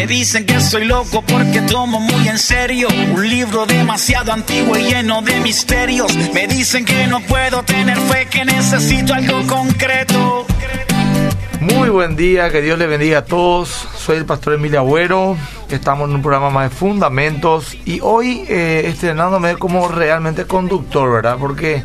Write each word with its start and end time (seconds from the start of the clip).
Me 0.00 0.06
dicen 0.06 0.46
que 0.46 0.58
soy 0.60 0.86
loco 0.86 1.20
porque 1.20 1.60
tomo 1.60 2.00
muy 2.00 2.26
en 2.26 2.38
serio 2.38 2.88
un 3.14 3.28
libro 3.28 3.66
demasiado 3.66 4.32
antiguo 4.32 4.74
y 4.78 4.84
lleno 4.84 5.20
de 5.20 5.38
misterios. 5.40 6.16
Me 6.32 6.46
dicen 6.46 6.86
que 6.86 7.06
no 7.06 7.20
puedo 7.20 7.62
tener 7.64 7.98
fe, 7.98 8.24
que 8.24 8.46
necesito 8.46 9.12
algo 9.12 9.46
concreto. 9.46 10.46
Muy 11.60 11.90
buen 11.90 12.16
día, 12.16 12.48
que 12.48 12.62
Dios 12.62 12.78
le 12.78 12.86
bendiga 12.86 13.18
a 13.18 13.24
todos. 13.26 13.68
Soy 13.68 14.16
el 14.16 14.24
pastor 14.24 14.54
Emilio 14.54 14.78
Agüero. 14.78 15.36
Estamos 15.68 16.08
en 16.08 16.14
un 16.14 16.22
programa 16.22 16.48
más 16.48 16.70
de 16.70 16.76
fundamentos 16.76 17.76
y 17.84 18.00
hoy 18.00 18.46
eh, 18.48 18.84
estrenándome 18.86 19.56
como 19.56 19.86
realmente 19.88 20.46
conductor, 20.46 21.12
¿verdad? 21.12 21.36
Porque 21.38 21.84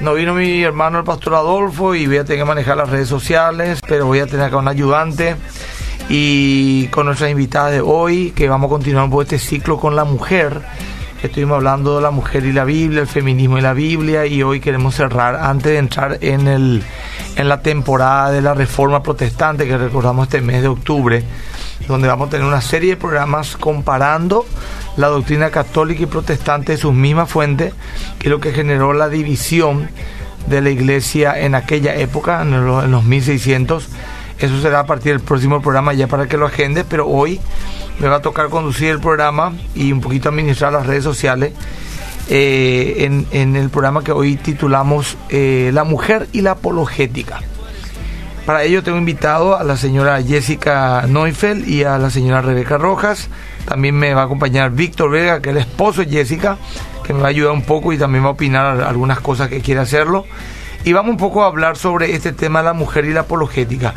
no 0.00 0.12
vino 0.12 0.34
mi 0.34 0.62
hermano 0.62 0.98
el 0.98 1.04
pastor 1.04 1.36
Adolfo 1.36 1.94
y 1.94 2.06
voy 2.06 2.18
a 2.18 2.24
tener 2.26 2.40
que 2.40 2.44
manejar 2.44 2.76
las 2.76 2.90
redes 2.90 3.08
sociales, 3.08 3.80
pero 3.88 4.04
voy 4.04 4.20
a 4.20 4.26
tener 4.26 4.44
acá 4.44 4.58
un 4.58 4.68
ayudante 4.68 5.36
y 6.08 6.86
con 6.88 7.06
nuestra 7.06 7.28
invitada 7.28 7.70
de 7.70 7.80
hoy, 7.80 8.30
que 8.30 8.48
vamos 8.48 8.68
a 8.68 8.70
continuar 8.70 9.10
por 9.10 9.24
este 9.24 9.38
ciclo 9.38 9.78
con 9.78 9.96
la 9.96 10.04
mujer. 10.04 10.62
Estuvimos 11.22 11.56
hablando 11.56 11.96
de 11.96 12.02
la 12.02 12.10
mujer 12.10 12.44
y 12.44 12.52
la 12.52 12.64
Biblia, 12.64 13.00
el 13.00 13.08
feminismo 13.08 13.58
y 13.58 13.60
la 13.60 13.72
Biblia, 13.72 14.26
y 14.26 14.42
hoy 14.42 14.60
queremos 14.60 14.94
cerrar, 14.94 15.34
antes 15.34 15.72
de 15.72 15.78
entrar 15.78 16.18
en, 16.20 16.46
el, 16.46 16.82
en 17.34 17.48
la 17.48 17.60
temporada 17.60 18.30
de 18.30 18.40
la 18.40 18.54
Reforma 18.54 19.02
Protestante 19.02 19.66
que 19.66 19.76
recordamos 19.76 20.28
este 20.28 20.40
mes 20.40 20.62
de 20.62 20.68
octubre, 20.68 21.24
donde 21.88 22.06
vamos 22.06 22.28
a 22.28 22.30
tener 22.30 22.46
una 22.46 22.60
serie 22.60 22.90
de 22.90 22.96
programas 22.96 23.56
comparando 23.56 24.46
la 24.96 25.08
doctrina 25.08 25.50
católica 25.50 26.04
y 26.04 26.06
protestante 26.06 26.72
de 26.72 26.78
sus 26.78 26.94
mismas 26.94 27.30
fuentes, 27.30 27.74
que 28.18 28.28
es 28.28 28.30
lo 28.30 28.40
que 28.40 28.52
generó 28.52 28.92
la 28.92 29.08
división 29.08 29.90
de 30.46 30.60
la 30.60 30.70
iglesia 30.70 31.38
en 31.40 31.56
aquella 31.56 31.96
época, 31.96 32.42
en 32.42 32.64
los, 32.64 32.84
en 32.84 32.92
los 32.92 33.04
1600 33.04 33.88
eso 34.38 34.60
será 34.60 34.80
a 34.80 34.86
partir 34.86 35.12
del 35.12 35.20
próximo 35.20 35.62
programa 35.62 35.94
ya 35.94 36.06
para 36.06 36.26
que 36.26 36.36
lo 36.36 36.46
agende, 36.46 36.84
pero 36.84 37.06
hoy 37.06 37.40
me 37.98 38.08
va 38.08 38.16
a 38.16 38.22
tocar 38.22 38.48
conducir 38.48 38.90
el 38.90 39.00
programa 39.00 39.52
y 39.74 39.92
un 39.92 40.00
poquito 40.00 40.28
administrar 40.28 40.72
las 40.72 40.86
redes 40.86 41.04
sociales 41.04 41.52
eh, 42.28 43.24
en, 43.30 43.56
el 43.56 43.70
programa 43.70 44.02
que 44.02 44.12
hoy 44.12 44.36
titulamos 44.36 45.16
eh, 45.28 45.70
La 45.72 45.84
mujer 45.84 46.28
y 46.32 46.42
la 46.42 46.52
apologética. 46.52 47.40
Para 48.44 48.62
ello 48.62 48.82
tengo 48.82 48.98
invitado 48.98 49.56
a 49.56 49.64
la 49.64 49.76
señora 49.76 50.22
Jessica 50.22 51.04
Neufeld 51.08 51.68
y 51.68 51.82
a 51.82 51.98
la 51.98 52.10
señora 52.10 52.42
Rebeca 52.42 52.78
Rojas. 52.78 53.28
También 53.64 53.96
me 53.96 54.14
va 54.14 54.22
a 54.22 54.24
acompañar 54.26 54.70
Víctor 54.70 55.10
Vega, 55.10 55.40
que 55.40 55.50
es 55.50 55.56
el 55.56 55.62
esposo 55.62 56.02
de 56.02 56.10
Jessica, 56.10 56.56
que 57.04 57.12
me 57.12 57.20
va 57.20 57.26
a 57.26 57.30
ayudar 57.30 57.52
un 57.52 57.62
poco 57.62 57.92
y 57.92 57.98
también 57.98 58.22
va 58.22 58.28
a 58.28 58.32
opinar 58.32 58.82
algunas 58.82 59.18
cosas 59.18 59.48
que 59.48 59.60
quiere 59.60 59.80
hacerlo. 59.80 60.26
Y 60.84 60.92
vamos 60.92 61.10
un 61.10 61.16
poco 61.16 61.42
a 61.42 61.48
hablar 61.48 61.76
sobre 61.76 62.14
este 62.14 62.32
tema 62.32 62.60
de 62.60 62.66
la 62.66 62.72
mujer 62.72 63.04
y 63.06 63.12
la 63.12 63.22
apologética. 63.22 63.94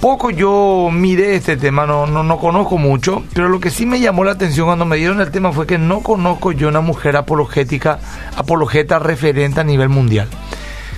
Poco 0.00 0.30
yo 0.30 0.90
miré 0.92 1.34
este 1.34 1.56
tema, 1.56 1.84
no, 1.84 2.06
no, 2.06 2.22
no 2.22 2.38
conozco 2.38 2.78
mucho, 2.78 3.24
pero 3.34 3.48
lo 3.48 3.58
que 3.58 3.70
sí 3.70 3.84
me 3.84 3.98
llamó 3.98 4.22
la 4.22 4.30
atención 4.30 4.66
cuando 4.66 4.84
me 4.84 4.96
dieron 4.96 5.20
el 5.20 5.32
tema 5.32 5.50
fue 5.50 5.66
que 5.66 5.76
no 5.76 6.00
conozco 6.00 6.52
yo 6.52 6.68
una 6.68 6.80
mujer 6.80 7.16
apologética, 7.16 7.98
apologeta 8.36 9.00
referente 9.00 9.60
a 9.60 9.64
nivel 9.64 9.88
mundial. 9.88 10.28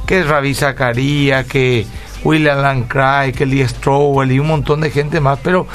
Que 0.05 0.21
es 0.21 0.29
Ravi 0.29 0.53
Zakaria, 0.55 1.45
que 1.45 1.87
William 2.25 2.61
Lancray, 2.61 3.33
que 3.33 3.47
Lee 3.47 3.67
Strobel 3.67 4.33
y 4.33 4.39
un 4.39 4.49
montón 4.49 4.83
de 4.83 4.91
gente 4.91 5.19
más, 5.19 5.39
pero 5.43 5.67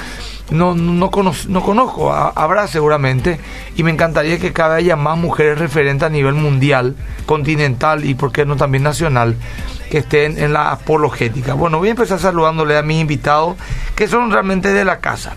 no, 0.52 0.76
no, 0.76 1.10
no 1.48 1.62
conozco, 1.62 2.14
habrá 2.14 2.68
seguramente, 2.68 3.40
y 3.76 3.84
me 3.84 3.92
encantaría 3.92 4.40
que 4.40 4.54
cada 4.54 4.76
haya 4.76 4.96
más 4.96 5.18
mujeres 5.18 5.58
referentes 5.58 6.06
a 6.06 6.10
nivel 6.10 6.36
mundial, 6.36 6.96
continental 7.26 8.06
y 8.06 8.14
por 8.14 8.32
qué 8.32 8.46
no 8.46 8.56
también 8.56 8.84
nacional, 8.84 9.36
que 9.90 10.00
estén 10.00 10.38
en 10.38 10.54
la 10.54 10.72
apologética. 10.72 11.54
Bueno, 11.54 11.80
voy 11.80 11.88
a 11.88 11.92
empezar 11.92 12.20
saludándole 12.20 12.78
a 12.78 12.84
mis 12.84 13.02
invitados, 13.02 13.56
que 13.96 14.08
son 14.08 14.32
realmente 14.32 14.72
de 14.72 14.86
la 14.86 15.00
casa. 15.00 15.36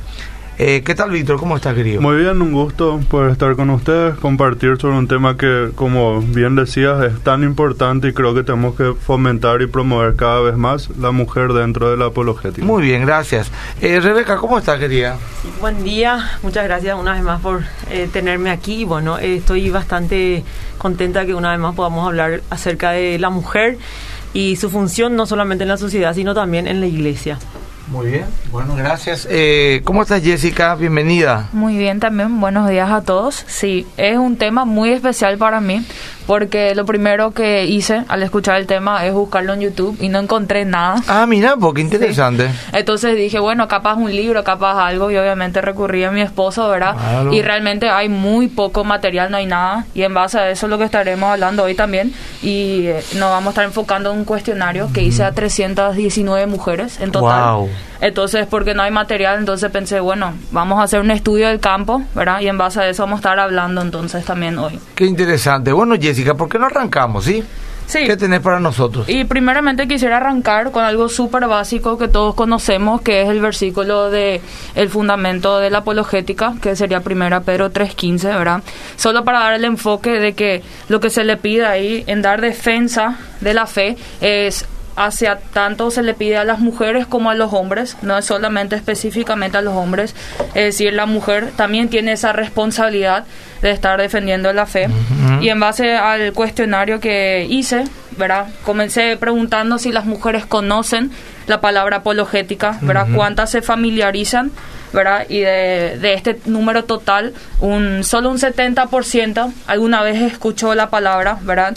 Eh, 0.61 0.83
¿Qué 0.85 0.97
tal, 0.97 1.13
Víctor? 1.13 1.39
¿Cómo 1.39 1.55
estás, 1.55 1.73
querido? 1.77 2.01
Muy 2.01 2.17
bien, 2.17 2.43
un 2.43 2.53
gusto 2.53 2.99
poder 3.09 3.31
estar 3.31 3.55
con 3.55 3.71
ustedes, 3.71 4.19
compartir 4.19 4.77
sobre 4.77 4.97
un 4.97 5.07
tema 5.07 5.37
que, 5.37 5.71
como 5.77 6.21
bien 6.21 6.57
decías, 6.57 7.01
es 7.05 7.21
tan 7.21 7.45
importante 7.45 8.09
y 8.09 8.13
creo 8.13 8.35
que 8.35 8.43
tenemos 8.43 8.75
que 8.75 8.93
fomentar 8.93 9.63
y 9.63 9.69
promover 9.69 10.17
cada 10.17 10.41
vez 10.41 10.57
más 10.57 10.91
la 10.99 11.13
mujer 11.13 11.53
dentro 11.53 11.93
de 11.93 11.97
la 11.97 12.07
apologética. 12.07 12.67
Muy 12.67 12.83
bien, 12.83 13.07
gracias. 13.07 13.53
Eh, 13.81 14.01
Rebeca, 14.01 14.39
¿cómo 14.39 14.59
estás, 14.59 14.81
querida? 14.81 15.17
Buen 15.61 15.85
día, 15.85 16.29
muchas 16.43 16.65
gracias 16.65 16.99
una 16.99 17.13
vez 17.13 17.23
más 17.23 17.41
por 17.41 17.63
eh, 17.93 18.09
tenerme 18.13 18.51
aquí. 18.51 18.85
Bueno, 18.85 19.17
estoy 19.17 19.71
bastante 19.71 20.43
contenta 20.77 21.25
que 21.25 21.35
una 21.35 21.53
vez 21.53 21.61
más 21.61 21.77
podamos 21.77 22.05
hablar 22.05 22.43
acerca 22.51 22.91
de 22.91 23.17
la 23.21 23.31
mujer 23.31 23.79
y 24.35 24.57
su 24.57 24.71
función 24.71 25.15
no 25.15 25.25
solamente 25.25 25.63
en 25.63 25.69
la 25.69 25.77
sociedad, 25.77 26.13
sino 26.15 26.35
también 26.35 26.67
en 26.67 26.81
la 26.81 26.87
iglesia. 26.89 27.39
Muy 27.91 28.09
bien, 28.09 28.27
bueno, 28.53 28.75
gracias. 28.77 29.27
Eh, 29.31 29.81
¿Cómo 29.85 30.03
estás, 30.03 30.23
Jessica? 30.23 30.75
Bienvenida. 30.75 31.49
Muy 31.53 31.79
bien 31.79 32.01
también, 32.01 32.39
buenos 32.39 32.69
días 32.69 32.91
a 32.91 33.01
todos. 33.01 33.45
Sí, 33.47 33.87
es 33.97 34.19
un 34.19 34.37
tema 34.37 34.67
muy 34.67 34.91
especial 34.91 35.39
para 35.39 35.61
mí 35.63 35.85
porque 36.29 36.75
lo 36.75 36.85
primero 36.85 37.31
que 37.31 37.65
hice 37.65 38.05
al 38.07 38.23
escuchar 38.23 38.57
el 38.61 38.67
tema 38.67 39.07
es 39.07 39.15
buscarlo 39.15 39.55
en 39.55 39.63
YouTube 39.63 39.97
y 39.99 40.11
no 40.11 40.19
encontré 40.19 40.67
nada. 40.67 41.03
Ah, 41.09 41.25
mira, 41.27 41.57
porque 41.57 41.81
interesante. 41.89 42.51
Entonces 42.75 43.17
dije, 43.17 43.39
bueno, 43.39 43.67
capaz 43.67 43.95
un 43.95 44.15
libro, 44.15 44.45
capaz 44.45 44.87
algo, 44.87 45.11
y 45.11 45.17
obviamente 45.17 45.63
recurrí 45.63 46.05
a 46.05 46.11
mi 46.11 46.21
esposo, 46.21 46.69
¿verdad? 46.69 46.97
Y 47.33 47.41
realmente 47.41 47.89
hay 47.89 48.11
muy 48.11 48.49
poco 48.49 48.85
material, 48.85 49.31
no 49.31 49.39
hay 49.39 49.47
nada, 49.47 49.87
y 49.95 50.03
en 50.03 50.13
base 50.13 50.39
a 50.39 50.51
eso 50.51 50.67
es 50.67 50.71
lo 50.71 50.77
que 50.77 50.85
estaremos 50.85 51.31
hablando 51.31 51.65
hoy 51.65 51.75
también, 51.75 52.13
y 52.43 52.89
eh, 52.89 53.03
nos 53.15 53.31
vamos 53.31 53.47
a 53.47 53.51
estar 53.53 53.65
enfocando 53.65 54.13
en 54.13 54.19
un 54.19 54.25
cuestionario 54.27 54.91
que 54.93 55.03
hice 55.03 55.25
a 55.25 55.33
319 55.33 56.47
mujeres 56.47 57.01
en 57.01 57.11
total. 57.11 57.55
Wow. 57.55 57.71
Entonces, 58.01 58.47
porque 58.47 58.75
no 58.75 58.83
hay 58.83 58.91
material, 58.91 59.39
entonces 59.39 59.71
pensé, 59.71 60.01
bueno, 60.01 60.35
vamos 60.53 60.79
a 60.79 60.85
hacer 60.85 61.01
un 61.01 61.11
estudio 61.11 61.49
del 61.49 61.61
campo, 61.61 62.03
¿verdad? 62.15 62.41
Y 62.41 62.49
en 62.49 62.59
base 62.59 62.81
a 62.81 62.89
eso 62.89 63.03
vamos 63.03 63.19
a 63.19 63.21
estar 63.21 63.39
hablando 63.39 63.83
entonces 63.83 64.25
también 64.25 64.59
hoy. 64.59 64.79
Qué 64.95 65.05
interesante. 65.05 65.73
Bueno, 65.73 65.97
Jessica, 66.01 66.35
¿por 66.35 66.49
qué 66.49 66.59
no 66.59 66.67
arrancamos, 66.67 67.25
sí? 67.25 67.43
Sí. 67.89 68.05
¿Qué 68.05 68.19
tenés 68.19 68.41
para 68.41 68.61
nosotros? 68.61 69.09
Y 69.09 69.25
primeramente 69.25 69.89
quisiera 69.89 70.19
arrancar 70.19 70.71
con 70.73 70.85
algo 70.85 71.09
súper 71.09 71.49
básico 71.49 71.97
que 71.97 72.07
todos 72.07 72.35
conocemos, 72.35 73.01
que 73.01 73.23
es 73.23 73.31
el 73.31 73.41
versículo 73.41 74.11
de 74.11 74.43
el 74.75 74.91
fundamento 74.91 75.59
de 75.59 75.71
la 75.71 75.79
apologética, 75.79 76.53
que 76.61 76.77
sería 76.77 77.01
primera 77.01 77.41
Pedro 77.41 77.73
3.15, 77.73 78.25
¿verdad? 78.25 78.63
Solo 78.97 79.25
para 79.25 79.41
dar 79.41 79.55
el 79.55 79.65
enfoque 79.65 80.11
de 80.21 80.35
que 80.35 80.63
lo 80.91 81.01
que 81.01 81.09
se 81.09 81.25
le 81.25 81.39
pide 81.39 81.65
ahí 81.65 82.05
en 82.07 82.21
dar 82.21 82.43
defensa 82.43 83.17
de 83.41 83.55
la 83.55 83.65
fe 83.65 83.97
es 84.21 84.69
hacia 84.99 85.39
tanto 85.39 85.91
se 85.91 86.03
le 86.03 86.13
pide 86.13 86.37
a 86.37 86.45
las 86.45 86.59
mujeres 86.59 87.07
como 87.07 87.31
a 87.31 87.35
los 87.35 87.53
hombres, 87.53 87.97
no 88.03 88.19
es 88.19 88.25
solamente 88.25 88.75
específicamente 88.75 89.57
a 89.57 89.63
los 89.63 89.75
hombres, 89.75 90.15
es 90.49 90.65
decir, 90.65 90.93
la 90.93 91.07
mujer 91.07 91.53
también 91.57 91.89
tiene 91.89 92.13
esa 92.13 92.33
responsabilidad 92.33 93.25
de 93.63 93.71
estar 93.71 94.01
defendiendo 94.01 94.53
la 94.53 94.67
fe. 94.67 94.89
Y 95.41 95.49
en 95.49 95.61
base 95.61 95.97
al 95.97 96.33
cuestionario 96.33 97.01
que 97.01 97.47
hice, 97.49 97.85
¿verdad? 98.17 98.49
Comencé 98.65 99.17
preguntando 99.17 99.79
si 99.79 99.93
las 99.93 100.05
mujeres 100.05 100.47
conocen 100.47 101.13
la 101.47 101.61
palabra 101.61 101.99
apologética, 101.99 102.79
¿verdad? 102.83 103.07
¿Cuántas 103.15 103.51
se 103.51 103.63
familiarizan? 103.63 104.51
¿verdad? 104.93 105.27
Y 105.29 105.41
de, 105.41 105.99
de, 106.01 106.15
este 106.15 106.41
número 106.47 106.85
total, 106.85 107.35
un 107.61 108.05
solo 108.05 108.31
un 108.31 108.39
70% 108.39 109.53
alguna 109.67 110.03
vez 110.03 110.23
escuchó 110.23 110.75
la 110.75 110.89
palabra, 110.89 111.39
¿verdad? 111.43 111.77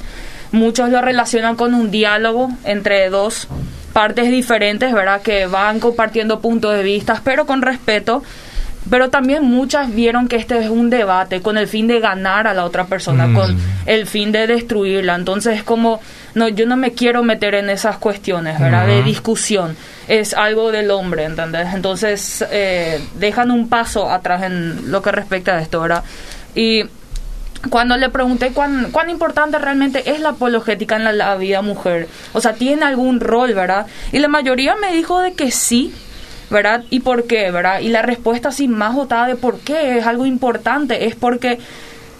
Muchos 0.51 0.89
lo 0.89 1.01
relacionan 1.01 1.56
con 1.56 1.73
un 1.73 1.91
diálogo 1.91 2.50
entre 2.63 3.09
dos 3.09 3.47
partes 3.94 4.29
diferentes, 4.29 4.94
¿verdad? 4.94 5.22
Que 5.22 5.45
van 5.45 5.79
compartiendo 5.79 6.39
puntos 6.39 6.75
de 6.75 6.84
vista, 6.84 7.22
pero 7.23 7.45
con 7.45 7.62
respeto. 7.62 8.23
Pero 8.89 9.09
también 9.12 9.44
muchas 9.44 9.94
vieron 9.94 10.28
que 10.28 10.38
este 10.38 10.57
es 10.57 10.67
un 10.67 10.89
debate 10.89 11.41
con 11.41 11.56
el 11.57 11.67
fin 11.67 11.88
de 11.88 12.00
ganar 12.00 12.47
a 12.47 12.53
la 12.53 12.66
otra 12.66 12.85
persona, 12.85 13.28
mm. 13.28 13.35
con 13.35 13.57
el 13.85 14.07
fin 14.07 14.31
de 14.31 14.47
destruirla. 14.47 15.16
Entonces 15.16 15.57
es 15.57 15.63
como, 15.63 16.01
no, 16.34 16.47
yo 16.47 16.66
no 16.66 16.78
me 16.78 16.94
quiero 16.94 17.22
meter 17.22 17.53
en 17.53 17.69
esas 17.69 17.97
cuestiones, 17.97 18.59
¿verdad? 18.59 18.88
De 18.88 19.03
discusión. 19.03 19.78
Es 20.07 20.33
algo 20.33 20.72
del 20.72 20.89
hombre, 20.89 21.25
¿entendés? 21.25 21.73
Entonces 21.75 22.44
eh, 22.51 23.00
dejan 23.19 23.51
un 23.51 23.69
paso 23.69 24.09
atrás 24.09 24.44
en 24.44 24.92
lo 24.92 25.01
que 25.04 25.12
respecta 25.12 25.57
a 25.57 25.62
esto, 25.62 25.80
¿verdad? 25.80 26.04
Y 26.56 26.83
cuando 27.69 27.98
le 27.98 28.10
pregunté 28.10 28.52
cuán, 28.52 28.92
cuán 28.92 29.10
importante 29.10 29.60
realmente 29.60 30.12
es 30.12 30.19
la 30.19 30.30
apologética 30.30 30.96
en 30.96 31.18
la, 31.18 31.36
vida 31.36 31.62
mujer, 31.62 32.08
o 32.34 32.42
sea, 32.42 32.54
¿tiene 32.54 32.86
algún 32.86 33.19
rol, 33.19 33.54
verdad? 33.54 33.88
Y 34.12 34.19
la 34.19 34.28
mayoría 34.28 34.75
me 34.75 34.94
dijo 34.94 35.19
de 35.19 35.34
que 35.34 35.52
sí, 35.52 35.94
¿verdad? 36.50 36.84
¿Y 36.90 37.02
por 37.02 37.28
qué, 37.28 37.52
verdad? 37.52 37.80
Y 37.80 37.90
la 37.90 38.02
respuesta 38.02 38.50
así 38.50 38.68
más 38.68 38.94
votada 38.94 39.28
de 39.28 39.36
por 39.36 39.60
qué 39.60 39.98
es 39.98 40.06
algo 40.06 40.25
importante 40.25 41.06
es 41.06 41.16
porque 41.16 41.60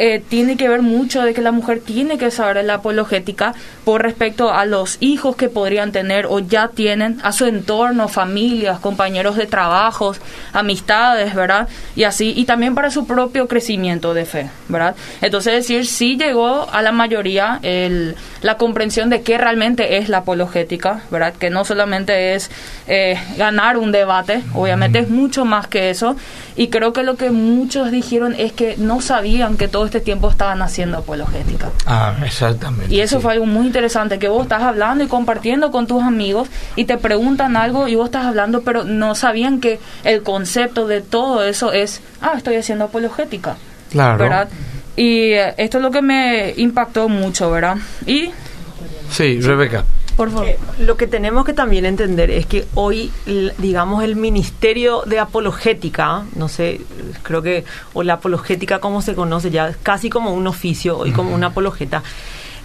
eh, 0.03 0.19
tiene 0.27 0.57
que 0.57 0.68
ver 0.68 0.81
mucho 0.81 1.21
de 1.21 1.36
que 1.36 1.44
la 1.44 1.51
mujer 1.51 1.80
tiene 1.80 2.18
que 2.18 2.31
saber 2.31 2.65
la 2.65 2.74
apologética 2.74 3.53
por 3.86 4.01
respecto 4.01 4.51
a 4.51 4.65
los 4.65 4.98
hijos 5.00 5.36
que 5.36 5.48
podrían 5.48 5.92
tener 5.92 6.25
o 6.25 6.39
ya 6.39 6.69
tienen, 6.69 7.19
a 7.21 7.31
su 7.31 7.45
entorno, 7.45 8.07
familias, 8.07 8.80
compañeros 8.80 9.36
de 9.36 9.45
trabajos, 9.45 10.19
amistades, 10.53 11.36
¿verdad? 11.36 11.68
Y 11.95 12.06
así, 12.06 12.33
y 12.36 12.45
también 12.45 12.74
para 12.74 12.89
su 12.89 13.06
propio 13.06 13.48
crecimiento 13.48 14.15
de 14.15 14.25
fe, 14.25 14.50
¿verdad? 14.69 14.95
Entonces, 15.21 15.53
decir, 15.53 15.86
sí 15.86 16.18
llegó 16.18 16.68
a 16.71 16.81
la 16.81 16.92
mayoría 16.92 17.59
el, 17.62 18.15
la 18.42 18.57
comprensión 18.57 19.12
de 19.12 19.21
qué 19.21 19.38
realmente 19.38 19.98
es 19.98 20.09
la 20.09 20.18
apologética, 20.18 21.03
¿verdad? 21.12 21.36
Que 21.36 21.51
no 21.51 21.63
solamente 21.63 22.33
es 22.33 22.50
eh, 22.88 23.19
ganar 23.38 23.77
un 23.77 23.92
debate, 23.92 24.42
obviamente 24.56 24.98
es 24.98 25.09
mucho 25.12 25.45
más 25.45 25.68
que 25.68 25.92
eso, 25.92 26.15
y 26.56 26.69
creo 26.69 26.92
que 26.92 27.03
lo 27.03 27.18
que 27.18 27.30
muchos 27.30 27.92
dijeron 27.92 28.33
es 28.36 28.51
que 28.51 28.77
no 28.77 29.00
sabían 29.00 29.57
que 29.57 29.68
todo 29.68 29.91
este 29.92 30.00
tiempo 30.00 30.30
estaban 30.30 30.62
haciendo 30.62 31.00
apologética. 31.00 31.70
Ah, 31.86 32.16
exactamente. 32.26 32.94
Y 32.94 33.02
eso 33.02 33.20
fue 33.20 33.34
algo 33.34 33.46
muy 33.46 33.68
interesante, 33.68 34.20
que 34.20 34.30
vos 34.30 34.44
estás 34.44 34.64
hablando 34.64 35.04
y 35.04 35.08
compartiendo 35.08 35.70
con 35.70 35.86
tus 35.86 36.02
amigos 36.02 36.48
y 36.78 36.86
te 36.86 36.98
preguntan 36.98 37.58
algo 37.58 37.90
y 37.90 37.96
vos 37.96 38.06
estás 38.06 38.26
hablando, 38.26 38.62
pero 38.62 38.86
no 38.86 39.16
sabían 39.16 39.60
que 39.60 39.80
el 40.06 40.24
concepto 40.24 40.88
de 40.88 41.02
todo 41.02 41.44
eso 41.44 41.74
es, 41.74 42.02
ah, 42.22 42.34
estoy 42.38 42.56
haciendo 42.56 42.86
apologética. 42.86 43.58
Claro. 43.92 44.20
¿Verdad? 44.20 44.48
Y 44.96 45.34
eh, 45.34 45.54
esto 45.58 45.78
es 45.80 45.84
lo 45.84 45.92
que 45.92 46.02
me 46.02 46.54
impactó 46.56 47.10
mucho, 47.10 47.52
¿verdad? 47.52 47.76
Y, 48.06 48.32
Sí, 49.12 49.42
Rebeca. 49.42 49.84
Por 50.22 50.30
favor. 50.32 50.48
Eh, 50.50 50.60
lo 50.78 50.98
que 50.98 51.08
tenemos 51.08 51.46
que 51.46 51.54
también 51.54 51.84
entender 51.84 52.30
es 52.30 52.46
que 52.46 52.68
hoy, 52.76 53.12
digamos, 53.58 54.04
el 54.04 54.16
Ministerio 54.16 55.02
de 55.08 55.18
Apologética, 55.18 56.26
no 56.36 56.48
sé, 56.48 56.82
creo 57.24 57.42
que, 57.42 57.66
o 57.94 58.04
la 58.04 58.14
apologética 58.14 58.78
como 58.78 59.02
se 59.02 59.16
conoce 59.16 59.50
ya, 59.50 59.74
casi 59.82 60.12
como 60.12 60.32
un 60.32 60.46
oficio, 60.46 61.00
hoy 61.00 61.12
como 61.12 61.34
una 61.34 61.48
apologeta, 61.48 62.04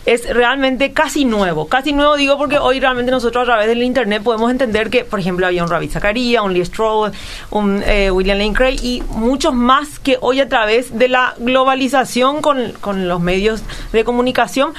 es 0.05 0.29
realmente 0.29 0.93
casi 0.93 1.25
nuevo. 1.25 1.67
Casi 1.67 1.94
nuevo 1.94 2.14
digo 2.17 2.37
porque 2.37 2.58
hoy 2.58 2.79
realmente 2.79 3.11
nosotros 3.11 3.43
a 3.43 3.47
través 3.47 3.69
del 3.69 3.82
Internet 3.82 4.23
podemos 4.23 4.50
entender 4.50 4.91
que, 4.91 5.06
por 5.06 5.19
ejemplo, 5.19 5.47
había 5.47 5.64
un 5.64 5.70
Rabbi 5.70 5.88
Zacarías, 5.88 6.44
un 6.44 6.53
Lee 6.53 6.64
Strobel, 6.64 7.12
un 7.50 7.82
eh, 7.85 8.11
William 8.11 8.37
Lane 8.37 8.53
Craig 8.53 8.79
y 8.82 9.03
muchos 9.08 9.55
más 9.55 9.99
que 9.99 10.19
hoy 10.20 10.41
a 10.41 10.49
través 10.49 10.97
de 10.97 11.08
la 11.08 11.35
globalización 11.38 12.43
con, 12.43 12.73
con 12.81 13.08
los 13.08 13.20
medios 13.20 13.62
de 13.93 14.05
comunicación 14.05 14.75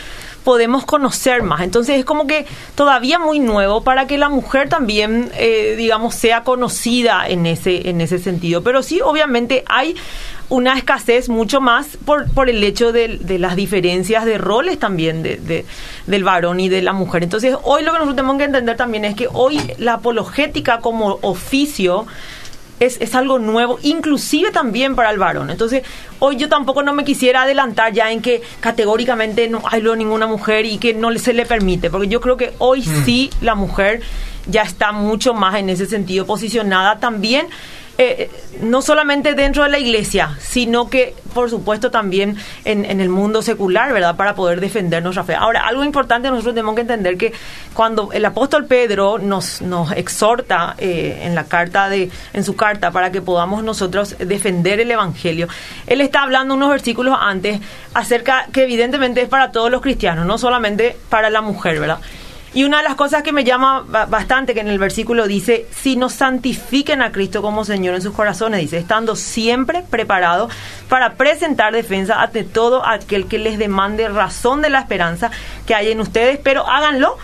podemos 0.48 0.86
conocer 0.86 1.44
más. 1.44 1.60
Entonces 1.60 2.00
es 2.00 2.06
como 2.06 2.26
que 2.26 2.46
todavía 2.74 3.20
muy 3.20 3.42
nuevo 3.42 3.82
para 3.84 4.08
que 4.08 4.18
la 4.18 4.30
mujer 4.30 4.70
también, 4.70 5.30
eh, 5.36 5.76
digamos, 5.78 6.16
sea 6.16 6.44
conocida 6.46 7.28
en 7.28 7.46
ese, 7.46 7.90
en 7.90 8.00
ese 8.00 8.18
sentido. 8.18 8.64
Pero 8.64 8.82
sí, 8.82 9.02
obviamente 9.02 9.66
hay 9.68 9.98
una 10.48 10.78
escasez 10.78 11.28
mucho 11.28 11.60
más 11.60 11.98
por, 12.06 12.32
por 12.32 12.50
el 12.50 12.64
hecho 12.64 12.94
de, 12.94 13.18
de 13.18 13.40
las 13.40 13.58
diferencias 13.58 14.24
de 14.24 14.38
roles 14.38 14.80
también 14.80 15.22
de, 15.22 15.36
de- 15.36 15.66
del 16.06 16.24
varón 16.24 16.62
y 16.62 16.70
de 16.70 16.82
la 16.82 16.94
mujer. 16.94 17.24
Entonces 17.24 17.54
hoy 17.64 17.84
lo 17.84 17.92
que 17.92 17.98
nosotros 18.00 18.16
tenemos 18.16 18.38
que 18.38 18.46
entender 18.46 18.78
también 18.78 19.04
es 19.04 19.16
que 19.16 19.28
hoy 19.34 19.60
la 19.80 19.96
apologética 19.96 20.80
como 20.80 21.20
oficio 21.24 22.08
es, 22.80 22.98
es 23.02 23.16
algo 23.16 23.40
nuevo, 23.40 23.80
inclusive 23.82 24.52
también 24.52 24.96
para 24.96 25.10
el 25.10 25.18
varón. 25.18 25.50
Entonces, 25.50 25.84
hoy 26.20 26.38
yo 26.38 26.50
tampoco 26.50 26.84
no 26.84 26.94
me 26.94 27.04
quisiera 27.04 27.44
adelantar 27.44 27.94
ya 27.94 28.12
en 28.12 28.22
que 28.22 28.42
categóricamente 28.60 29.48
no 29.48 29.62
hay 29.70 29.82
ninguna 29.82 30.28
mujer 30.28 30.66
y 30.66 30.78
que 30.78 30.94
no 30.94 31.16
se 31.18 31.34
le 31.34 31.46
permite, 31.46 31.90
porque 31.90 32.08
yo 32.08 32.22
creo 32.22 32.38
que 32.38 32.54
hoy 32.58 32.84
sí 32.84 33.30
la 33.42 33.56
mujer 33.56 34.02
ya 34.48 34.64
está 34.64 34.92
mucho 34.92 35.34
más 35.34 35.56
en 35.56 35.70
ese 35.70 35.86
sentido 35.86 36.26
posicionada 36.26 37.00
también. 37.00 37.48
Eh, 38.00 38.30
no 38.62 38.82
solamente 38.82 39.34
dentro 39.34 39.64
de 39.64 39.70
la 39.70 39.80
iglesia, 39.80 40.36
sino 40.40 40.90
que, 40.90 41.16
por 41.34 41.50
supuesto, 41.50 41.90
también 41.90 42.38
en, 42.64 42.86
el 42.86 43.10
mundo 43.10 43.42
secular, 43.42 43.92
¿verdad? 43.94 44.16
Para 44.16 44.36
poder 44.36 44.62
defender 44.62 45.02
nuestra 45.02 45.24
fe. 45.24 45.36
Ahora, 45.36 45.68
algo 45.68 45.84
importante, 45.84 46.30
nosotros 46.30 46.54
tenemos 46.54 46.76
que 46.76 46.82
entender 46.82 47.18
que 47.18 47.34
cuando 47.74 48.12
el 48.12 48.24
apóstol 48.26 48.66
Pedro 48.66 49.18
nos, 49.18 49.62
nos 49.62 49.92
exhorta 49.92 50.76
eh, 50.78 51.22
en 51.24 51.36
la 51.36 51.46
carta 51.46 51.90
de, 51.90 52.12
en 52.34 52.44
su 52.44 52.56
carta 52.56 52.92
para 52.92 53.12
que 53.12 53.22
podamos 53.22 53.64
nosotros 53.64 54.16
defender 54.20 54.80
el 54.80 54.92
evangelio, 54.92 55.48
él 55.88 56.02
está 56.02 56.22
hablando 56.22 56.54
unos 56.54 56.70
versículos 56.70 57.18
antes 57.20 57.60
acerca 57.94 58.48
que 58.52 58.64
evidentemente 58.64 59.22
es 59.22 59.30
para 59.30 59.52
todos 59.52 59.72
los 59.72 59.82
cristianos, 59.82 60.26
no 60.26 60.38
solamente 60.38 60.96
para 61.10 61.30
la 61.30 61.42
mujer, 61.42 61.80
¿verdad? 61.80 62.00
Y 62.58 62.64
una 62.64 62.78
de 62.78 62.84
las 62.86 62.96
cosas 62.96 63.22
que 63.22 63.32
me 63.32 63.44
llama 63.44 63.84
ba- 63.88 64.08
bastante, 64.08 64.56
que 64.56 64.62
en 64.62 64.68
el 64.68 64.80
versículo 64.80 65.28
dice, 65.28 65.68
si 65.70 65.96
nos 65.96 66.14
santifiquen 66.14 67.04
a 67.04 67.12
Cristo 67.12 67.44
como 67.44 67.64
Señor 67.64 67.94
en 67.94 68.02
sus 68.02 68.14
corazones, 68.16 68.60
dice, 68.62 68.80
estando 68.80 69.16
siempre 69.16 69.84
preparados 69.88 70.52
para 70.90 71.14
presentar 71.14 71.72
defensa 71.72 72.20
ante 72.20 72.44
todo 72.44 72.84
aquel 72.84 73.28
que 73.28 73.38
les 73.38 73.60
demande 73.60 74.08
razón 74.10 74.64
de 74.64 74.72
la 74.72 74.80
esperanza 74.80 75.30
que 75.68 75.76
hay 75.76 75.92
en 75.92 76.02
ustedes, 76.02 76.40
pero 76.42 76.68
háganlo 76.68 77.16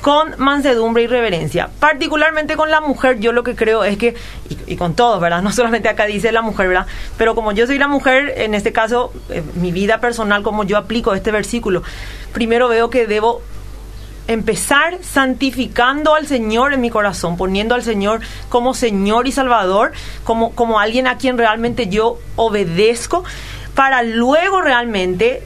con 0.00 0.34
mansedumbre 0.38 1.02
y 1.02 1.06
reverencia. 1.08 1.68
Particularmente 1.78 2.56
con 2.56 2.70
la 2.70 2.80
mujer, 2.80 3.20
yo 3.20 3.32
lo 3.32 3.42
que 3.42 3.54
creo 3.54 3.84
es 3.84 3.98
que, 3.98 4.14
y, 4.48 4.72
y 4.72 4.76
con 4.76 4.94
todos, 4.94 5.20
¿verdad? 5.20 5.42
No 5.42 5.52
solamente 5.52 5.90
acá 5.90 6.06
dice 6.06 6.32
la 6.32 6.40
mujer, 6.40 6.68
¿verdad? 6.68 6.86
Pero 7.18 7.34
como 7.34 7.52
yo 7.52 7.66
soy 7.66 7.76
la 7.76 7.86
mujer, 7.86 8.32
en 8.34 8.54
este 8.54 8.72
caso, 8.72 9.12
eh, 9.28 9.42
mi 9.56 9.72
vida 9.72 10.00
personal, 10.00 10.42
como 10.42 10.64
yo 10.64 10.78
aplico 10.78 11.12
este 11.12 11.30
versículo, 11.32 11.82
primero 12.32 12.66
veo 12.68 12.88
que 12.88 13.06
debo 13.06 13.42
empezar 14.30 14.98
santificando 15.02 16.14
al 16.14 16.24
Señor 16.24 16.72
en 16.72 16.80
mi 16.80 16.88
corazón, 16.88 17.36
poniendo 17.36 17.74
al 17.74 17.82
Señor 17.82 18.20
como 18.48 18.74
Señor 18.74 19.26
y 19.26 19.32
Salvador, 19.32 19.90
como, 20.22 20.52
como 20.52 20.78
alguien 20.78 21.08
a 21.08 21.18
quien 21.18 21.36
realmente 21.36 21.88
yo 21.88 22.20
obedezco, 22.36 23.24
para 23.74 24.04
luego 24.04 24.60
realmente, 24.60 25.42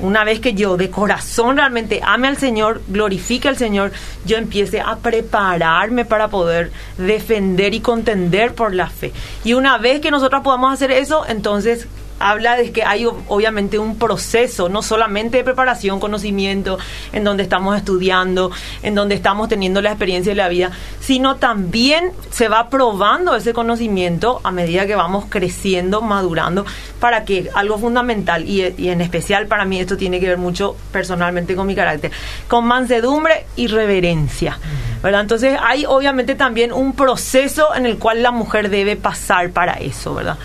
una 0.00 0.24
vez 0.24 0.40
que 0.40 0.54
yo 0.54 0.76
de 0.76 0.90
corazón 0.90 1.56
realmente 1.58 2.00
ame 2.02 2.26
al 2.26 2.36
Señor, 2.36 2.82
glorifique 2.88 3.46
al 3.46 3.56
Señor, 3.56 3.92
yo 4.24 4.36
empiece 4.36 4.80
a 4.80 4.96
prepararme 4.96 6.04
para 6.04 6.26
poder 6.26 6.72
defender 6.98 7.72
y 7.72 7.78
contender 7.78 8.52
por 8.52 8.74
la 8.74 8.90
fe. 8.90 9.12
Y 9.44 9.54
una 9.54 9.78
vez 9.78 10.00
que 10.00 10.10
nosotros 10.10 10.42
podamos 10.42 10.72
hacer 10.72 10.90
eso, 10.90 11.24
entonces 11.28 11.86
habla 12.18 12.56
de 12.56 12.72
que 12.72 12.82
hay 12.82 13.06
obviamente 13.06 13.78
un 13.78 13.98
proceso, 13.98 14.68
no 14.68 14.82
solamente 14.82 15.38
de 15.38 15.44
preparación, 15.44 16.00
conocimiento, 16.00 16.78
en 17.12 17.24
donde 17.24 17.42
estamos 17.42 17.76
estudiando, 17.76 18.50
en 18.82 18.94
donde 18.94 19.14
estamos 19.14 19.48
teniendo 19.48 19.82
la 19.82 19.90
experiencia 19.90 20.32
de 20.32 20.36
la 20.36 20.48
vida, 20.48 20.70
sino 21.00 21.36
también 21.36 22.12
se 22.30 22.48
va 22.48 22.70
probando 22.70 23.34
ese 23.34 23.52
conocimiento 23.52 24.40
a 24.44 24.50
medida 24.50 24.86
que 24.86 24.96
vamos 24.96 25.26
creciendo, 25.28 26.00
madurando, 26.00 26.64
para 27.00 27.24
que 27.24 27.50
algo 27.54 27.78
fundamental, 27.78 28.48
y, 28.48 28.74
y 28.78 28.88
en 28.88 29.00
especial 29.00 29.46
para 29.46 29.64
mí 29.64 29.80
esto 29.80 29.96
tiene 29.96 30.20
que 30.20 30.28
ver 30.28 30.38
mucho 30.38 30.76
personalmente 30.92 31.54
con 31.54 31.66
mi 31.66 31.74
carácter, 31.74 32.10
con 32.48 32.64
mansedumbre 32.66 33.46
y 33.56 33.66
reverencia. 33.66 34.58
¿verdad? 35.02 35.20
Entonces 35.20 35.58
hay 35.62 35.84
obviamente 35.84 36.34
también 36.34 36.72
un 36.72 36.94
proceso 36.94 37.74
en 37.74 37.84
el 37.84 37.98
cual 37.98 38.22
la 38.22 38.30
mujer 38.30 38.70
debe 38.70 38.96
pasar 38.96 39.50
para 39.50 39.74
eso, 39.74 40.14
¿verdad? 40.14 40.38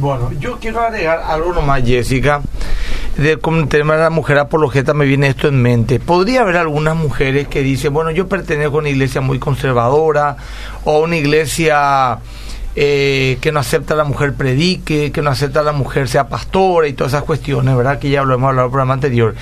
Bueno, 0.00 0.32
yo 0.40 0.58
quiero 0.58 0.80
agregar 0.80 1.22
algo 1.26 1.52
nomás, 1.52 1.82
Jessica. 1.84 2.40
De, 3.18 3.36
con 3.36 3.56
el 3.58 3.68
tema 3.68 3.96
de 3.96 4.00
la 4.00 4.10
mujer 4.10 4.38
apologeta 4.38 4.94
me 4.94 5.04
viene 5.04 5.26
esto 5.26 5.48
en 5.48 5.60
mente. 5.60 6.00
Podría 6.00 6.40
haber 6.40 6.56
algunas 6.56 6.96
mujeres 6.96 7.48
que 7.48 7.62
dicen, 7.62 7.92
bueno, 7.92 8.10
yo 8.10 8.26
pertenezco 8.26 8.76
a 8.76 8.78
una 8.78 8.88
iglesia 8.88 9.20
muy 9.20 9.38
conservadora 9.38 10.38
o 10.84 10.96
a 10.96 10.98
una 11.00 11.16
iglesia 11.16 12.18
eh, 12.76 13.36
que 13.42 13.52
no 13.52 13.60
acepta 13.60 13.92
a 13.92 13.96
la 13.98 14.04
mujer 14.04 14.32
predique, 14.32 15.12
que 15.12 15.20
no 15.20 15.28
acepta 15.28 15.60
a 15.60 15.64
la 15.64 15.72
mujer 15.72 16.08
sea 16.08 16.28
pastora 16.28 16.88
y 16.88 16.94
todas 16.94 17.12
esas 17.12 17.24
cuestiones, 17.24 17.76
¿verdad? 17.76 17.98
Que 17.98 18.08
ya 18.08 18.22
lo 18.22 18.32
hemos 18.32 18.48
hablado 18.48 18.66
en 18.66 18.70
el 18.70 18.72
programa 18.72 18.94
anterior. 18.94 19.34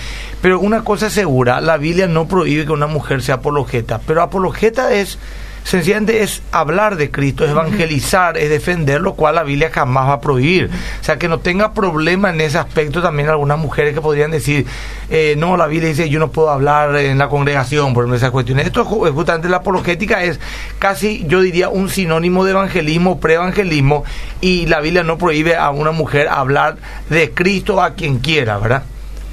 Pero 0.42 0.58
una 0.58 0.82
cosa 0.82 1.06
es 1.06 1.12
segura, 1.12 1.60
la 1.60 1.76
Biblia 1.76 2.08
no 2.08 2.26
prohíbe 2.26 2.66
que 2.66 2.72
una 2.72 2.88
mujer 2.88 3.22
sea 3.22 3.36
apologeta, 3.36 4.00
pero 4.04 4.22
apologeta 4.22 4.92
es 4.92 5.20
sencillamente 5.64 6.22
es 6.22 6.42
hablar 6.52 6.96
de 6.96 7.10
Cristo, 7.10 7.44
es 7.44 7.50
evangelizar, 7.50 8.38
es 8.38 8.48
defender, 8.50 9.00
lo 9.00 9.14
cual 9.14 9.34
la 9.34 9.42
Biblia 9.42 9.70
jamás 9.72 10.08
va 10.08 10.12
a 10.14 10.20
prohibir. 10.20 10.70
O 11.00 11.04
sea, 11.04 11.18
que 11.18 11.28
no 11.28 11.38
tenga 11.40 11.72
problema 11.74 12.30
en 12.30 12.40
ese 12.40 12.58
aspecto 12.58 13.02
también 13.02 13.28
algunas 13.28 13.58
mujeres 13.58 13.94
que 13.94 14.00
podrían 14.00 14.30
decir, 14.30 14.66
eh, 15.10 15.34
no, 15.38 15.56
la 15.56 15.66
Biblia 15.66 15.88
dice 15.88 16.08
yo 16.08 16.18
no 16.18 16.30
puedo 16.30 16.50
hablar 16.50 16.96
en 16.96 17.18
la 17.18 17.28
congregación 17.28 17.94
por 17.94 18.12
esas 18.14 18.30
cuestiones. 18.30 18.66
Esto 18.66 18.82
es 18.82 18.88
ju- 18.88 19.12
justamente 19.12 19.48
la 19.48 19.58
apologética 19.58 20.22
es 20.24 20.40
casi, 20.78 21.24
yo 21.26 21.40
diría, 21.40 21.68
un 21.68 21.88
sinónimo 21.88 22.44
de 22.44 22.52
evangelismo, 22.52 23.20
preevangelismo, 23.20 24.04
y 24.40 24.66
la 24.66 24.80
Biblia 24.80 25.02
no 25.02 25.18
prohíbe 25.18 25.56
a 25.56 25.70
una 25.70 25.90
mujer 25.92 26.28
hablar 26.28 26.76
de 27.10 27.30
Cristo 27.32 27.82
a 27.82 27.94
quien 27.94 28.18
quiera, 28.18 28.58
¿verdad? 28.58 28.82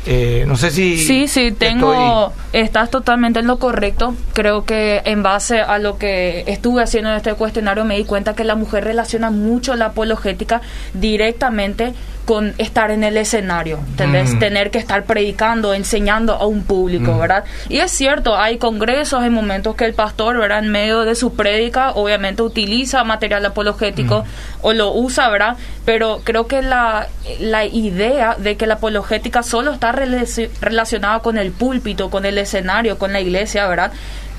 Eh, 0.06 0.46
no 0.48 0.56
sé 0.56 0.72
si... 0.72 0.98
Sí, 0.98 1.28
sí, 1.28 1.52
tengo... 1.52 2.32
Estás 2.54 2.90
totalmente 2.90 3.40
en 3.40 3.48
lo 3.48 3.58
correcto. 3.58 4.14
Creo 4.34 4.64
que 4.64 5.02
en 5.06 5.24
base 5.24 5.60
a 5.60 5.78
lo 5.80 5.98
que 5.98 6.44
estuve 6.48 6.84
haciendo 6.84 7.10
en 7.10 7.18
este 7.18 7.34
cuestionario 7.34 7.86
me 7.86 7.98
di 7.98 8.06
cuenta 8.06 8.36
que 8.36 8.44
la 8.44 8.56
mujer 8.56 8.84
relaciona 8.84 9.32
mucho 9.32 9.76
la 9.76 9.88
apologética 9.88 10.62
directamente 10.94 11.94
con 12.26 12.54
estar 12.58 12.92
en 12.92 13.04
el 13.04 13.18
escenario, 13.18 13.78
mm. 13.78 14.40
Tener 14.40 14.72
que 14.72 14.80
estar 14.80 15.06
predicando, 15.06 15.74
enseñando 15.74 16.34
a 16.34 16.46
un 16.48 16.64
público, 16.64 17.14
mm. 17.14 17.20
¿verdad? 17.20 17.44
Y 17.70 17.78
es 17.78 17.92
cierto, 17.92 18.36
hay 18.36 18.58
congresos, 18.58 19.22
hay 19.22 19.30
momentos 19.30 19.76
que 19.76 19.86
el 19.86 19.94
pastor, 19.94 20.38
¿verdad? 20.38 20.60
En 20.60 20.72
medio 20.72 21.02
de 21.02 21.16
su 21.16 21.36
prédica, 21.36 21.92
obviamente 21.92 22.42
utiliza 22.42 23.04
material 23.04 23.46
apologético 23.46 24.24
mm. 24.24 24.66
o 24.66 24.74
lo 24.74 24.92
usa, 24.94 25.30
¿verdad? 25.30 25.56
Pero 25.86 26.22
creo 26.24 26.48
que 26.48 26.62
la, 26.62 27.08
la 27.40 27.66
idea 27.66 28.36
de 28.38 28.58
que 28.58 28.66
la 28.66 28.76
apologética 28.76 29.44
solo 29.44 29.72
está 29.72 29.92
relacionada 29.92 31.20
con 31.20 31.38
el 31.38 31.52
púlpito, 31.52 32.10
con 32.10 32.26
el 32.26 32.38
escenario, 32.40 32.98
con 32.98 33.14
la 33.14 33.22
iglesia, 33.22 33.68
¿verdad? 33.68 33.92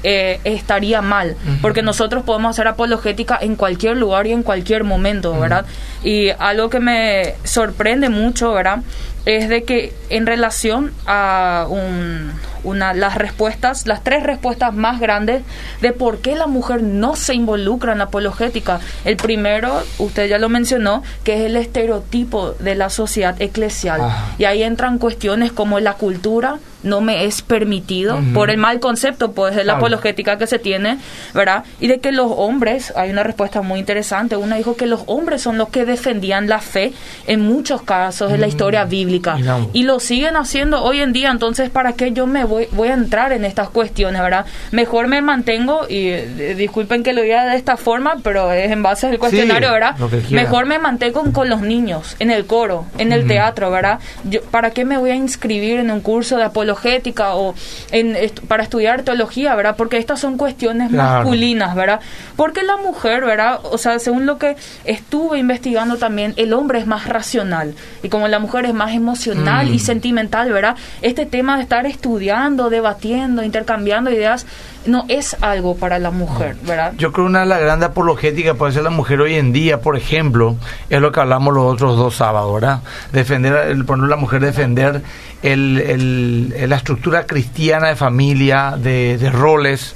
Eh, 0.08 0.38
estaría 0.44 1.02
mal, 1.02 1.36
porque 1.60 1.82
nosotros 1.82 2.22
podemos 2.22 2.50
hacer 2.50 2.68
apologética 2.68 3.36
en 3.40 3.56
cualquier 3.56 3.96
lugar 3.96 4.28
y 4.28 4.32
en 4.32 4.44
cualquier 4.44 4.84
momento, 4.84 5.36
¿verdad? 5.36 5.66
Y 6.04 6.28
algo 6.38 6.70
que 6.70 6.78
me 6.78 7.34
sorprende 7.42 8.08
mucho, 8.08 8.52
¿verdad? 8.52 8.82
Es 9.24 9.48
de 9.48 9.64
que 9.64 9.92
en 10.08 10.26
relación 10.26 10.92
a 11.08 11.66
un, 11.68 12.30
una, 12.66 12.92
las 12.94 13.14
respuestas, 13.14 13.86
las 13.86 14.02
tres 14.02 14.22
respuestas 14.22 14.74
más 14.74 15.00
grandes 15.00 15.42
de 15.80 15.92
por 15.92 16.18
qué 16.18 16.34
la 16.34 16.46
mujer 16.46 16.82
no 16.82 17.16
se 17.16 17.34
involucra 17.34 17.92
en 17.92 17.98
la 17.98 18.04
apologética. 18.04 18.80
El 19.04 19.16
primero, 19.16 19.82
usted 19.98 20.28
ya 20.28 20.38
lo 20.38 20.48
mencionó, 20.48 21.02
que 21.24 21.34
es 21.34 21.40
el 21.42 21.56
estereotipo 21.56 22.52
de 22.58 22.74
la 22.74 22.90
sociedad 22.90 23.40
eclesial. 23.40 24.00
Ah. 24.02 24.34
Y 24.38 24.44
ahí 24.44 24.62
entran 24.62 24.98
cuestiones 24.98 25.52
como 25.52 25.80
la 25.80 25.94
cultura, 25.94 26.58
no 26.86 27.00
me 27.00 27.24
es 27.24 27.42
permitido 27.42 28.18
por 28.32 28.50
el 28.50 28.58
mal 28.58 28.80
concepto 28.80 29.32
pues 29.32 29.54
de 29.54 29.64
la 29.64 29.74
apologética 29.74 30.38
que 30.38 30.46
se 30.46 30.58
tiene, 30.58 30.98
¿verdad? 31.34 31.64
Y 31.80 31.88
de 31.88 31.98
que 31.98 32.12
los 32.12 32.30
hombres, 32.34 32.92
hay 32.96 33.10
una 33.10 33.22
respuesta 33.22 33.60
muy 33.60 33.80
interesante, 33.80 34.36
una 34.36 34.56
dijo 34.56 34.76
que 34.76 34.86
los 34.86 35.02
hombres 35.06 35.42
son 35.42 35.58
los 35.58 35.68
que 35.68 35.84
defendían 35.84 36.48
la 36.48 36.60
fe 36.60 36.92
en 37.26 37.40
muchos 37.40 37.82
casos 37.82 38.30
de 38.30 38.38
la 38.38 38.46
historia 38.46 38.84
bíblica 38.84 39.36
y, 39.72 39.86
lo 39.86 40.00
siguen 40.00 40.36
haciendo 40.36 40.82
hoy 40.82 41.00
en 41.00 41.12
día, 41.12 41.30
entonces 41.30 41.70
¿para 41.70 41.92
qué 41.92 42.12
yo 42.12 42.26
me 42.26 42.44
voy 42.44 42.55
voy 42.72 42.88
a 42.88 42.94
entrar 42.94 43.32
en 43.32 43.44
estas 43.44 43.68
cuestiones, 43.68 44.20
¿verdad? 44.22 44.46
Mejor 44.70 45.08
me 45.08 45.22
mantengo 45.22 45.86
y 45.88 46.08
eh, 46.08 46.54
disculpen 46.56 47.02
que 47.02 47.12
lo 47.12 47.22
diga 47.22 47.46
de 47.46 47.56
esta 47.56 47.76
forma, 47.76 48.16
pero 48.22 48.52
es 48.52 48.70
en 48.70 48.82
base 48.82 49.06
al 49.06 49.18
cuestionario, 49.18 49.72
¿verdad? 49.72 49.96
Mejor 50.30 50.66
me 50.66 50.78
mantengo 50.78 51.24
con 51.32 51.48
los 51.48 51.60
niños, 51.60 52.16
en 52.18 52.30
el 52.30 52.46
coro, 52.46 52.86
en 52.98 53.12
el 53.12 53.26
teatro, 53.26 53.70
¿verdad? 53.70 54.00
Yo, 54.24 54.42
¿Para 54.42 54.70
qué 54.70 54.84
me 54.84 54.98
voy 54.98 55.10
a 55.10 55.14
inscribir 55.14 55.80
en 55.80 55.90
un 55.90 56.00
curso 56.00 56.36
de 56.36 56.44
apologética 56.44 57.34
o 57.34 57.54
en, 57.92 58.16
para 58.48 58.62
estudiar 58.62 59.02
teología, 59.02 59.54
¿verdad? 59.54 59.76
Porque 59.76 59.98
estas 59.98 60.20
son 60.20 60.36
cuestiones 60.36 60.90
masculinas, 60.90 61.74
¿verdad? 61.74 62.00
Porque 62.36 62.62
la 62.62 62.76
mujer, 62.76 63.24
¿verdad? 63.24 63.60
O 63.62 63.78
sea, 63.78 63.98
según 63.98 64.26
lo 64.26 64.38
que 64.38 64.56
estuve 64.84 65.38
investigando 65.38 65.96
también, 65.96 66.34
el 66.36 66.52
hombre 66.52 66.78
es 66.78 66.86
más 66.86 67.08
racional 67.08 67.74
y 68.02 68.08
como 68.08 68.28
la 68.28 68.38
mujer 68.38 68.64
es 68.66 68.74
más 68.74 68.94
emocional 68.94 69.68
y 69.68 69.76
mm. 69.76 69.80
sentimental, 69.80 70.52
¿verdad? 70.52 70.76
Este 71.02 71.26
tema 71.26 71.56
de 71.56 71.62
estar 71.62 71.86
estudiando, 71.86 72.45
debatiendo, 72.54 73.42
intercambiando 73.42 74.10
ideas, 74.10 74.46
no 74.86 75.04
es 75.08 75.36
algo 75.40 75.76
para 75.76 75.98
la 75.98 76.10
mujer, 76.10 76.56
¿verdad? 76.62 76.92
Yo 76.96 77.12
creo 77.12 77.26
que 77.26 77.30
una 77.30 77.40
de 77.40 77.46
las 77.46 77.60
grandes 77.60 77.88
apologéticas 77.88 78.56
puede 78.56 78.72
ser 78.72 78.84
la 78.84 78.90
mujer 78.90 79.20
hoy 79.20 79.34
en 79.34 79.52
día, 79.52 79.80
por 79.80 79.96
ejemplo, 79.96 80.56
es 80.88 81.00
lo 81.00 81.10
que 81.10 81.20
hablamos 81.20 81.54
los 81.54 81.72
otros 81.72 81.96
dos 81.96 82.14
sábados, 82.14 82.54
¿verdad? 82.54 82.80
Defender, 83.12 83.68
el, 83.68 83.84
poner 83.84 84.08
la 84.08 84.16
mujer 84.16 84.40
defender 84.40 85.02
el, 85.42 85.78
el, 85.78 86.70
la 86.70 86.76
estructura 86.76 87.26
cristiana 87.26 87.88
de 87.88 87.96
familia, 87.96 88.74
de, 88.76 89.18
de 89.18 89.30
roles, 89.30 89.94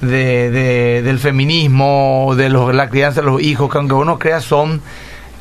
de, 0.00 0.50
de, 0.50 1.02
del 1.02 1.18
feminismo, 1.18 2.32
de 2.36 2.48
los, 2.48 2.74
la 2.74 2.88
crianza 2.88 3.20
de 3.20 3.26
los 3.26 3.42
hijos, 3.42 3.70
que 3.70 3.78
aunque 3.78 3.94
uno 3.94 4.18
crea 4.18 4.40
son 4.40 4.80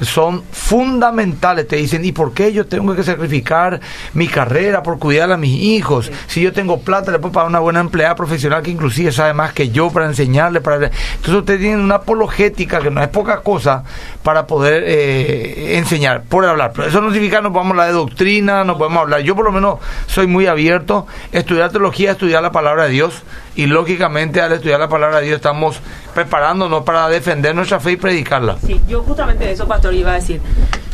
son 0.02 0.44
fundamentales. 0.52 1.68
Te 1.68 1.76
dicen, 1.76 2.04
¿y 2.06 2.12
por 2.12 2.34
qué 2.34 2.54
yo 2.54 2.66
tengo 2.66 2.96
que 2.96 3.04
sacrificar 3.04 3.80
mi 4.14 4.28
carrera 4.28 4.84
por 4.84 5.00
cuidar 5.00 5.32
a 5.32 5.38
mis 5.38 5.60
hijos? 5.62 6.12
Si 6.28 6.42
yo 6.42 6.54
tengo 6.54 6.80
plata, 6.80 7.12
le 7.12 7.20
puedo 7.20 7.34
pagar 7.34 7.50
una 7.50 7.60
buena 7.60 7.80
empleada 7.80 8.16
profesional 8.16 8.64
que 8.64 8.72
inclusive 8.72 9.12
sabe 9.12 9.34
más 9.34 9.54
que 9.54 9.70
yo 9.70 9.90
para 9.90 10.06
enseñarle. 10.06 10.62
Para... 10.62 10.76
Entonces 10.88 11.34
ustedes 11.34 11.60
tienen 11.60 11.80
una 11.80 11.96
apologética 11.96 12.80
que 12.80 12.92
no 12.92 13.02
es 13.02 13.10
poca 13.10 13.42
cosa 13.42 13.84
para 14.24 14.48
poder 14.48 14.84
eh, 14.86 15.78
enseñar, 15.78 16.24
por 16.24 16.46
hablar. 16.46 16.72
Pero 16.76 16.88
eso 16.88 17.02
no 17.02 17.12
significa 17.12 17.38
que 17.38 17.44
no 17.44 17.54
podemos 17.54 17.72
hablar 17.72 17.88
de 17.88 17.94
doctrina, 17.94 18.64
no 18.64 18.78
podemos 18.78 19.02
hablar. 19.02 19.22
Yo 19.22 19.36
por 19.36 19.46
lo 19.46 19.52
menos 19.52 19.80
soy 20.08 20.28
muy 20.28 20.48
abierto. 20.48 21.08
Estudiar 21.32 21.72
teología, 21.72 22.12
estudiar 22.12 22.42
la 22.42 22.52
palabra 22.52 22.86
de 22.86 22.92
Dios 22.92 23.24
y 23.60 23.66
lógicamente 23.68 24.40
al 24.40 24.54
estudiar 24.54 24.80
la 24.80 24.88
palabra 24.88 25.20
de 25.20 25.26
Dios 25.26 25.36
estamos 25.36 25.82
preparándonos 26.16 26.86
para 26.86 27.10
defender 27.10 27.54
nuestra 27.54 27.82
fe 27.82 27.92
y 27.92 27.96
predicarla. 27.98 28.58
Sí, 28.66 28.80
yo 28.88 29.04
justamente 29.04 29.52
eso, 29.52 29.68
pastor, 29.68 29.94
iba 29.94 30.12
a 30.12 30.16
decir 30.16 30.40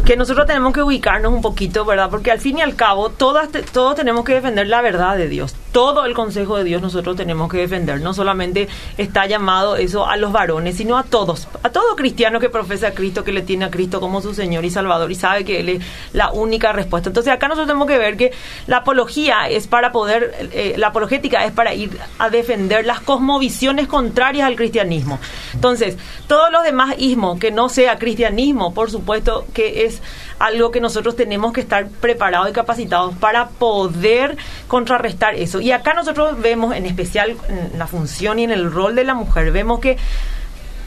que 0.03 0.15
nosotros 0.15 0.45
tenemos 0.45 0.71
que 0.71 0.83
ubicarnos 0.83 1.33
un 1.33 1.41
poquito, 1.41 1.83
¿verdad? 1.83 2.09
Porque 2.11 2.31
al 2.31 2.39
fin 2.39 2.59
y 2.59 2.61
al 2.61 2.75
cabo, 2.75 3.09
todas, 3.09 3.49
todos 3.71 3.95
tenemos 3.95 4.23
que 4.23 4.33
defender 4.33 4.67
la 4.67 4.81
verdad 4.81 5.17
de 5.17 5.27
Dios. 5.27 5.55
Todo 5.71 6.05
el 6.05 6.13
consejo 6.13 6.57
de 6.57 6.63
Dios 6.63 6.81
nosotros 6.81 7.15
tenemos 7.17 7.51
que 7.51 7.57
defender. 7.57 8.01
No 8.01 8.13
solamente 8.13 8.67
está 8.97 9.25
llamado 9.25 9.75
eso 9.75 10.07
a 10.07 10.15
los 10.15 10.31
varones, 10.31 10.77
sino 10.77 10.97
a 10.97 11.03
todos. 11.03 11.47
A 11.63 11.69
todo 11.69 11.95
cristiano 11.95 12.39
que 12.39 12.49
profesa 12.49 12.89
a 12.89 12.91
Cristo, 12.91 13.23
que 13.23 13.31
le 13.31 13.41
tiene 13.41 13.65
a 13.65 13.71
Cristo 13.71 13.99
como 13.99 14.21
su 14.21 14.35
Señor 14.35 14.63
y 14.63 14.69
Salvador 14.69 15.11
y 15.11 15.15
sabe 15.15 15.43
que 15.43 15.59
Él 15.59 15.69
es 15.69 15.83
la 16.13 16.31
única 16.31 16.71
respuesta. 16.71 17.09
Entonces 17.09 17.33
acá 17.33 17.47
nosotros 17.47 17.67
tenemos 17.67 17.87
que 17.87 17.97
ver 17.97 18.15
que 18.15 18.31
la 18.67 18.77
apología 18.77 19.49
es 19.49 19.67
para 19.67 19.91
poder, 19.91 20.49
eh, 20.53 20.75
la 20.77 20.87
apologética 20.87 21.45
es 21.45 21.51
para 21.51 21.73
ir 21.73 21.97
a 22.19 22.29
defender 22.29 22.54
las 22.57 22.99
cosmovisiones 23.01 23.87
contrarias 23.87 24.47
al 24.47 24.55
cristianismo. 24.55 25.19
Entonces, 25.53 25.97
todos 26.27 26.51
los 26.51 26.63
demás 26.63 26.95
ismos 26.97 27.39
que 27.39 27.51
no 27.51 27.69
sea 27.69 27.97
cristianismo, 27.97 28.73
por 28.73 28.91
supuesto 28.91 29.45
que 29.53 29.85
es 29.85 30.01
algo 30.39 30.71
que 30.71 30.81
nosotros 30.81 31.15
tenemos 31.15 31.53
que 31.53 31.61
estar 31.61 31.87
preparados 31.87 32.49
y 32.49 32.53
capacitados 32.53 33.15
para 33.15 33.49
poder 33.49 34.37
contrarrestar 34.67 35.35
eso. 35.35 35.61
Y 35.61 35.71
acá 35.71 35.93
nosotros 35.93 36.39
vemos, 36.41 36.75
en 36.75 36.85
especial 36.85 37.37
la 37.77 37.87
función 37.87 38.39
y 38.39 38.43
en 38.43 38.51
el 38.51 38.71
rol 38.71 38.95
de 38.95 39.03
la 39.03 39.13
mujer, 39.13 39.51
vemos 39.51 39.79
que 39.79 39.97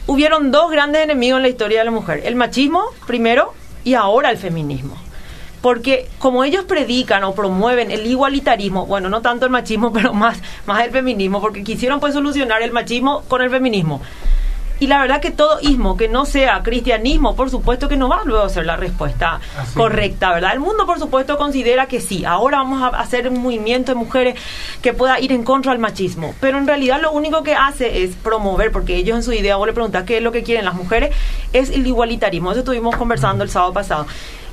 hubieron 0.07 0.51
dos 0.51 0.71
grandes 0.71 1.03
enemigos 1.03 1.37
en 1.37 1.43
la 1.43 1.49
historia 1.49 1.79
de 1.79 1.85
la 1.85 1.91
mujer. 1.91 2.21
El 2.25 2.35
machismo, 2.35 2.83
primero, 3.07 3.53
y 3.83 3.93
ahora 3.93 4.29
el 4.31 4.37
feminismo 4.37 5.08
porque 5.61 6.07
como 6.19 6.43
ellos 6.43 6.65
predican 6.65 7.23
o 7.23 7.33
promueven 7.33 7.91
el 7.91 8.05
igualitarismo, 8.05 8.85
bueno, 8.85 9.09
no 9.09 9.21
tanto 9.21 9.45
el 9.45 9.51
machismo, 9.51 9.91
pero 9.93 10.13
más, 10.13 10.39
más 10.65 10.83
el 10.83 10.91
feminismo, 10.91 11.41
porque 11.41 11.63
quisieron 11.63 11.99
pues 11.99 12.13
solucionar 12.13 12.61
el 12.61 12.71
machismo 12.71 13.23
con 13.27 13.41
el 13.41 13.49
feminismo. 13.49 14.01
Y 14.81 14.87
la 14.87 15.01
verdad 15.01 15.19
que 15.19 15.31
todo 15.31 15.59
ismo 15.61 15.97
que 15.97 16.07
no 16.07 16.25
sea 16.25 16.63
cristianismo, 16.63 17.35
por 17.35 17.49
supuesto 17.49 17.89
que 17.89 17.97
no 17.97 18.07
va 18.07 18.21
luego 18.23 18.43
a 18.43 18.49
ser 18.49 18.65
la 18.65 18.77
respuesta 18.77 19.41
correcta, 19.73 20.31
¿verdad? 20.31 20.53
El 20.53 20.61
mundo, 20.61 20.85
por 20.85 20.99
supuesto, 20.99 21.37
considera 21.37 21.87
que 21.87 21.99
sí. 21.99 22.23
Ahora 22.23 22.59
vamos 22.59 22.81
a 22.81 22.87
hacer 22.97 23.27
un 23.27 23.41
movimiento 23.41 23.91
de 23.91 23.95
mujeres 23.97 24.39
que 24.81 24.93
pueda 24.93 25.19
ir 25.19 25.33
en 25.33 25.43
contra 25.43 25.73
del 25.73 25.81
machismo. 25.81 26.33
Pero 26.39 26.57
en 26.57 26.65
realidad 26.65 27.01
lo 27.01 27.11
único 27.11 27.43
que 27.43 27.55
hace 27.55 28.03
es 28.03 28.15
promover, 28.15 28.71
porque 28.71 28.95
ellos 28.95 29.17
en 29.17 29.23
su 29.23 29.33
idea, 29.33 29.57
vos 29.57 29.67
le 29.67 29.73
preguntás 29.73 30.05
qué 30.05 30.17
es 30.17 30.23
lo 30.23 30.31
que 30.31 30.43
quieren 30.43 30.63
las 30.63 30.75
mujeres, 30.75 31.13
es 31.51 31.71
el 31.71 31.85
igualitarismo. 31.85 32.51
Eso 32.51 32.61
estuvimos 32.61 32.95
conversando 32.95 33.43
el 33.43 33.49
sábado 33.49 33.73
pasado. 33.73 34.07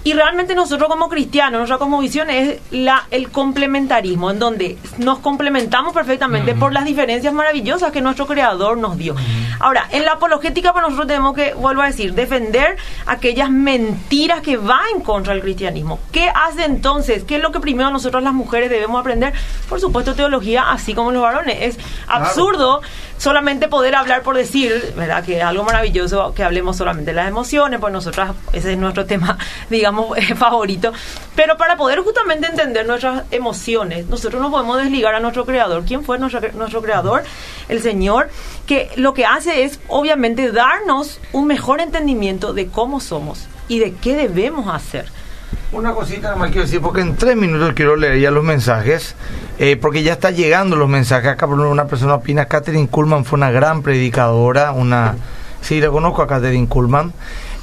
Y 0.06 0.12
realmente 0.12 0.54
nosotros 0.54 0.88
como 0.88 1.08
cristianos, 1.08 1.58
nuestra 1.58 1.78
como 1.78 1.98
visión 1.98 2.30
es 2.30 2.60
la, 2.70 3.08
el 3.10 3.28
complementarismo, 3.28 4.30
en 4.30 4.38
donde 4.38 4.78
nos 4.98 5.18
complementamos 5.18 5.92
perfectamente 5.92 6.54
por 6.54 6.72
las 6.72 6.84
diferencias 6.84 7.34
maravillosas 7.34 7.90
que 7.90 8.00
nuestro 8.00 8.24
creador 8.24 8.78
nos 8.78 8.96
dio. 8.96 9.16
Ahora, 9.58 9.88
en 9.90 10.04
la 10.04 10.12
apologética, 10.12 10.72
para 10.72 10.86
pues, 10.86 10.92
nosotros 10.92 11.08
tenemos 11.08 11.34
que, 11.34 11.54
vuelvo 11.54 11.82
a 11.82 11.86
decir, 11.86 12.14
defender 12.14 12.76
aquellas 13.06 13.50
mentiras 13.50 14.42
que 14.42 14.56
van 14.56 14.84
en 14.94 15.00
contra 15.00 15.32
del 15.32 15.42
cristianismo. 15.42 15.98
¿Qué 16.12 16.30
hace 16.32 16.66
entonces? 16.66 17.24
¿Qué 17.24 17.38
es 17.38 17.42
lo 17.42 17.50
que 17.50 17.58
primero 17.58 17.90
nosotros 17.90 18.22
las 18.22 18.32
mujeres 18.32 18.70
debemos 18.70 19.00
aprender? 19.00 19.32
Por 19.68 19.80
supuesto, 19.80 20.14
teología, 20.14 20.70
así 20.70 20.94
como 20.94 21.10
los 21.10 21.22
varones. 21.22 21.56
Es 21.60 21.78
absurdo 22.06 22.80
solamente 23.18 23.68
poder 23.68 23.94
hablar 23.94 24.22
por 24.22 24.36
decir, 24.36 24.94
¿verdad? 24.96 25.24
Que 25.24 25.38
es 25.38 25.44
algo 25.44 25.64
maravilloso 25.64 26.32
que 26.34 26.42
hablemos 26.42 26.76
solamente 26.76 27.10
de 27.10 27.16
las 27.16 27.28
emociones, 27.28 27.80
pues 27.80 27.92
nosotras, 27.92 28.32
ese 28.52 28.72
es 28.72 28.78
nuestro 28.78 29.06
tema, 29.06 29.38
digamos, 29.70 30.16
eh, 30.18 30.34
favorito. 30.34 30.92
Pero 31.34 31.56
para 31.56 31.76
poder 31.76 32.00
justamente 32.00 32.46
entender 32.46 32.86
nuestras 32.86 33.24
emociones, 33.30 34.06
nosotros 34.06 34.40
no 34.40 34.50
podemos 34.50 34.78
desligar 34.78 35.14
a 35.14 35.20
nuestro 35.20 35.46
creador. 35.46 35.84
¿Quién 35.84 36.04
fue 36.04 36.18
nuestro, 36.18 36.40
nuestro 36.52 36.82
creador? 36.82 37.24
El 37.68 37.82
Señor, 37.82 38.28
que 38.66 38.90
lo 38.96 39.14
que 39.14 39.26
hace 39.26 39.64
es 39.64 39.80
obviamente 39.88 40.52
darnos 40.52 41.20
un 41.32 41.46
mejor 41.46 41.80
entendimiento 41.80 42.52
de 42.52 42.68
cómo 42.68 43.00
somos 43.00 43.46
y 43.68 43.78
de 43.78 43.94
qué 43.94 44.14
debemos 44.14 44.72
hacer. 44.72 45.06
Una 45.72 45.92
cosita 45.92 46.36
más 46.36 46.50
quiero 46.50 46.64
decir, 46.64 46.80
porque 46.80 47.00
en 47.00 47.16
tres 47.16 47.36
minutos 47.36 47.72
quiero 47.74 47.96
leer 47.96 48.20
ya 48.20 48.30
los 48.30 48.44
mensajes, 48.44 49.16
eh, 49.58 49.76
porque 49.76 50.02
ya 50.02 50.12
está 50.12 50.30
llegando 50.30 50.76
los 50.76 50.88
mensajes. 50.88 51.30
Acá 51.30 51.46
por 51.46 51.58
una 51.58 51.86
persona 51.86 52.14
opina, 52.14 52.46
Catherine 52.46 52.88
Kuhlman 52.88 53.24
fue 53.24 53.36
una 53.36 53.50
gran 53.50 53.82
predicadora, 53.82 54.72
una... 54.72 55.16
Sí, 55.60 55.80
la 55.80 55.90
conozco 55.90 56.22
a 56.22 56.28
Catherine 56.28 56.68
Kuhlman. 56.68 57.12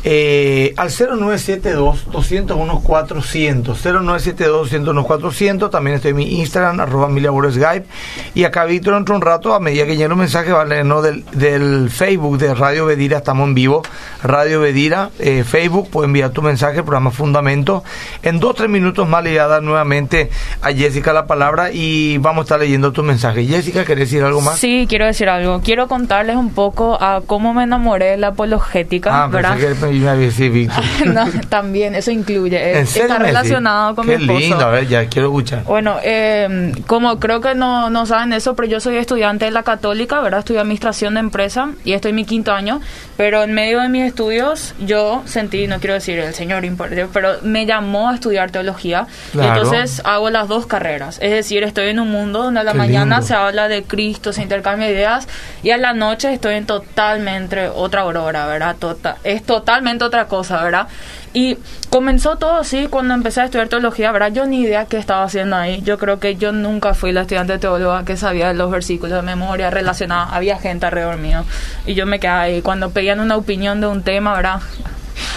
Eh, 0.04 0.74
al 0.78 0.90
0972-201-400. 0.90 3.76
0972-201-400. 3.76 5.70
También 5.70 5.96
estoy 5.96 6.12
en 6.12 6.18
mi 6.18 6.40
Instagram, 6.40 6.80
arroba 6.80 7.10
Skype. 7.52 7.86
Y 8.34 8.44
acá 8.44 8.66
Víctor 8.66 8.96
entró 8.96 9.16
un 9.16 9.22
rato, 9.22 9.54
a 9.54 9.60
medida 9.60 9.86
que 9.86 9.96
lleno 9.96 10.16
mensaje, 10.16 10.52
vale, 10.52 10.84
¿no? 10.84 11.02
Del, 11.02 11.24
del, 11.32 11.90
Facebook 11.90 12.38
de 12.38 12.54
Radio 12.54 12.86
Bedira, 12.86 13.20
estamos 13.20 13.48
en 13.48 13.56
vivo. 13.56 13.82
Radio 14.24 14.60
Bedira, 14.62 15.10
eh, 15.20 15.44
Facebook, 15.46 15.90
puede 15.90 16.08
enviar 16.08 16.32
tu 16.32 16.42
mensaje, 16.42 16.84
programa 16.84 17.12
Fundamento. 17.12 17.84
En 18.24 18.40
dos, 18.40 18.56
tres 18.56 18.70
minutos 18.70 19.08
más 19.08 19.24
le 19.24 19.30
voy 19.32 19.40
a 19.40 19.48
dar 19.48 19.64
nuevamente 19.64 20.30
a 20.62 20.72
Jessica 20.72 21.14
la 21.14 21.28
palabra 21.28 21.72
y 21.72 22.18
vamos 22.18 22.42
a 22.42 22.44
estar 22.44 22.60
leyendo 22.60 22.92
tu 22.92 23.04
mensaje. 23.04 23.46
Jessica, 23.46 23.86
¿querés 23.86 24.10
decir 24.10 24.24
algo 24.24 24.42
más? 24.42 24.60
Sí, 24.60 24.86
quiero 24.90 25.06
decir 25.06 25.30
algo. 25.30 25.62
Quiero 25.62 25.88
contarles 25.88 26.36
un 26.36 26.54
poco 26.54 27.02
a 27.02 27.22
cómo 27.26 27.54
me 27.54 27.64
enamoré 27.64 28.12
de 28.12 28.18
la 28.18 28.28
apologética, 28.28 29.24
Ah, 29.24 29.28
¿verdad? 29.28 29.58
Me 30.00 30.50
Víctor. 30.50 30.84
no, 31.08 31.26
también, 31.50 31.96
eso 31.96 32.12
incluye. 32.12 32.80
¿En 32.80 32.88
serio 32.88 33.08
está 33.08 33.20
relacionado 33.20 33.96
con 33.96 34.06
Qué 34.08 34.18
mi 34.18 34.24
esposo. 34.24 34.40
lindo, 34.40 34.66
a 34.66 34.70
ver, 34.70 34.88
ya 34.88 35.06
quiero 35.08 35.28
escuchar. 35.30 35.64
Bueno, 35.64 35.98
eh, 36.04 36.72
como 36.88 37.20
creo 37.20 37.42
que 37.42 37.56
no, 37.56 37.90
no 37.90 38.06
saben 38.06 38.34
eso, 38.34 38.56
pero 38.56 38.68
yo 38.68 38.80
soy 38.80 38.98
estudiante 38.98 39.46
de 39.46 39.52
la 39.52 39.64
católica, 39.64 40.20
¿verdad? 40.22 40.40
Estudio 40.40 40.62
administración 40.62 41.14
de 41.16 41.20
empresa 41.22 41.70
y 41.86 41.94
estoy 41.94 42.10
en 42.10 42.16
mi 42.16 42.26
quinto 42.26 42.52
año, 42.54 42.82
pero 43.18 43.44
en 43.44 43.54
medio 43.54 43.80
de 43.82 43.90
mis 43.90 44.04
estudios 44.06 44.74
yo 44.80 45.22
sentí, 45.26 45.68
no 45.68 45.80
quiero 45.80 45.94
decir 45.96 46.20
el 46.20 46.34
señor, 46.34 46.64
pero 47.12 47.34
me 47.44 47.66
llamó 47.66 48.10
a 48.10 48.16
estudiar 48.16 48.52
teología 48.52 49.08
y 49.34 49.38
Claro. 49.38 49.62
entonces 49.64 50.02
hago 50.06 50.30
las 50.30 50.48
dos 50.48 50.66
carreras. 50.68 51.20
Es 51.22 51.32
decir, 51.32 51.64
estoy 51.64 51.90
en 51.90 52.00
un 52.00 52.10
mundo 52.10 52.44
donde 52.44 52.62
a 52.62 52.64
la 52.64 52.72
Qué 52.72 52.78
mañana 52.78 53.18
lindo. 53.18 53.28
se 53.28 53.34
habla 53.34 53.68
de 53.68 53.84
Cristo, 53.84 54.32
se 54.34 54.42
intercambia 54.42 54.90
ideas 54.90 55.28
y 55.62 55.72
a 55.72 55.78
la 55.78 55.94
noche 55.94 56.32
estoy 56.34 56.56
en 56.56 56.66
totalmente 56.66 57.68
otra 57.68 58.02
aurora, 58.02 58.46
¿verdad? 58.48 58.76
Tota- 58.80 59.18
es 59.24 59.44
totalmente 59.44 59.83
otra 60.06 60.28
cosa, 60.28 60.64
¿verdad? 60.64 60.88
Y 61.34 61.58
comenzó 61.90 62.38
todo 62.38 62.58
así 62.58 62.88
cuando 62.88 63.14
empecé 63.14 63.42
a 63.42 63.46
estudiar 63.46 63.68
teología, 63.68 64.12
¿verdad? 64.12 64.32
Yo 64.32 64.46
ni 64.46 64.62
idea 64.62 64.86
qué 64.86 64.98
estaba 64.98 65.24
haciendo 65.24 65.56
ahí. 65.56 65.82
Yo 65.82 65.98
creo 65.98 66.20
que 66.20 66.36
yo 66.36 66.52
nunca 66.52 66.94
fui 66.94 67.12
la 67.12 67.22
estudiante 67.22 67.58
teóloga 67.58 68.06
que 68.06 68.18
sabía 68.18 68.54
los 68.54 68.72
versículos 68.72 69.16
de 69.16 69.22
memoria 69.22 69.70
relacionados. 69.70 70.34
Había 70.34 70.58
gente 70.58 70.86
alrededor 70.86 71.18
mío. 71.18 71.44
Y 71.86 71.96
yo 71.96 72.06
me 72.06 72.20
quedaba 72.20 72.42
ahí. 72.42 72.62
Cuando 72.62 72.92
pedían 72.92 73.20
una 73.20 73.36
opinión 73.36 73.82
de 73.82 73.88
un 73.88 74.04
tema, 74.04 74.34
¿verdad? 74.36 74.62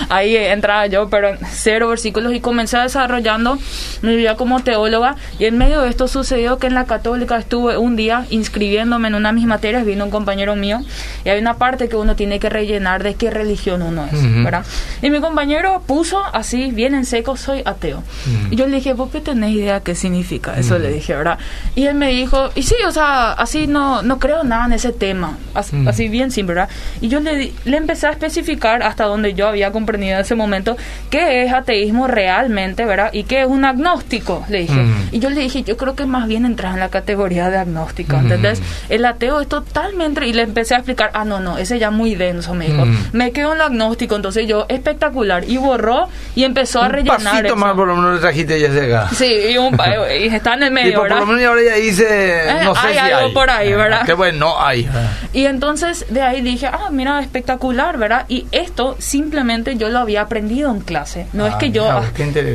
Ahí 0.08 0.36
entraba 0.36 0.86
yo, 0.86 1.08
pero 1.08 1.30
cero 1.50 1.88
versículos 1.88 2.32
y 2.34 2.40
comencé 2.40 2.78
desarrollando 2.78 3.58
mi 4.02 4.16
vida 4.16 4.36
como 4.36 4.60
teóloga. 4.62 5.16
Y 5.38 5.46
en 5.46 5.58
medio 5.58 5.82
de 5.82 5.88
esto 5.90 6.08
sucedió 6.08 6.58
que 6.58 6.66
en 6.66 6.74
la 6.74 6.84
católica 6.84 7.36
estuve 7.38 7.76
un 7.78 7.96
día 7.96 8.26
inscribiéndome 8.30 9.08
en 9.08 9.14
una 9.14 9.30
de 9.30 9.34
mis 9.34 9.46
materias, 9.46 9.84
vino 9.84 10.04
un 10.04 10.10
compañero 10.10 10.56
mío, 10.56 10.80
y 11.24 11.28
hay 11.28 11.40
una 11.40 11.54
parte 11.54 11.88
que 11.88 11.96
uno 11.96 12.16
tiene 12.16 12.38
que 12.38 12.48
rellenar 12.48 13.02
de 13.02 13.14
qué 13.14 13.30
religión 13.30 13.82
uno 13.82 14.06
es, 14.06 14.18
Ujú. 14.18 14.44
¿verdad? 14.44 14.64
Y 15.02 15.10
mi 15.10 15.20
compañero 15.20 15.82
puso 15.86 16.22
así, 16.32 16.70
bien 16.72 16.94
en 16.94 17.04
seco, 17.04 17.36
soy 17.36 17.62
ateo. 17.64 18.02
Y 18.50 18.56
yo 18.56 18.66
le 18.66 18.76
dije, 18.76 18.92
¿vos 18.92 19.10
qué 19.10 19.20
tenés 19.20 19.50
idea 19.50 19.80
qué 19.80 19.94
significa? 19.94 20.56
Eso 20.58 20.78
le 20.78 20.90
dije, 20.90 21.14
¿verdad? 21.14 21.38
Y 21.74 21.86
él 21.86 21.94
me 21.94 22.08
dijo, 22.10 22.50
y 22.54 22.62
sí, 22.62 22.74
o 22.86 22.90
sea, 22.90 23.32
así 23.32 23.66
no, 23.66 24.02
no 24.02 24.18
creo 24.18 24.44
nada 24.44 24.66
en 24.66 24.72
ese 24.72 24.92
tema, 24.92 25.36
As- 25.54 25.72
Mm. 25.72 25.88
así 25.88 26.08
bien 26.08 26.30
simple, 26.30 26.54
¿verdad? 26.54 26.70
Y 27.00 27.08
yo 27.08 27.18
le, 27.20 27.52
le 27.64 27.76
empecé 27.76 28.06
a 28.06 28.10
especificar 28.10 28.82
hasta 28.82 29.04
donde 29.04 29.34
yo 29.34 29.48
había 29.48 29.65
comprendido 29.72 30.14
en 30.14 30.20
ese 30.20 30.34
momento 30.34 30.76
qué 31.10 31.42
es 31.44 31.52
ateísmo 31.52 32.06
realmente, 32.06 32.84
¿verdad? 32.84 33.10
Y 33.12 33.24
qué 33.24 33.42
es 33.42 33.46
un 33.46 33.64
agnóstico, 33.64 34.44
le 34.48 34.60
dije. 34.60 34.74
Mm. 34.74 35.08
Y 35.12 35.18
yo 35.18 35.30
le 35.30 35.40
dije, 35.40 35.62
yo 35.62 35.76
creo 35.76 35.94
que 35.94 36.06
más 36.06 36.26
bien 36.28 36.44
entras 36.46 36.74
en 36.74 36.80
la 36.80 36.88
categoría 36.88 37.50
de 37.50 37.58
agnóstico, 37.58 38.16
Mm. 38.16 38.20
¿entendés? 38.20 38.62
El 38.88 39.04
ateo 39.04 39.40
es 39.40 39.48
totalmente... 39.48 40.26
Y 40.26 40.32
le 40.32 40.42
empecé 40.42 40.74
a 40.74 40.78
explicar, 40.78 41.10
ah, 41.14 41.24
no, 41.24 41.40
no, 41.40 41.58
ese 41.58 41.78
ya 41.78 41.90
muy 41.90 42.14
denso, 42.14 42.54
me 42.54 42.66
dijo. 42.66 42.84
Mm. 42.86 42.96
Me 43.12 43.32
quedo 43.32 43.52
en 43.52 43.58
lo 43.58 43.64
agnóstico, 43.64 44.16
entonces 44.16 44.46
yo, 44.46 44.66
espectacular. 44.68 45.44
Y 45.48 45.56
borró 45.58 46.08
y 46.34 46.44
empezó 46.44 46.82
a 46.82 46.86
Un 46.86 46.92
rellenar 46.92 47.22
pasito 47.22 47.46
eso. 47.46 47.56
más 47.56 47.74
por 47.74 47.86
lo 47.88 47.96
menos 47.96 48.14
le 48.14 48.20
trajiste 48.20 48.58
Jessica. 48.58 49.08
Sí, 49.14 49.32
y, 49.50 49.58
un, 49.58 49.76
y 50.20 50.26
está 50.26 50.54
en 50.54 50.62
el 50.64 50.68
Y 50.68 50.72
medio, 50.72 50.92
por, 50.94 51.00
por 51.00 51.08
¿verdad? 51.08 51.20
lo 51.20 51.26
menos 51.26 51.48
ahora 51.48 51.62
ya 51.62 51.74
dice, 51.74 52.06
Eh, 52.08 52.60
no 52.64 52.74
sé 52.74 52.86
hay 52.88 52.92
si 52.94 52.98
algo 52.98 53.26
hay. 53.28 53.32
por 53.32 53.50
ahí, 53.50 53.72
¿verdad? 53.72 54.02
Qué 54.06 54.12
bueno, 54.14 54.38
no 54.38 54.60
hay. 54.62 54.88
Y 55.32 55.44
entonces 55.46 56.06
de 56.10 56.22
ahí 56.22 56.40
dije, 56.40 56.66
ah, 56.66 56.88
mira, 56.90 57.20
espectacular, 57.20 57.96
¿verdad? 57.98 58.24
Y 58.28 58.46
esto 58.52 58.96
simplemente 58.98 59.55
yo 59.64 59.88
lo 59.88 59.98
había 59.98 60.22
aprendido 60.22 60.70
en 60.70 60.80
clase. 60.80 61.26
No 61.32 61.46
es 61.46 61.54
Ah, 61.54 61.58
que 61.58 61.70
yo 61.70 61.88
ah, 61.90 62.02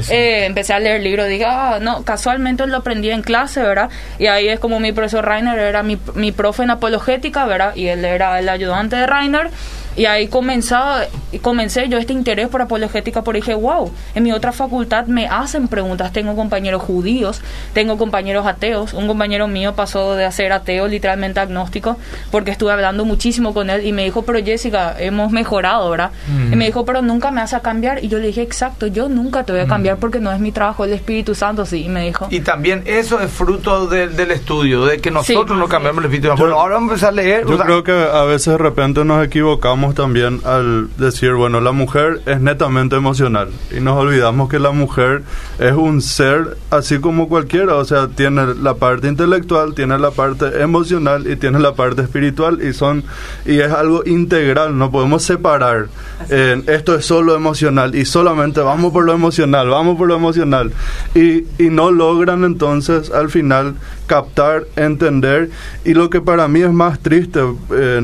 eh, 0.09 0.45
empecé 0.45 0.73
a 0.73 0.79
leer 0.79 1.01
libros, 1.01 1.27
dije, 1.27 1.45
ah, 1.45 1.79
no, 1.81 2.03
casualmente 2.03 2.65
lo 2.67 2.77
aprendí 2.77 3.09
en 3.09 3.21
clase, 3.21 3.61
¿verdad? 3.61 3.89
Y 4.19 4.27
ahí 4.27 4.47
es 4.47 4.59
como 4.59 4.79
mi 4.79 4.91
profesor 4.91 5.25
Rainer 5.25 5.57
era 5.59 5.83
mi, 5.83 5.97
mi 6.15 6.31
profe 6.31 6.63
en 6.63 6.69
apologética, 6.71 7.45
¿verdad? 7.45 7.75
Y 7.75 7.87
él 7.87 8.05
era 8.05 8.39
el 8.39 8.49
ayudante 8.49 8.95
de 8.95 9.07
Rainer. 9.07 9.49
Y 9.95 10.05
ahí 10.05 10.27
comenzaba, 10.27 11.01
comencé 11.41 11.87
yo 11.89 11.97
este 11.97 12.13
interés 12.13 12.47
por 12.47 12.61
apologética, 12.61 13.23
porque 13.23 13.39
dije, 13.41 13.53
wow, 13.53 13.91
en 14.15 14.23
mi 14.23 14.31
otra 14.31 14.51
facultad 14.51 15.05
me 15.07 15.27
hacen 15.27 15.67
preguntas. 15.67 16.11
Tengo 16.13 16.35
compañeros 16.35 16.81
judíos, 16.81 17.41
tengo 17.73 17.97
compañeros 17.97 18.45
ateos. 18.45 18.93
Un 18.93 19.07
compañero 19.07 19.47
mío 19.47 19.73
pasó 19.75 20.15
de 20.15 20.31
ser 20.31 20.51
ateo 20.53 20.87
literalmente 20.87 21.39
agnóstico, 21.39 21.97
porque 22.31 22.51
estuve 22.51 22.71
hablando 22.71 23.03
muchísimo 23.05 23.53
con 23.53 23.69
él 23.69 23.85
y 23.85 23.91
me 23.91 24.03
dijo, 24.03 24.21
pero 24.23 24.39
Jessica, 24.43 24.95
hemos 24.99 25.31
mejorado, 25.31 25.89
¿verdad? 25.89 26.11
Mm. 26.27 26.53
Y 26.53 26.55
me 26.55 26.65
dijo, 26.65 26.85
pero 26.85 27.01
nunca 27.01 27.31
me 27.31 27.41
vas 27.41 27.53
a 27.53 27.59
cambiar. 27.61 28.03
Y 28.03 28.07
yo 28.07 28.17
le 28.19 28.27
dije, 28.27 28.41
exacto, 28.41 28.87
yo 28.87 29.09
nunca 29.09 29.43
te 29.43 29.51
voy 29.51 29.61
a 29.61 29.67
cambiar 29.67 29.97
porque 29.97 30.19
no 30.19 30.31
es 30.31 30.39
mi 30.39 30.51
trabajo, 30.51 30.85
el 30.85 30.93
Espíritu 30.93 31.35
Santo 31.35 31.65
sí. 31.65 31.83
Y 31.85 31.89
me 31.89 32.03
dijo, 32.05 32.27
Y 32.29 32.41
también 32.41 32.83
eso 32.85 33.19
es 33.19 33.31
fruto 33.31 33.87
del- 33.87 34.15
del 34.15 34.31
estudio, 34.31 34.85
de 34.85 34.99
que 34.99 35.11
nosotros 35.11 35.57
Sí. 35.57 35.59
no 35.59 35.67
cambiamos 35.67 36.03
el 36.05 36.11
espíritu. 36.11 36.35
Bueno, 36.37 36.59
ahora 36.59 36.75
vamos 36.75 36.91
a 36.91 36.93
empezar 36.93 37.09
a 37.09 37.11
leer. 37.13 37.45
Yo 37.45 37.53
o 37.53 37.57
sea, 37.57 37.65
creo 37.65 37.83
que 37.83 37.91
a 37.91 38.23
veces 38.23 38.47
de 38.53 38.57
repente 38.57 39.03
nos 39.03 39.25
equivocamos 39.25 39.80
también 39.89 40.41
al 40.45 40.89
decir, 40.97 41.33
bueno, 41.33 41.59
la 41.59 41.71
mujer 41.71 42.21
es 42.25 42.39
netamente 42.39 42.95
emocional. 42.95 43.49
Y 43.75 43.79
nos 43.79 43.97
olvidamos 43.97 44.49
que 44.49 44.59
la 44.59 44.71
mujer 44.71 45.23
es 45.59 45.73
un 45.73 46.01
ser 46.01 46.57
así 46.69 46.99
como 46.99 47.27
cualquiera, 47.27 47.75
o 47.75 47.85
sea, 47.85 48.07
tiene 48.07 48.53
la 48.55 48.75
parte 48.75 49.07
intelectual, 49.07 49.73
tiene 49.73 49.97
la 49.97 50.11
parte 50.11 50.61
emocional 50.61 51.29
y 51.29 51.35
tiene 51.35 51.59
la 51.59 51.73
parte 51.73 52.03
espiritual 52.03 52.59
y 52.63 52.73
son 52.73 53.03
y 53.45 53.59
es 53.59 53.71
algo 53.71 54.03
integral, 54.05 54.77
no 54.77 54.91
podemos 54.91 55.23
separar. 55.23 55.87
eh, 56.29 56.61
esto 56.67 56.95
es 56.95 57.05
solo 57.05 57.35
emocional 57.35 57.95
y 57.95 58.05
solamente 58.05 58.61
vamos 58.61 58.93
por 58.93 59.03
lo 59.03 59.13
emocional, 59.13 59.69
vamos 59.69 59.97
por 59.97 60.07
lo 60.07 60.15
emocional. 60.15 60.71
Y, 61.15 61.45
y 61.57 61.69
no 61.69 61.91
logran 61.91 62.43
entonces 62.43 63.11
al 63.11 63.29
final 63.29 63.75
captar, 64.11 64.67
entender 64.75 65.49
y 65.85 65.93
lo 65.93 66.09
que 66.09 66.19
para 66.19 66.49
mí 66.49 66.59
es 66.59 66.73
más 66.73 66.99
triste 66.99 67.39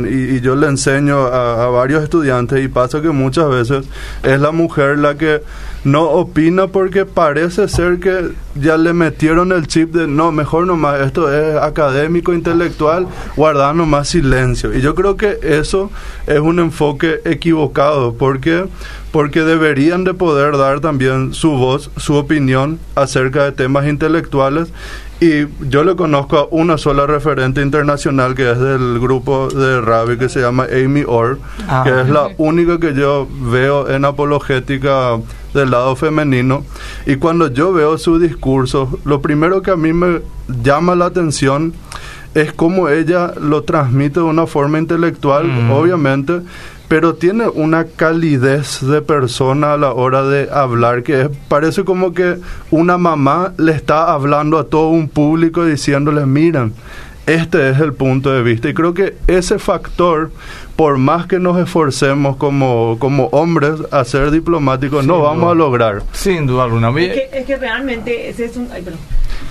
y, 0.10 0.39
yo 0.39 0.56
le 0.56 0.67
enseño 0.67 1.17
a, 1.26 1.65
a 1.65 1.67
varios 1.67 2.02
estudiantes 2.02 2.63
y 2.63 2.70
pasa 2.70 3.02
que 3.02 3.10
muchas 3.10 3.50
veces 3.50 3.86
es 4.24 4.39
la 4.39 4.52
mujer 4.52 5.00
la 5.00 5.17
que 5.17 5.41
no 5.84 6.04
opina 6.04 6.67
porque 6.67 7.06
parece 7.06 7.67
ser 7.67 8.00
que 8.00 8.32
ya 8.56 8.78
le 8.78 8.93
metieron 8.93 9.52
el 9.52 9.67
chip 9.67 9.93
de 9.93 10.08
no, 10.08 10.32
mejor 10.32 10.65
nomás, 10.67 11.02
esto 11.02 11.32
es 11.34 11.56
académico, 11.56 12.34
intelectual, 12.34 13.08
guardar 13.36 13.76
nomás 13.76 14.10
silencio. 14.10 14.74
Y 14.74 14.82
yo 14.82 14.96
creo 14.96 15.15
que 15.15 15.39
eso 15.41 15.89
es 16.26 16.39
un 16.39 16.60
enfoque 16.60 17.22
equivocado 17.26 18.13
porque 18.13 18.65
porque 19.12 19.41
deberían 19.41 20.04
de 20.04 20.13
poder 20.13 20.58
dar 20.58 20.80
también 20.80 21.34
su 21.34 21.52
voz, 21.52 21.89
su 21.96 22.15
opinión 22.15 22.78
acerca 22.93 23.46
de 23.46 23.52
temas 23.52 23.88
intelectuales 23.88 24.72
y 25.19 25.47
yo 25.69 25.84
le 25.84 25.95
conozco 25.95 26.38
a 26.38 26.47
una 26.51 26.77
sola 26.77 27.08
referente 27.08 27.62
internacional 27.62 28.36
que 28.36 28.51
es 28.51 28.60
del 28.60 28.99
grupo 28.99 29.47
de 29.49 29.82
Rabi 29.82 30.17
que 30.17 30.30
se 30.30 30.39
llama 30.41 30.65
Amy 30.71 31.03
Orr, 31.08 31.39
Ah. 31.67 31.82
que 31.84 32.01
es 32.01 32.10
la 32.10 32.30
única 32.38 32.80
que 32.80 32.93
yo 32.93 33.27
veo 33.51 33.89
en 33.89 34.06
apologética 34.06 35.17
del 35.53 35.71
lado 35.71 35.95
femenino. 35.95 36.63
Y 37.08 37.15
cuando 37.15 37.51
yo 37.51 37.73
veo 37.73 37.97
su 37.97 38.19
discurso, 38.19 38.99
lo 39.06 39.21
primero 39.21 39.62
que 39.63 39.71
a 39.71 39.75
mí 39.75 39.91
me 39.91 40.21
llama 40.63 40.95
la 40.95 41.06
atención 41.06 41.73
es 42.36 42.53
cómo 42.53 42.88
ella 42.89 43.34
lo 43.41 43.63
transmite 43.63 44.19
de 44.19 44.25
una 44.25 44.45
forma 44.45 44.77
intelectual, 44.77 45.47
Mm. 45.47 45.71
obviamente, 45.71 46.41
pero 46.88 47.15
tiene 47.15 47.47
una 47.50 47.86
calidez 47.86 48.80
de 48.82 49.02
persona 49.02 49.73
a 49.73 49.78
la 49.78 49.91
hora 49.93 50.23
de 50.23 50.50
hablar 50.52 51.04
que 51.04 51.21
es, 51.23 51.30
parece 51.47 51.84
como 51.84 52.13
que 52.13 52.38
una 52.71 52.97
mamá 52.97 53.54
le 53.58 53.73
está 53.73 54.12
hablando 54.13 54.58
a 54.58 54.63
todo 54.65 54.89
un 54.89 55.10
público 55.10 55.65
diciéndole, 55.65 56.26
miren, 56.26 56.73
este 57.26 57.69
es 57.69 57.80
el 57.82 57.91
punto 57.93 58.32
de 58.32 58.41
vista. 58.41 58.69
Y 58.69 58.73
creo 58.73 58.93
que 58.93 59.17
ese 59.28 59.60
factor, 59.60 60.32
por 60.78 60.97
más 60.97 61.28
que 61.28 61.39
nos 61.39 61.60
esforcemos 61.60 62.38
como, 62.38 62.95
como 63.00 63.26
hombres 63.28 63.73
a 63.91 64.06
ser 64.06 64.32
diplomáticos, 64.32 65.06
no 65.06 65.15
Sin 65.15 65.23
vamos 65.23 65.41
duda. 65.41 65.52
a 65.52 65.56
lograr. 65.56 66.04
Sin 66.13 66.47
duda 66.47 66.63
alguna. 66.63 66.89
Es 66.89 66.95
que, 67.13 67.30
es 67.34 67.45
que 67.45 67.58
realmente 67.58 68.30
ese 68.30 68.45
es 68.45 68.56
un... 68.56 68.69
ay, 68.71 68.82
perdón. 68.82 69.02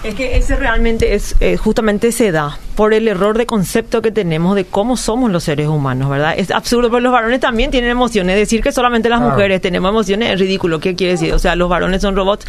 Es 0.06 0.14
que 0.14 0.36
ese 0.36 0.56
realmente 0.56 1.14
es, 1.14 1.34
eh, 1.40 1.56
justamente 1.56 2.12
se 2.12 2.30
da. 2.32 2.58
por 2.76 2.92
el 2.92 3.08
error 3.08 3.38
de 3.38 3.46
concepto 3.46 4.02
que 4.02 4.10
tenemos 4.10 4.54
de 4.54 4.66
cómo 4.66 4.98
somos 4.98 5.30
los 5.30 5.44
seres 5.44 5.66
humanos, 5.66 6.10
¿verdad? 6.10 6.34
Es 6.36 6.50
absurdo, 6.50 6.90
pero 6.90 7.00
los 7.00 7.10
varones 7.10 7.40
también 7.40 7.70
tienen 7.70 7.88
emociones. 7.88 8.36
Decir 8.36 8.62
que 8.62 8.70
solamente 8.70 9.08
las 9.08 9.20
Claro. 9.20 9.32
mujeres 9.32 9.62
tenemos 9.62 9.88
emociones 9.88 10.34
es 10.34 10.38
ridículo. 10.38 10.78
¿Qué 10.78 10.94
quiere 10.94 11.12
decir? 11.14 11.32
O 11.32 11.38
sea, 11.38 11.56
los 11.56 11.70
varones 11.70 12.02
son 12.02 12.14
robots. 12.14 12.44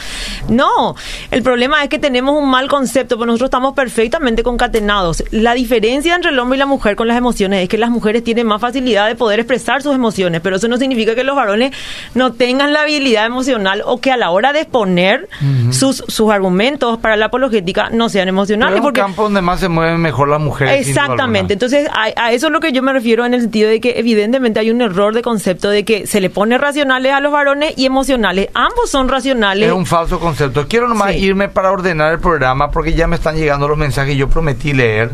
No, 0.50 0.96
el 1.32 1.44
problema 1.44 1.82
es 1.82 1.88
que 1.88 1.98
tenemos 1.98 2.38
un 2.38 2.50
mal 2.50 2.68
concepto, 2.68 3.16
pero 3.16 3.28
nosotros 3.28 3.48
estamos 3.48 3.74
perfectamente 3.74 4.44
concatenados. 4.44 5.24
La 5.32 5.54
diferencia 5.54 6.14
entre 6.14 6.32
el 6.32 6.40
hombre 6.40 6.58
y 6.58 6.60
la 6.60 6.66
mujer 6.66 6.98
con 6.98 7.08
las 7.08 7.16
emociones 7.18 7.64
es 7.64 7.70
que 7.70 7.78
las 7.78 7.90
mujeres 7.90 8.22
tienen 8.22 8.48
más 8.48 8.60
facilidad 8.60 9.08
de 9.08 9.16
poder 9.16 9.40
expresar 9.40 9.82
sus 9.82 9.96
emociones, 9.96 10.42
pero 10.42 10.58
eso 10.58 10.68
no 10.68 10.76
significa 10.76 11.16
que 11.16 11.24
los 11.24 11.38
varones 11.38 11.72
no 12.16 12.34
tengan 12.34 12.74
la 12.74 12.82
habilidad 12.82 13.26
emocional 13.26 13.82
o 13.86 14.02
que 14.02 14.12
a 14.12 14.18
la 14.18 14.32
hora 14.32 14.52
de 14.52 14.60
exponer 14.60 15.30
sus, 15.72 16.04
sus 16.10 16.30
argumentos 16.32 16.98
para 16.98 17.16
la 17.16 17.30
apologética 17.48 17.90
no 17.92 18.10
sean 18.10 18.28
emocionales. 18.28 18.76
es 18.76 18.80
un 18.80 18.84
porque 18.84 19.02
campo 19.02 19.24
donde 19.24 19.42
más 19.42 19.60
se 19.60 19.70
mueven 19.70 20.00
mejor 20.02 20.28
las 20.30 20.40
mujeres. 20.40 20.88
Exactamente. 20.88 21.54
Entonces, 21.54 21.88
a, 21.90 22.08
a 22.22 22.32
eso 22.32 22.48
es 22.48 22.54
lo 22.54 22.60
que 22.60 22.72
yo 22.72 22.82
me 22.84 22.94
refiero 22.94 23.26
en 23.26 23.34
el 23.34 23.42
sentido 23.42 23.70
de 23.70 23.80
que 23.80 23.94
evidentemente 23.98 24.60
hay 24.60 24.70
un 24.72 24.82
error 24.82 25.14
de 25.14 25.22
concepto 25.22 25.70
de 25.70 25.84
que 25.86 26.06
se 26.08 26.22
le 26.22 26.30
pone 26.30 26.58
racionales 26.58 27.14
a 27.14 27.20
los 27.22 27.32
varones 27.32 27.74
y 27.78 27.86
emocionales. 27.86 28.50
Ambos 28.54 28.90
son 28.90 29.08
racionales. 29.10 29.68
Es 29.68 29.74
un 29.74 29.86
falso 29.86 30.20
concepto. 30.20 30.68
Quiero 30.68 30.88
nomás 30.88 31.14
Sí. 31.14 31.20
irme 31.20 31.48
para 31.50 31.72
ordenar 31.72 32.12
el 32.14 32.20
programa 32.20 32.70
porque 32.72 32.94
ya 32.94 33.08
me 33.08 33.16
están 33.16 33.36
llegando 33.38 33.68
los 33.68 33.78
mensajes 33.78 34.12
que 34.12 34.18
yo 34.18 34.28
prometí 34.30 34.74
leer. 34.74 35.12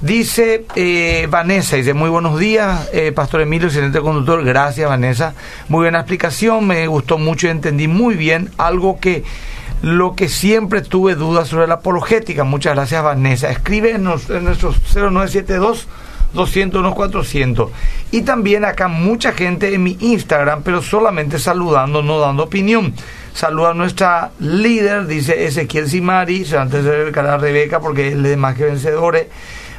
Dice 0.00 0.64
eh, 0.76 1.26
Vanessa, 1.30 1.76
dice, 1.76 1.92
muy 1.92 2.08
buenos 2.08 2.38
días, 2.38 2.88
eh, 2.92 3.12
Pastor 3.12 3.42
Emilio, 3.42 3.68
excelente 3.68 4.00
conductor. 4.00 4.42
Gracias, 4.42 4.88
Vanessa. 4.88 5.34
Muy 5.68 5.80
buena 5.82 5.98
explicación, 5.98 6.66
me 6.66 6.86
gustó 6.86 7.18
mucho 7.18 7.46
y 7.46 7.50
entendí 7.50 7.86
muy 7.86 8.14
bien 8.14 8.48
algo 8.56 8.98
que 8.98 9.24
lo 9.82 10.14
que 10.14 10.28
siempre 10.28 10.82
tuve 10.82 11.14
dudas 11.14 11.48
sobre 11.48 11.66
la 11.66 11.74
apologética. 11.74 12.44
Muchas 12.44 12.74
gracias, 12.74 13.02
Vanessa. 13.02 13.50
Escribe 13.50 13.92
en, 13.92 14.04
nuestros 14.04 14.76
0972 14.94 15.88
201 16.32 16.94
400 16.94 17.70
y 18.12 18.22
también 18.22 18.64
acá 18.64 18.86
mucha 18.86 19.32
gente 19.32 19.74
en 19.74 19.82
mi 19.82 19.96
Instagram 19.98 20.62
pero 20.62 20.80
solamente 20.80 21.40
saludando 21.40 22.02
no 22.02 22.20
dando 22.20 22.44
opinión 22.44 22.94
saluda 23.32 23.70
a 23.70 23.74
nuestra 23.74 24.30
líder 24.38 25.08
dice 25.08 25.44
Ezequiel 25.46 25.88
Simari 25.88 26.46
antes 26.56 26.84
de 26.84 26.98
dedicar 26.98 27.26
a 27.26 27.36
Rebeca 27.36 27.80
porque 27.80 28.12
él 28.12 28.24
es 28.24 28.38
más 28.38 28.54
que 28.54 28.66
vencedores 28.66 29.26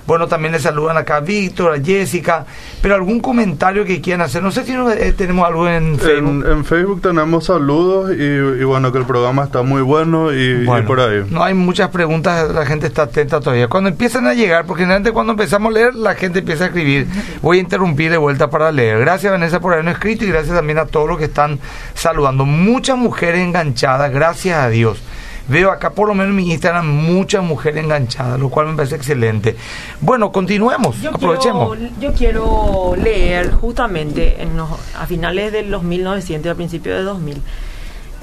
bueno 0.07 0.27
también 0.27 0.53
le 0.53 0.59
saludan 0.59 0.97
acá 0.97 1.17
a 1.17 1.19
Víctor 1.21 1.73
a 1.73 1.83
Jessica 1.83 2.45
pero 2.81 2.95
algún 2.95 3.19
comentario 3.19 3.85
que 3.85 4.01
quieran 4.01 4.21
hacer 4.21 4.41
no 4.43 4.51
sé 4.51 4.63
si 4.65 4.73
no, 4.73 4.91
eh, 4.91 5.13
tenemos 5.13 5.45
algo 5.47 5.67
en 5.67 5.97
Facebook 5.99 6.45
En, 6.45 6.51
en 6.51 6.65
Facebook 6.65 7.01
tenemos 7.01 7.45
saludos 7.45 8.11
y, 8.17 8.23
y 8.23 8.63
bueno, 8.63 8.91
que 8.91 8.97
el 8.97 9.05
programa 9.05 9.43
está 9.43 9.61
muy 9.61 9.81
bueno 9.81 10.31
y, 10.33 10.37
y 10.41 10.65
Bueno, 10.65 10.87
por 10.87 10.99
ahí. 10.99 11.23
No 11.29 11.43
hay 11.43 11.53
muchas 11.53 11.89
preguntas, 11.89 12.51
la 12.51 12.65
gente 12.65 12.87
está 12.87 13.03
atenta 13.03 13.39
todavía. 13.39 13.67
Cuando 13.67 13.89
empiezan 13.89 14.27
a 14.27 14.33
llegar, 14.33 14.65
porque 14.65 14.83
generalmente 14.83 15.11
cuando 15.11 15.31
empezamos 15.33 15.71
a 15.71 15.73
leer, 15.73 15.95
la 15.95 16.15
gente 16.15 16.39
empieza 16.39 16.65
a 16.65 16.67
escribir. 16.67 17.07
Voy 17.41 17.57
a 17.57 17.61
interrumpir 17.61 18.11
de 18.11 18.17
vuelta 18.17 18.49
para 18.49 18.71
leer. 18.71 18.99
Gracias 18.99 19.31
Vanessa 19.31 19.59
por 19.59 19.73
habernos 19.73 19.93
escrito 19.93 20.25
y 20.25 20.29
gracias 20.29 20.55
también 20.55 20.77
a 20.79 20.85
todos 20.85 21.07
los 21.07 21.17
que 21.17 21.25
están 21.25 21.59
saludando. 21.93 22.45
Muchas 22.45 22.97
mujeres 22.97 23.41
enganchadas, 23.41 24.11
gracias 24.11 24.57
a 24.57 24.69
Dios. 24.69 25.01
Veo 25.47 25.71
acá 25.71 25.89
por 25.91 26.07
lo 26.07 26.13
menos 26.13 26.29
en 26.29 26.35
mi 26.35 26.51
Instagram 26.51 26.87
muchas 26.87 27.43
mujeres 27.43 27.83
enganchadas, 27.83 28.39
lo 28.39 28.49
cual 28.49 28.67
me 28.67 28.75
parece 28.75 28.95
excelente. 28.95 29.55
Bueno, 29.99 30.31
continuemos, 30.31 31.01
Yo 31.01 31.09
aprovechemos. 31.09 31.75
Quiero, 31.77 31.93
yo 31.99 32.13
quiero 32.13 32.93
leer 32.95 33.51
justamente 33.51 34.41
en 34.41 34.55
los- 34.55 34.69
a 34.97 35.05
finales 35.07 35.51
de 35.51 35.63
los 35.63 35.83
1900 35.83 36.45
y 36.45 36.49
a 36.49 36.55
principios 36.55 36.97
de 36.97 37.03
2000. 37.03 37.41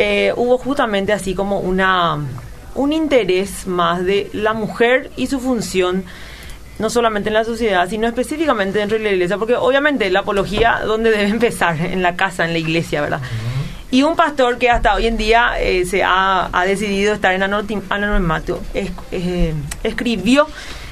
eh, 0.00 0.33
hubo 0.37 0.59
justamente 0.59 1.12
así 1.12 1.35
como 1.35 1.59
una 1.59 2.18
un 2.76 2.92
interés 2.92 3.66
más 3.66 4.04
de 4.04 4.31
la 4.33 4.52
mujer 4.54 5.11
y 5.16 5.26
su 5.26 5.40
función 5.40 6.04
no 6.78 6.88
solamente 6.88 7.28
en 7.31 7.35
la 7.35 7.42
sociedad, 7.42 7.88
sino 7.90 8.07
específicamente 8.07 8.78
dentro 8.78 8.96
de 8.96 9.02
la 9.02 9.11
iglesia, 9.11 9.37
porque 9.38 9.57
obviamente 9.57 10.09
la 10.11 10.20
apología, 10.20 10.83
¿dónde 10.87 11.11
debe 11.11 11.24
empezar? 11.28 11.81
En 11.81 12.02
la 12.04 12.14
casa, 12.14 12.44
en 12.44 12.52
la 12.52 12.59
iglesia, 12.61 13.00
¿verdad? 13.00 13.20
Y 13.90 14.03
un 14.03 14.16
pastor 14.16 14.59
que 14.59 14.68
hasta 14.70 14.94
hoy 14.94 15.07
en 15.07 15.16
día 15.16 15.53
eh, 15.61 15.87
se 15.87 16.03
ha, 16.05 16.51
ha 16.53 16.64
decidido 16.66 17.14
estar 17.14 17.33
en 17.35 17.42
anonimato, 17.42 18.61
es- 18.74 18.90
eh, 19.12 19.55
escribió 19.83 20.46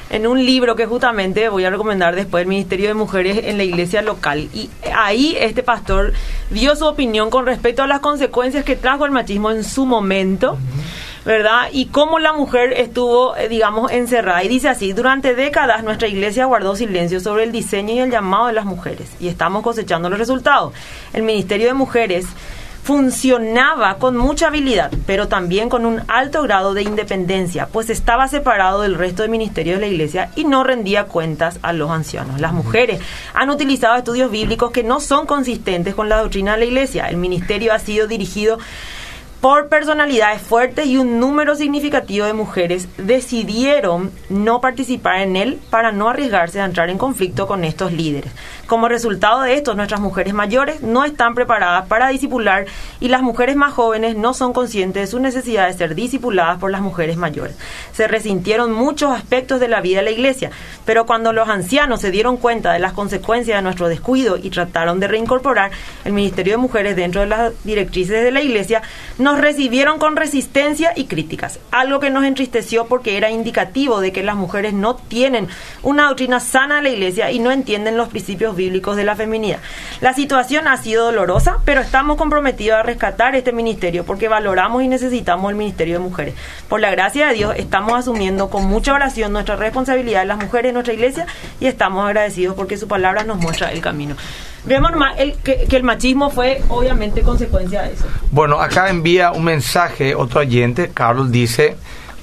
en 0.09 0.26
un 0.26 0.44
libro 0.46 0.76
que 0.76 0.87
justamente 0.87 1.48
voy 1.48 1.64
a 1.64 1.70
recomendar 1.70 2.14
después 2.14 2.42
el 2.42 2.48
Ministerio 2.48 2.87
de 2.88 2.94
Mujeres 2.94 3.40
en 3.44 3.59
la 3.59 3.64
iglesia 3.64 4.02
local. 4.02 4.48
Y 4.54 4.70
ahí 4.96 5.37
este 5.38 5.62
pastor 5.62 6.12
dio 6.50 6.74
su 6.76 6.87
opinión 6.87 7.28
con 7.28 7.44
respecto 7.44 7.82
a 7.82 7.87
las 7.87 8.00
consecuencias 8.00 8.64
que 8.64 8.76
trajo 8.76 9.04
el 9.04 9.11
machismo 9.11 9.50
en 9.50 9.64
su 9.64 9.85
momento. 9.85 10.56
¿verdad? 11.24 11.70
Y 11.72 11.87
cómo 11.87 12.20
la 12.20 12.32
mujer 12.32 12.72
estuvo, 12.74 13.37
eh, 13.37 13.48
digamos, 13.48 13.90
encerrada. 13.90 14.44
Y 14.44 14.48
dice 14.48 14.68
así, 14.68 14.92
durante 14.92 15.35
décadas 15.35 15.82
nuestra 15.82 16.06
iglesia 16.06 16.44
guardó 16.44 16.76
silencio 16.76 17.18
sobre 17.18 17.42
el 17.42 17.50
diseño 17.50 17.94
y 17.94 17.98
el 17.98 18.12
llamado 18.12 18.46
de 18.46 18.52
las 18.52 18.64
mujeres. 18.64 19.09
Y 19.18 19.26
estamos 19.26 19.64
cosechando 19.64 20.09
los 20.09 20.20
resultados. 20.20 20.72
El 21.12 21.24
Ministerio 21.24 21.66
de 21.66 21.74
Mujeres 21.74 22.26
funcionaba 22.87 23.96
con 23.99 24.16
mucha 24.16 24.46
habilidad, 24.46 24.92
pero 25.07 25.27
también 25.27 25.68
con 25.68 25.85
un 25.85 26.03
alto 26.07 26.42
grado 26.44 26.72
de 26.72 26.83
independencia, 26.83 27.66
pues 27.66 27.90
estaba 27.90 28.29
separado 28.29 28.83
del 28.83 28.94
resto 28.94 29.22
del 29.22 29.33
ministerio 29.33 29.75
de 29.75 29.81
la 29.81 29.87
iglesia 29.88 30.31
y 30.37 30.44
no 30.44 30.62
rendía 30.62 31.07
cuentas 31.07 31.59
a 31.62 31.72
los 31.72 31.90
ancianos. 31.90 32.40
Las 32.40 32.53
mujeres 32.53 33.01
han 33.35 33.51
utilizado 33.51 33.96
estudios 33.96 34.31
bíblicos 34.31 34.70
que 34.70 34.85
no 34.85 35.01
son 35.01 35.27
consistentes 35.27 35.96
con 35.96 36.09
la 36.09 36.18
doctrina 36.18 36.53
de 36.53 36.59
la 36.59 36.64
iglesia. 36.66 37.09
El 37.09 37.16
ministerio 37.16 37.72
ha 37.72 37.81
sido 37.81 38.07
dirigido 38.07 38.61
por 39.40 39.68
personalidades 39.68 40.42
fuertes 40.42 40.87
y 40.87 40.96
un 40.96 41.20
número 41.20 41.55
significativo 41.55 42.27
de 42.27 42.33
mujeres 42.33 42.88
decidieron 42.99 44.11
no 44.29 44.61
participar 44.61 45.20
en 45.20 45.37
él 45.37 45.61
para 45.70 45.92
no 45.92 46.09
arriesgarse 46.09 46.61
a 46.61 46.64
entrar 46.64 46.88
en 46.88 46.99
conflicto 46.99 47.46
con 47.46 47.64
estos 47.64 47.92
líderes. 47.92 48.33
Como 48.66 48.88
resultado 48.88 49.42
de 49.42 49.55
esto, 49.55 49.74
nuestras 49.74 50.00
mujeres 50.00 50.35
mayores 50.35 50.83
no 50.83 51.05
están 51.05 51.37
preparadas 51.37 51.87
para 51.87 52.09
disipular 52.09 52.66
y 52.98 53.07
las 53.07 53.22
mujeres 53.22 53.55
más 53.55 53.72
jóvenes 53.72 54.16
no 54.16 54.35
son 54.35 54.52
conscientes 54.52 55.02
de 55.02 55.07
su 55.07 55.20
necesidad 55.20 55.68
de 55.68 55.72
ser 55.74 55.94
disipuladas 55.94 56.59
por 56.59 56.72
las 56.72 56.81
mujeres 56.81 57.16
mayores. 57.16 57.57
Se 57.92 58.09
resintieron 58.09 58.72
muchos 58.72 59.12
aspectos 59.12 59.61
de 59.61 59.68
la 59.68 59.81
vida 59.81 59.98
de 59.98 60.07
la 60.07 60.11
iglesia, 60.11 60.50
pero 60.85 61.07
cuando 61.07 61.33
los 61.33 61.48
ancianos 61.48 62.00
se 62.00 62.11
dieron 62.11 62.38
cuenta 62.38 62.72
de 62.72 62.81
las 62.81 62.92
consecuencias 62.92 63.57
de 63.59 63.62
nuestro 63.62 63.88
descuido 63.88 64.37
y 64.37 64.50
trataron 64.50 64.98
de 64.98 65.07
reincorporar 65.07 65.70
el 66.05 66.12
Ministerio 66.12 66.55
de 66.55 66.59
Mujeres 66.59 66.96
dentro 66.96 67.20
de 67.20 67.29
las 67.29 67.52
directrices 67.62 68.20
de 68.24 68.33
la 68.33 68.42
iglesia, 68.42 68.83
nos 69.18 69.38
recibieron 69.40 70.00
con 70.00 70.16
resistencia 70.16 70.92
y 70.96 71.05
críticas, 71.05 71.61
algo 71.70 72.00
que 72.00 72.11
nos 72.11 72.24
entristeció 72.24 72.87
porque 72.87 73.16
era 73.16 73.31
indicativo 73.31 74.00
de 74.00 74.11
que 74.11 74.24
las 74.24 74.35
mujeres 74.35 74.72
no 74.72 74.96
tienen 74.96 75.46
una 75.85 76.09
doctrina 76.09 76.40
sana 76.40 76.76
de 76.76 76.83
la 76.83 76.90
iglesia 76.90 77.31
y 77.31 77.38
no 77.38 77.52
entienden 77.52 77.96
los 77.96 78.09
principios 78.09 78.55
bíblicos 78.56 78.96
de 78.96 79.04
la 79.04 79.14
feminidad. 79.14 79.58
La 80.00 80.14
situación 80.14 80.68
ha 80.68 80.76
sido 80.76 81.04
dolorosa, 81.06 81.58
pero 81.64 81.80
estamos 81.80 82.16
comprometidos 82.16 82.78
a 82.78 82.82
rescatar 82.82 83.34
este 83.34 83.52
ministerio 83.52 84.04
porque 84.04 84.28
valoramos 84.28 84.82
y 84.82 84.88
necesitamos 84.88 85.50
el 85.50 85.56
Ministerio 85.56 85.94
de 85.94 86.00
Mujeres. 86.00 86.34
Por 86.68 86.80
la 86.80 86.90
gracia 86.90 87.28
de 87.28 87.34
Dios 87.34 87.54
estamos 87.56 87.94
asumiendo 87.94 88.48
con 88.50 88.66
mucha 88.66 88.94
oración 88.94 89.32
nuestra 89.32 89.56
responsabilidad 89.56 90.20
de 90.20 90.26
las 90.26 90.38
mujeres 90.38 90.70
en 90.70 90.74
nuestra 90.74 90.94
iglesia 90.94 91.26
y 91.60 91.66
estamos 91.66 92.04
agradecidos 92.04 92.56
porque 92.56 92.76
su 92.76 92.88
palabra 92.88 93.24
nos 93.24 93.38
muestra 93.38 93.70
el 93.72 93.80
camino. 93.80 94.16
Vemos 94.64 94.90
nomás 94.90 95.14
que, 95.44 95.66
que 95.68 95.76
el 95.76 95.84
machismo 95.84 96.30
fue 96.30 96.60
obviamente 96.68 97.22
consecuencia 97.22 97.82
de 97.82 97.92
eso. 97.92 98.04
Bueno, 98.32 98.60
acá 98.60 98.90
envía 98.90 99.30
un 99.30 99.44
mensaje 99.44 100.14
otro 100.16 100.40
oyente, 100.40 100.90
Carlos 100.92 101.30
dice, 101.30 101.76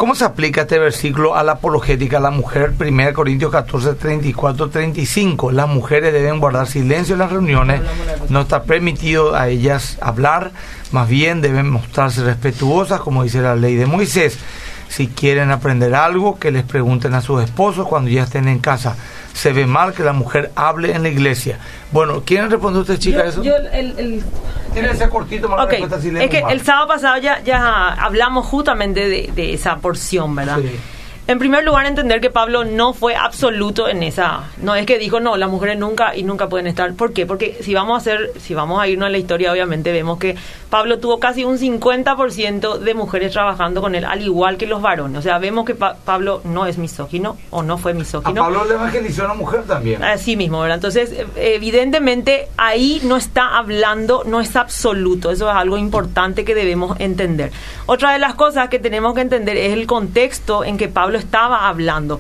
¿cómo 0.04 0.16
se 0.16 0.26
aplica 0.26 0.64
este 0.64 0.80
versículo 0.80 1.34
a 1.34 1.44
la 1.44 1.54
apologética 1.54 2.18
a 2.18 2.20
la 2.20 2.30
mujer? 2.30 2.74
1 2.78 3.14
Corintios 3.14 3.50
14, 3.50 3.94
34, 3.94 4.70
35. 4.70 5.54
Las 5.54 5.70
mujeres 5.70 6.12
deben 6.12 6.42
guardar 6.42 6.68
silencio 6.68 7.14
en 7.14 7.20
las 7.20 7.32
reuniones, 7.32 7.80
no 8.28 8.42
está 8.42 8.64
permitido 8.64 9.34
a 9.34 9.48
ellas 9.48 9.98
hablar, 10.02 10.52
más 10.92 11.08
bien 11.08 11.40
deben 11.40 11.70
mostrarse 11.70 12.22
respetuosas, 12.22 13.00
como 13.00 13.24
dice 13.24 13.40
la 13.40 13.56
ley 13.56 13.78
de 13.78 13.86
Moisés. 13.86 14.40
Si 14.90 15.08
quieren 15.08 15.52
aprender 15.52 15.96
algo, 15.96 16.38
que 16.38 16.52
les 16.52 16.64
pregunten 16.64 17.14
a 17.14 17.22
sus 17.22 17.42
esposos 17.42 17.88
cuando 17.88 18.10
ya 18.10 18.24
estén 18.24 18.50
en 18.50 18.60
casa. 18.60 18.98
Se 19.34 19.52
ve 19.52 19.66
mal 19.66 19.94
que 19.94 20.04
la 20.04 20.14
mujer 20.14 20.52
hable 20.56 20.94
en 20.94 21.04
la 21.04 21.10
iglesia. 21.10 21.58
Bueno, 21.92 22.22
¿quieren 22.26 22.50
responder 22.52 22.82
usted, 22.82 22.98
chica, 23.00 23.24
Yo- 23.24 23.30
eso? 23.30 23.44
yo 23.44 23.56
el- 23.56 23.98
el, 24.00 24.24
Tiene 24.74 24.92
ese 24.92 25.10
cortito 25.10 25.48
para 25.50 25.58
la 25.58 25.64
Ok, 25.66 25.72
respuesta, 25.72 26.02
si 26.02 26.10
es 26.18 26.30
que 26.30 26.42
mal. 26.42 26.52
el 26.54 26.62
sábado 26.62 26.88
pasado 26.88 27.18
ya, 27.18 27.42
ya 27.44 27.90
hablamos 27.94 28.46
justamente 28.46 29.08
de, 29.10 29.32
de 29.36 29.54
esa 29.54 29.76
porción, 29.78 30.36
¿verdad? 30.36 30.60
Sí. 30.62 30.80
En 31.26 31.40
primer 31.40 31.64
lugar, 31.64 31.86
entender 31.86 32.20
que 32.20 32.30
Pablo 32.30 32.66
no 32.66 32.94
fue 32.94 33.16
absoluto 33.16 33.88
en 33.88 34.04
esa. 34.04 34.42
No 34.62 34.76
es 34.76 34.86
que 34.86 35.00
dijo, 35.00 35.22
no, 35.22 35.38
las 35.38 35.50
mujeres 35.50 35.78
nunca 35.80 36.14
y 36.16 36.24
nunca 36.24 36.50
pueden 36.50 36.68
estar. 36.68 36.94
¿Por 36.96 37.14
qué? 37.14 37.26
Porque 37.26 37.58
si 37.62 37.74
vamos 37.74 37.94
a 37.96 37.98
hacer, 37.98 38.32
si 38.42 38.54
vamos 38.54 38.82
a 38.82 38.90
irnos 38.90 39.08
a 39.08 39.10
la 39.10 39.18
historia, 39.18 39.52
obviamente 39.54 39.94
vemos 39.94 40.20
que 40.20 40.36
Pablo 40.70 41.00
tuvo 41.00 41.20
casi 41.20 41.46
un 41.46 41.58
50% 41.58 42.78
de 42.80 42.94
mujeres 42.94 43.32
trabajando 43.32 43.80
con 43.82 43.96
él, 43.96 44.04
al 44.04 44.22
igual 44.22 44.58
que 44.58 44.68
los 44.68 44.82
varones. 44.82 45.18
O 45.20 45.22
sea, 45.22 45.38
vemos 45.38 45.64
que 45.66 45.76
Pa- 45.76 45.96
Pablo 46.04 46.42
no 46.44 46.66
es 46.66 46.78
misógino 46.78 47.38
o 47.52 47.64
no 47.64 47.78
fue 47.78 47.92
A 47.92 47.96
misógino. 47.96 48.42
Pablo 48.42 48.66
le 48.66 48.74
evangelizó 48.74 49.22
a 49.22 49.26
una 49.26 49.34
mujer 49.36 49.64
también. 49.64 50.04
Así 50.04 50.36
mismo, 50.36 50.60
¿verdad? 50.60 50.76
Entonces, 50.76 51.12
eh, 51.14 51.26
evidentemente, 51.38 52.50
ahí 52.58 53.00
no 53.04 53.16
está 53.16 53.58
hablando, 53.58 54.24
no 54.26 54.42
es 54.42 54.56
absoluto. 54.58 55.32
Eso 55.32 55.50
es 55.50 55.56
algo 55.56 55.78
importante 55.78 56.44
que 56.44 56.54
debemos 56.54 57.00
entender. 57.00 57.52
Otra 57.86 58.12
de 58.12 58.20
las 58.20 58.36
cosas 58.36 58.68
que 58.70 58.80
tenemos 58.80 59.14
que 59.16 59.22
entender 59.22 59.56
es 59.58 59.72
el 59.74 59.88
contexto 59.88 60.64
en 60.66 60.78
que 60.78 60.88
Pablo 60.90 61.18
estaba 61.24 61.68
hablando. 61.68 62.20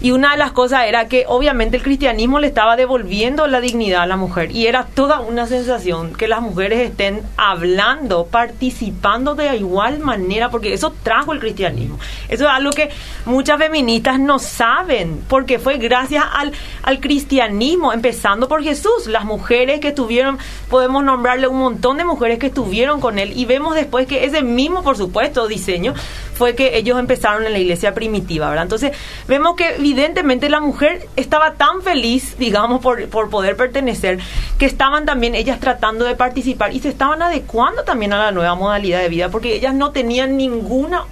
Y 0.00 0.12
una 0.12 0.32
de 0.32 0.36
las 0.36 0.52
cosas 0.52 0.84
era 0.86 1.08
que 1.08 1.24
obviamente 1.26 1.76
el 1.76 1.82
cristianismo 1.82 2.38
le 2.38 2.46
estaba 2.46 2.76
devolviendo 2.76 3.46
la 3.46 3.60
dignidad 3.60 4.02
a 4.02 4.06
la 4.06 4.16
mujer. 4.16 4.52
Y 4.52 4.66
era 4.66 4.84
toda 4.84 5.20
una 5.20 5.46
sensación 5.46 6.14
que 6.14 6.28
las 6.28 6.40
mujeres 6.40 6.88
estén 6.88 7.22
hablando, 7.36 8.26
participando 8.26 9.34
de 9.34 9.56
igual 9.56 9.98
manera, 9.98 10.50
porque 10.50 10.72
eso 10.72 10.94
trajo 11.02 11.32
el 11.32 11.40
cristianismo. 11.40 11.98
Eso 12.28 12.44
es 12.44 12.50
algo 12.50 12.70
que 12.70 12.90
muchas 13.24 13.58
feministas 13.58 14.20
no 14.20 14.38
saben, 14.38 15.20
porque 15.28 15.58
fue 15.58 15.78
gracias 15.78 16.24
al, 16.32 16.52
al 16.82 17.00
cristianismo, 17.00 17.92
empezando 17.92 18.48
por 18.48 18.62
Jesús. 18.62 19.06
Las 19.06 19.24
mujeres 19.24 19.80
que 19.80 19.88
estuvieron, 19.88 20.38
podemos 20.68 21.02
nombrarle 21.02 21.48
un 21.48 21.58
montón 21.58 21.96
de 21.96 22.04
mujeres 22.04 22.38
que 22.38 22.46
estuvieron 22.46 23.00
con 23.00 23.18
él. 23.18 23.32
Y 23.36 23.46
vemos 23.46 23.74
después 23.74 24.06
que 24.06 24.24
ese 24.24 24.42
mismo, 24.42 24.82
por 24.82 24.96
supuesto, 24.96 25.48
diseño 25.48 25.94
fue 26.34 26.54
que 26.54 26.76
ellos 26.78 26.98
empezaron 27.00 27.44
en 27.44 27.52
la 27.52 27.58
iglesia 27.58 27.94
primitiva, 27.94 28.48
¿verdad? 28.48 28.62
Entonces, 28.62 28.92
vemos 29.26 29.56
que 29.56 29.76
evidentemente 29.92 30.48
la 30.48 30.60
mujer 30.60 31.08
estaba 31.16 31.54
tan 31.54 31.82
feliz, 31.82 32.36
digamos, 32.38 32.80
por, 32.80 33.08
por 33.08 33.30
poder 33.30 33.56
pertenecer, 33.56 34.18
que 34.58 34.66
estaban 34.66 35.06
también 35.06 35.34
ellas 35.34 35.60
tratando 35.60 36.04
de 36.04 36.14
participar 36.14 36.72
y 36.72 36.80
se 36.80 36.88
estaban 36.88 37.22
adecuando 37.22 37.84
también 37.84 38.12
a 38.12 38.18
la 38.18 38.32
nueva 38.32 38.54
modalidad 38.54 39.00
de 39.00 39.08
vida, 39.08 39.28
porque 39.28 39.54
ellas 39.54 39.74
no 39.74 39.90
tenían 39.90 40.36
ninguna 40.36 41.02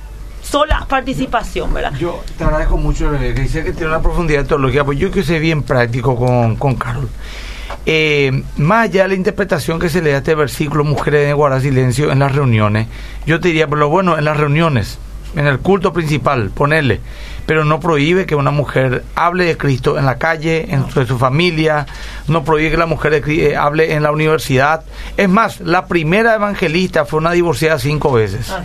sola 0.42 0.86
participación, 0.88 1.74
¿verdad? 1.74 1.92
Yo 1.98 2.22
te 2.38 2.44
agradezco 2.44 2.76
mucho, 2.76 3.10
que 3.10 3.32
dice 3.32 3.64
que 3.64 3.72
tiene 3.72 3.88
una 3.88 4.02
profundidad 4.02 4.42
de 4.42 4.48
teología, 4.48 4.84
pues 4.84 4.98
yo 4.98 5.10
que 5.10 5.22
sé 5.22 5.38
bien 5.38 5.62
práctico 5.62 6.16
con, 6.16 6.56
con 6.56 6.76
Carol. 6.76 7.08
Eh, 7.84 8.42
más 8.56 8.84
allá 8.84 9.02
de 9.02 9.08
la 9.08 9.14
interpretación 9.14 9.78
que 9.78 9.88
se 9.88 10.02
le 10.02 10.10
da 10.10 10.16
a 10.16 10.18
este 10.18 10.34
versículo, 10.34 10.84
mujeres 10.84 11.20
deben 11.20 11.36
guardar 11.36 11.60
silencio 11.60 12.12
en 12.12 12.20
las 12.20 12.34
reuniones, 12.34 12.86
yo 13.26 13.40
te 13.40 13.48
diría, 13.48 13.66
pero 13.66 13.88
bueno, 13.88 14.18
en 14.18 14.24
las 14.24 14.36
reuniones, 14.36 14.98
en 15.36 15.46
el 15.46 15.58
culto 15.60 15.92
principal, 15.92 16.50
ponerle, 16.50 17.00
pero 17.46 17.64
no 17.64 17.78
prohíbe 17.78 18.26
que 18.26 18.34
una 18.34 18.50
mujer 18.50 19.04
hable 19.14 19.44
de 19.44 19.56
Cristo 19.56 19.98
en 19.98 20.06
la 20.06 20.18
calle, 20.18 20.66
en 20.70 20.90
su, 20.90 21.06
su 21.06 21.18
familia, 21.18 21.86
no 22.26 22.42
prohíbe 22.42 22.72
que 22.72 22.76
la 22.76 22.86
mujer 22.86 23.22
eh, 23.28 23.56
hable 23.56 23.94
en 23.94 24.02
la 24.02 24.10
universidad. 24.10 24.82
Es 25.16 25.28
más, 25.28 25.60
la 25.60 25.86
primera 25.86 26.34
evangelista 26.34 27.04
fue 27.04 27.20
una 27.20 27.32
divorciada 27.32 27.78
cinco 27.78 28.12
veces. 28.12 28.50
Ah. 28.50 28.64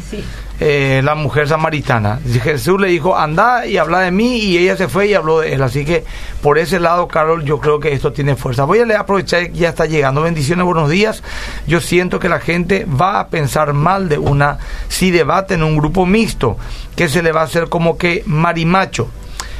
Eh, 0.63 1.01
la 1.03 1.15
mujer 1.15 1.47
samaritana. 1.47 2.19
Jesús 2.43 2.79
le 2.79 2.89
dijo, 2.89 3.17
anda 3.17 3.65
y 3.65 3.77
habla 3.77 4.01
de 4.01 4.11
mí, 4.11 4.37
y 4.37 4.59
ella 4.59 4.77
se 4.77 4.87
fue 4.87 5.07
y 5.07 5.15
habló 5.15 5.39
de 5.39 5.55
él. 5.55 5.63
Así 5.63 5.83
que 5.83 6.03
por 6.43 6.59
ese 6.59 6.79
lado, 6.79 7.07
Carol, 7.07 7.43
yo 7.43 7.59
creo 7.59 7.79
que 7.79 7.93
esto 7.93 8.13
tiene 8.13 8.35
fuerza. 8.35 8.65
Voy 8.65 8.77
a 8.77 8.99
aprovechar 8.99 9.51
ya 9.53 9.69
está 9.69 9.87
llegando. 9.87 10.21
Bendiciones, 10.21 10.63
buenos 10.63 10.87
días. 10.87 11.23
Yo 11.65 11.81
siento 11.81 12.19
que 12.19 12.29
la 12.29 12.39
gente 12.39 12.85
va 12.85 13.19
a 13.19 13.29
pensar 13.29 13.73
mal 13.73 14.07
de 14.07 14.19
una 14.19 14.59
si 14.87 15.09
debate 15.09 15.55
en 15.55 15.63
un 15.63 15.77
grupo 15.77 16.05
mixto, 16.05 16.57
que 16.95 17.09
se 17.09 17.23
le 17.23 17.31
va 17.31 17.41
a 17.41 17.45
hacer 17.45 17.67
como 17.67 17.97
que 17.97 18.21
marimacho. 18.27 19.09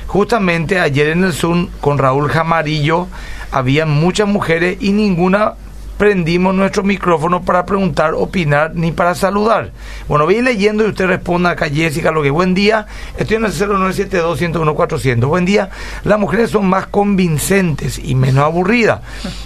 Justamente 0.06 0.80
ayer 0.80 1.08
en 1.08 1.24
el 1.24 1.34
Zoom 1.34 1.70
con 1.82 1.98
Raúl 1.98 2.30
Jamarillo 2.30 3.08
había 3.52 3.88
muchas 3.88 4.28
mujeres 4.28 4.78
y 4.80 4.92
ninguna 4.92 5.56
prendimos 6.02 6.56
nuestro 6.56 6.82
micrófono 6.82 7.44
para 7.44 7.64
preguntar, 7.64 8.16
opinar 8.16 8.72
ni 8.74 8.92
para 8.92 9.14
saludar. 9.14 9.70
Bueno, 10.08 10.26
voy 10.26 10.42
leyendo 10.42 10.84
y 10.84 10.88
usted 10.90 11.06
responda 11.06 11.52
acá, 11.52 11.70
Jessica, 11.70 12.10
lo 12.10 12.24
que 12.24 12.32
buen 12.32 12.56
día. 12.56 12.88
Estoy 13.20 13.38
en 13.38 13.46
el 13.46 13.52
0972-101-400. 13.52 15.28
Buen 15.28 15.46
día. 15.46 15.70
Las 16.04 16.18
mujeres 16.18 16.50
son 16.50 16.68
más 16.68 16.88
convincentes 16.88 18.02
y 18.04 18.16
menos 18.16 18.44
aburridas, 18.44 19.02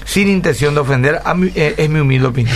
sin 0.06 0.30
intención 0.30 0.74
de 0.76 0.80
ofender, 0.80 1.20
a 1.26 1.34
mi, 1.34 1.52
eh, 1.56 1.76
es 1.78 1.90
mi 1.90 2.00
humilde 2.00 2.28
opinión. 2.30 2.56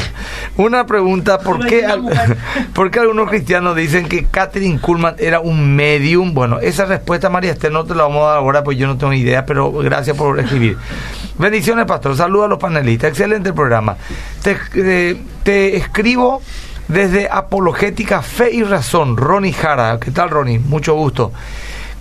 Una 0.56 0.86
pregunta, 0.86 1.40
¿por 1.40 1.66
qué, 1.68 1.86
al- 1.86 2.38
¿por 2.74 2.92
qué 2.92 3.00
algunos 3.02 3.30
cristianos 3.30 3.76
dicen 3.76 4.08
que 4.08 4.28
Catherine 4.28 4.80
Kuhlman 4.80 5.16
era 5.20 5.42
un 5.42 5.76
medium? 5.76 6.34
Bueno, 6.34 6.60
esa 6.62 6.86
respuesta, 6.86 7.30
María 7.30 7.52
Esther, 7.52 7.74
no 7.74 7.84
te 7.84 7.94
la 7.96 8.04
vamos 8.04 8.24
a 8.24 8.28
dar 8.30 8.38
ahora, 8.38 8.64
pues 8.64 8.78
yo 8.78 8.88
no 8.88 8.98
tengo 8.98 9.12
idea, 9.12 9.46
pero 9.46 9.74
gracias 9.74 10.16
por 10.16 10.40
escribir. 10.40 10.78
Bendiciones, 11.40 11.86
pastor. 11.86 12.18
Saludos 12.18 12.46
a 12.46 12.50
los 12.50 12.60
panelistas. 12.60 13.12
Excelente 13.12 13.50
el 13.50 13.56
programa. 13.56 13.96
Te, 14.44 14.58
eh, 14.76 15.18
te 15.42 15.78
escribo 15.78 16.42
desde 16.90 17.30
Apologética 17.32 18.22
Fe 18.22 18.54
y 18.54 18.64
Razón, 18.64 19.16
Ronnie 19.16 19.54
Jara. 19.54 19.98
¿Qué 20.02 20.12
tal, 20.12 20.32
Ronnie? 20.32 20.60
Mucho 20.60 20.96
gusto. 20.96 21.32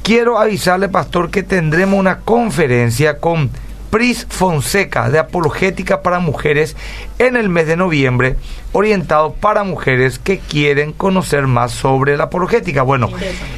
Quiero 0.03 0.41
avisarle, 0.41 0.89
pastor, 0.89 1.31
que 1.31 1.45
tendremos 1.45 2.01
una 2.01 2.19
conferencia 2.19 3.19
con 3.19 3.49
Pris 3.91 4.27
Fonseca 4.29 5.09
de 5.09 5.21
Apologética 5.21 6.03
para 6.03 6.19
Mujeres 6.19 6.77
en 7.21 7.37
el 7.37 7.49
mes 7.49 7.69
de 7.69 7.77
noviembre, 7.77 8.35
orientado 8.73 9.35
para 9.35 9.63
mujeres 9.63 10.19
que 10.19 10.41
quieren 10.41 10.93
conocer 10.93 11.47
más 11.47 11.71
sobre 11.71 12.17
la 12.17 12.25
apologética. 12.25 12.83
Bueno, 12.83 13.09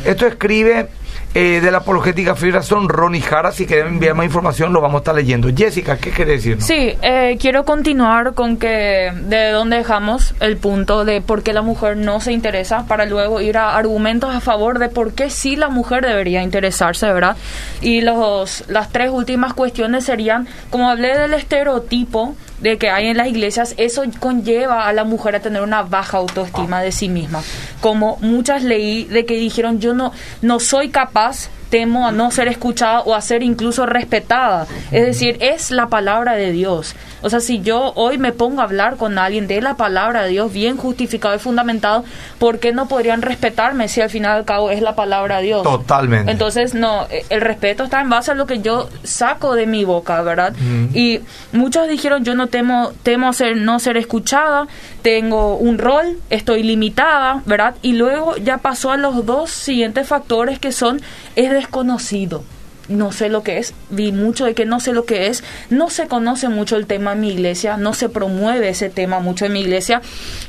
esto 0.04 0.26
escribe 0.26 0.88
eh, 1.34 1.60
de 1.60 1.70
la 1.70 1.78
apologética 1.78 2.34
Fe 2.34 2.48
y 2.48 2.50
Razón 2.50 2.88
Ronnie 2.88 3.20
Jara. 3.20 3.52
Si 3.52 3.66
quieren 3.66 3.94
enviar 3.94 4.14
más 4.14 4.26
información, 4.26 4.72
lo 4.72 4.80
vamos 4.80 4.96
a 4.96 5.02
estar 5.02 5.14
leyendo. 5.14 5.48
Jessica, 5.54 5.96
¿qué 5.96 6.10
quiere 6.10 6.32
decir? 6.32 6.60
Sí, 6.60 6.94
eh, 7.02 7.36
quiero 7.40 7.64
continuar 7.64 8.34
con 8.34 8.56
que 8.56 9.12
de 9.14 9.50
dónde 9.50 9.76
dejamos 9.76 10.34
el 10.40 10.56
punto 10.56 11.04
de 11.04 11.20
por 11.20 11.42
qué 11.42 11.52
la 11.52 11.62
mujer 11.62 11.96
no 11.96 12.20
se 12.20 12.32
interesa 12.32 12.86
para 12.86 13.06
luego 13.06 13.40
ir 13.40 13.58
a 13.58 13.76
argumentos 13.76 14.34
a 14.34 14.40
favor 14.40 14.78
de 14.78 14.88
por 14.88 15.12
qué 15.12 15.30
sí 15.30 15.56
la 15.56 15.68
mujer 15.68 16.04
debería 16.04 16.42
interesarse, 16.42 17.12
¿verdad? 17.12 17.36
Y 17.80 18.00
los, 18.00 18.64
las 18.68 18.90
tres 18.90 19.10
últimas 19.10 19.54
cuestiones 19.54 20.04
serían, 20.04 20.48
como 20.70 20.90
hablé 20.90 21.16
del 21.16 21.34
estereotipo 21.34 22.34
de 22.60 22.78
que 22.78 22.90
hay 22.90 23.08
en 23.08 23.16
las 23.16 23.28
iglesias, 23.28 23.74
eso 23.76 24.02
conlleva 24.18 24.86
a 24.86 24.92
la 24.92 25.04
mujer 25.04 25.36
a 25.36 25.40
tener 25.40 25.62
una 25.62 25.82
baja 25.82 26.18
autoestima 26.18 26.82
de 26.82 26.92
sí 26.92 27.08
misma. 27.08 27.42
Como 27.80 28.18
muchas 28.20 28.62
leí 28.62 29.04
de 29.04 29.24
que 29.24 29.36
dijeron, 29.36 29.80
yo 29.80 29.94
no, 29.94 30.12
no 30.42 30.60
soy 30.60 30.90
capaz 30.90 31.50
temo 31.70 32.06
a 32.06 32.12
no 32.12 32.30
ser 32.30 32.48
escuchada 32.48 33.00
o 33.00 33.14
a 33.14 33.20
ser 33.20 33.42
incluso 33.42 33.86
respetada. 33.86 34.66
Es 34.90 35.06
decir, 35.06 35.38
es 35.40 35.70
la 35.70 35.88
palabra 35.88 36.34
de 36.34 36.52
Dios. 36.52 36.94
O 37.22 37.30
sea, 37.30 37.40
si 37.40 37.60
yo 37.60 37.92
hoy 37.96 38.18
me 38.18 38.32
pongo 38.32 38.60
a 38.60 38.64
hablar 38.64 38.96
con 38.96 39.18
alguien 39.18 39.46
de 39.46 39.60
la 39.60 39.74
palabra 39.74 40.22
de 40.22 40.30
Dios 40.30 40.52
bien 40.52 40.76
justificado 40.76 41.34
y 41.34 41.38
fundamentado, 41.38 42.04
¿por 42.38 42.58
qué 42.58 42.72
no 42.72 42.88
podrían 42.88 43.22
respetarme 43.22 43.88
si 43.88 44.00
al 44.00 44.10
final 44.10 44.36
y 44.36 44.38
al 44.38 44.44
cabo 44.44 44.70
es 44.70 44.80
la 44.80 44.94
palabra 44.94 45.38
de 45.38 45.44
Dios? 45.44 45.62
Totalmente. 45.62 46.32
Entonces, 46.32 46.74
no, 46.74 47.06
eh, 47.10 47.24
el 47.28 47.40
respeto 47.40 47.84
está 47.84 48.00
en 48.00 48.08
base 48.08 48.30
a 48.30 48.34
lo 48.34 48.46
que 48.46 48.60
yo 48.60 48.88
saco 49.02 49.54
de 49.54 49.66
mi 49.66 49.84
boca, 49.84 50.22
¿verdad? 50.22 50.54
Y 50.94 51.20
muchos 51.52 51.88
dijeron, 51.88 52.24
yo 52.24 52.34
no 52.34 52.46
temo, 52.46 52.92
temo 53.02 53.32
ser, 53.32 53.56
no 53.56 53.78
ser 53.78 53.96
escuchada, 53.96 54.66
tengo 55.02 55.56
un 55.56 55.78
rol, 55.78 56.18
estoy 56.30 56.62
limitada, 56.62 57.42
¿verdad? 57.46 57.74
Y 57.82 57.92
luego 57.92 58.36
ya 58.36 58.58
pasó 58.58 58.90
a 58.92 58.96
los 58.96 59.26
dos 59.26 59.50
siguientes 59.50 60.08
factores 60.08 60.58
que 60.58 60.72
son, 60.72 61.00
es 61.36 61.50
desconocido. 61.60 62.42
No 62.88 63.12
sé 63.12 63.28
lo 63.28 63.44
que 63.44 63.58
es, 63.58 63.72
vi 63.88 64.10
mucho 64.10 64.46
de 64.46 64.54
que 64.54 64.64
no 64.64 64.80
sé 64.80 64.92
lo 64.92 65.04
que 65.04 65.28
es, 65.28 65.44
no 65.70 65.90
se 65.90 66.08
conoce 66.08 66.48
mucho 66.48 66.74
el 66.76 66.86
tema 66.86 67.12
en 67.12 67.20
mi 67.20 67.30
iglesia, 67.30 67.76
no 67.76 67.94
se 67.94 68.08
promueve 68.08 68.68
ese 68.68 68.90
tema 68.90 69.20
mucho 69.20 69.46
en 69.46 69.52
mi 69.52 69.60
iglesia, 69.60 70.02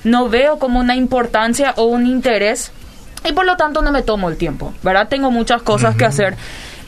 no 0.03 0.27
veo 0.27 0.57
como 0.57 0.79
una 0.79 0.95
importancia 0.95 1.73
o 1.77 1.83
un 1.83 2.07
interés 2.07 2.71
y 3.23 3.33
por 3.33 3.45
lo 3.45 3.57
tanto 3.57 3.83
no 3.83 3.91
me 3.91 4.01
tomo 4.01 4.29
el 4.29 4.37
tiempo, 4.37 4.73
¿verdad? 4.81 5.07
Tengo 5.07 5.29
muchas 5.29 5.61
cosas 5.61 5.95
que 5.95 6.05
hacer. 6.05 6.35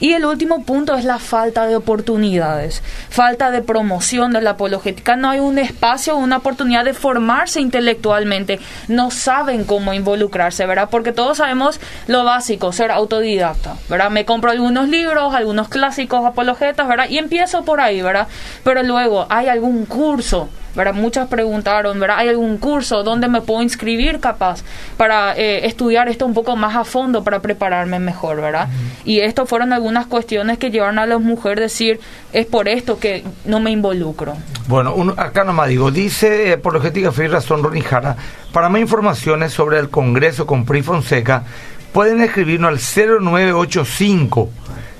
Y 0.04 0.12
el 0.12 0.26
último 0.26 0.66
punto 0.66 0.96
es 0.96 1.06
la 1.06 1.18
falta 1.18 1.66
de 1.66 1.76
oportunidades, 1.76 2.82
falta 3.08 3.50
de 3.50 3.62
promoción 3.62 4.34
de 4.34 4.42
la 4.42 4.50
apologética. 4.50 5.16
No 5.16 5.30
hay 5.30 5.40
un 5.40 5.58
espacio, 5.58 6.14
una 6.18 6.36
oportunidad 6.36 6.84
de 6.84 6.92
formarse 6.92 7.62
intelectualmente. 7.62 8.60
No 8.86 9.10
saben 9.10 9.64
cómo 9.64 9.94
involucrarse, 9.94 10.66
¿verdad? 10.66 10.90
Porque 10.90 11.12
todos 11.12 11.38
sabemos 11.38 11.80
lo 12.06 12.22
básico, 12.22 12.70
ser 12.70 12.90
autodidacta, 12.90 13.76
¿verdad? 13.88 14.10
Me 14.10 14.26
compro 14.26 14.50
algunos 14.50 14.90
libros, 14.90 15.34
algunos 15.34 15.70
clásicos 15.70 16.26
apologetas, 16.26 16.86
¿verdad? 16.86 17.08
Y 17.08 17.16
empiezo 17.16 17.64
por 17.64 17.80
ahí, 17.80 18.02
¿verdad? 18.02 18.28
Pero 18.62 18.82
luego, 18.82 19.26
¿hay 19.30 19.48
algún 19.48 19.86
curso? 19.86 20.50
¿verdad? 20.74 20.94
Muchas 20.94 21.28
preguntaron, 21.28 21.98
¿verdad? 22.00 22.18
¿Hay 22.18 22.28
algún 22.28 22.58
curso 22.58 23.02
donde 23.02 23.28
me 23.28 23.40
puedo 23.40 23.62
inscribir 23.62 24.20
capaz 24.20 24.62
para 24.96 25.36
eh, 25.36 25.66
estudiar 25.66 26.08
esto 26.08 26.26
un 26.26 26.34
poco 26.34 26.56
más 26.56 26.74
a 26.76 26.84
fondo 26.84 27.22
para 27.22 27.40
prepararme 27.40 27.98
mejor, 27.98 28.40
¿verdad? 28.40 28.68
Y 29.04 29.20
esto 29.20 29.46
fueron 29.46 29.72
algunas 29.94 30.06
cuestiones 30.10 30.58
que 30.58 30.70
llevaron 30.70 30.98
a 30.98 31.06
las 31.06 31.20
mujeres 31.20 31.58
a 31.58 31.62
decir, 31.62 32.00
es 32.32 32.46
por 32.46 32.66
esto 32.68 32.98
que 32.98 33.22
no 33.44 33.60
me 33.60 33.70
involucro. 33.70 34.34
Bueno, 34.66 34.92
uno- 34.94 35.14
acá 35.16 35.44
nomás 35.44 35.68
digo, 35.68 35.92
dice 35.92 36.50
eh, 36.52 36.58
por 36.58 36.80
Fe 36.82 36.92
y 37.24 37.28
Razón 37.28 37.62
Ronnie 37.62 37.82
Jara, 37.82 38.16
para 38.52 38.68
más 38.68 38.80
informaciones 38.80 39.52
sobre 39.52 39.78
el 39.78 39.90
Congreso 39.90 40.46
con 40.46 40.64
PRI 40.64 40.82
Fonseca, 40.82 41.44
pueden 41.92 42.20
escribirnos 42.22 42.70
al 42.70 42.78
0985 43.20 44.50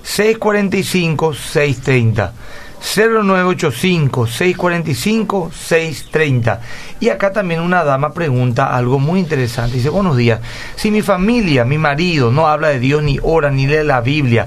645 0.04 1.34
630. 1.34 2.32
0985 2.84 4.26
645 4.26 5.50
630. 5.54 6.60
Y 7.00 7.08
acá 7.08 7.32
también 7.32 7.60
una 7.62 7.82
dama 7.82 8.12
pregunta 8.12 8.76
algo 8.76 8.98
muy 8.98 9.18
interesante. 9.20 9.78
Dice, 9.78 9.88
buenos 9.88 10.16
días, 10.16 10.40
si 10.76 10.90
mi 10.90 11.00
familia, 11.02 11.64
mi 11.64 11.78
marido 11.78 12.30
no 12.30 12.46
habla 12.46 12.68
de 12.68 12.78
Dios 12.78 13.02
ni 13.02 13.18
ora 13.22 13.50
ni 13.50 13.66
lee 13.66 13.82
la 13.82 14.02
Biblia, 14.02 14.46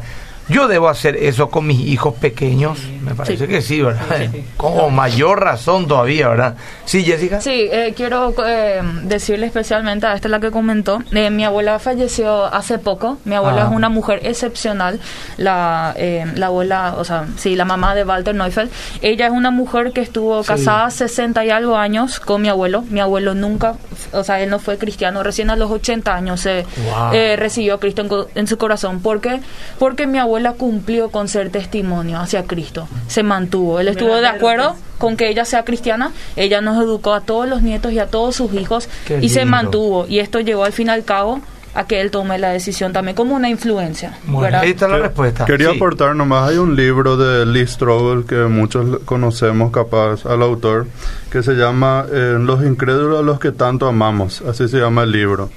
Yo 0.49 0.67
debo 0.67 0.87
hacer 0.87 1.15
eso 1.17 1.49
con 1.49 1.67
mis 1.67 1.79
hijos 1.81 2.13
pequeños. 2.15 2.79
Me 3.01 3.13
parece 3.15 3.47
que 3.47 3.61
sí, 3.61 3.81
¿verdad? 3.81 4.29
Como 4.57 4.89
mayor 4.89 5.41
razón 5.41 5.87
todavía, 5.87 6.29
¿verdad? 6.29 6.55
Sí, 6.85 7.03
Jessica. 7.03 7.41
Sí, 7.41 7.67
eh, 7.71 7.93
quiero 7.95 8.33
eh, 8.45 8.81
decirle 9.03 9.45
especialmente 9.47 10.05
a 10.07 10.13
esta 10.13 10.29
la 10.29 10.39
que 10.39 10.51
comentó. 10.51 10.99
Eh, 11.11 11.29
mi 11.29 11.43
abuela 11.43 11.79
falleció 11.79 12.45
hace 12.45 12.79
poco. 12.79 13.17
Mi 13.25 13.35
abuela 13.35 13.63
Ah. 13.63 13.67
es 13.69 13.75
una 13.75 13.89
mujer 13.89 14.21
excepcional. 14.23 14.99
La, 15.37 15.93
eh, 15.97 16.25
la 16.35 16.47
abuela, 16.47 16.95
o 16.97 17.03
sea, 17.03 17.25
sí, 17.37 17.55
la 17.55 17.65
mamá 17.65 17.95
de 17.95 18.03
Walter 18.03 18.33
Neufeld. 18.35 18.71
Ella 19.01 19.27
es 19.27 19.31
una 19.31 19.51
mujer 19.51 19.91
que 19.93 20.01
estuvo 20.01 20.43
Sí. 20.43 20.47
casada 20.49 20.89
60 20.91 21.43
y 21.45 21.49
algo 21.49 21.75
años 21.77 22.19
con 22.19 22.41
mi 22.41 22.49
abuelo. 22.49 22.83
Mi 22.89 22.99
abuelo 22.99 23.33
nunca, 23.35 23.75
o 24.13 24.23
sea, 24.23 24.39
él 24.41 24.49
no 24.49 24.59
fue 24.59 24.77
cristiano. 24.77 25.23
Recién 25.23 25.49
a 25.49 25.55
los 25.55 25.69
80 25.71 26.15
años 26.15 26.41
se 26.41 26.65
Wow. 26.85 27.13
eh, 27.13 27.35
recibió 27.37 27.75
a 27.75 27.79
Cristo 27.79 28.01
en, 28.01 28.39
en 28.39 28.47
su 28.47 28.57
corazón. 28.57 29.01
¿Por 29.01 29.21
qué? 29.21 29.39
Porque 29.79 30.07
mi 30.07 30.17
abuela 30.37 30.53
cumplió 30.53 31.09
con 31.09 31.27
ser 31.27 31.49
testimonio 31.49 32.19
hacia 32.19 32.43
Cristo. 32.43 32.87
Se 33.07 33.23
mantuvo. 33.23 33.79
Él 33.79 33.87
estuvo 33.87 34.15
de 34.15 34.27
acuerdo 34.27 34.75
con 34.99 35.17
que 35.17 35.29
ella 35.29 35.45
sea 35.45 35.65
cristiana. 35.65 36.11
Ella 36.35 36.61
nos 36.61 36.81
educó 36.83 37.13
a 37.13 37.21
todos 37.21 37.47
los 37.47 37.63
nietos 37.63 37.91
y 37.91 37.99
a 37.99 38.07
todos 38.07 38.35
sus 38.35 38.53
hijos 38.53 38.87
Qué 39.05 39.19
y 39.21 39.29
se 39.29 39.45
mantuvo. 39.45 40.05
Y 40.07 40.19
esto 40.19 40.39
llegó 40.39 40.63
al 40.63 40.73
fin 40.73 40.87
y 40.87 40.91
al 40.91 41.03
cabo 41.03 41.41
a 41.77 41.85
que 41.85 42.01
él 42.01 42.09
tome 42.09 42.39
la 42.39 42.49
decisión 42.49 42.91
también 42.91 43.15
como 43.15 43.35
una 43.35 43.49
influencia. 43.49 44.17
Bueno, 44.25 44.57
ahí 44.57 44.71
está 44.71 44.87
la 44.87 44.97
respuesta. 44.97 45.45
Quería 45.45 45.69
Sí. 45.69 45.75
aportar 45.75 46.15
nomás, 46.15 46.49
hay 46.49 46.57
un 46.57 46.75
libro 46.75 47.17
de 47.17 47.45
Lee 47.45 47.67
Strobel 47.67 48.25
que 48.25 48.35
muchos 48.45 48.99
conocemos 49.05 49.71
capaz 49.71 50.25
al 50.25 50.41
autor, 50.41 50.87
que 51.31 51.43
se 51.43 51.53
llama 51.53 52.05
eh, 52.11 52.37
Los 52.41 52.63
incrédulos 52.65 53.19
a 53.19 53.21
los 53.21 53.39
que 53.39 53.51
tanto 53.51 53.87
amamos, 53.87 54.41
así 54.41 54.67
se 54.67 54.79
llama 54.79 55.03
el 55.03 55.11
libro. 55.11 55.51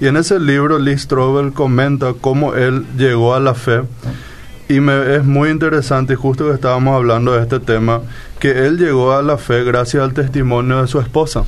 Y 0.00 0.06
en 0.06 0.16
ese 0.16 0.38
libro 0.38 0.78
Lee 0.78 0.96
Strobel 0.96 1.52
comenta 1.52 2.12
cómo 2.20 2.54
él 2.54 2.86
llegó 2.96 3.34
a 3.34 3.40
la 3.40 3.54
fe 3.54 3.80
y 4.68 4.78
me, 4.78 5.16
es 5.16 5.24
muy 5.24 5.50
interesante, 5.50 6.12
y 6.12 6.16
justo 6.16 6.46
que 6.46 6.54
estábamos 6.54 6.94
hablando 6.94 7.32
de 7.32 7.42
este 7.42 7.58
tema, 7.58 8.00
que 8.38 8.64
él 8.66 8.78
llegó 8.78 9.12
a 9.12 9.22
la 9.22 9.38
fe 9.38 9.64
gracias 9.64 10.04
al 10.04 10.14
testimonio 10.14 10.82
de 10.82 10.86
su 10.86 11.00
esposa. 11.00 11.42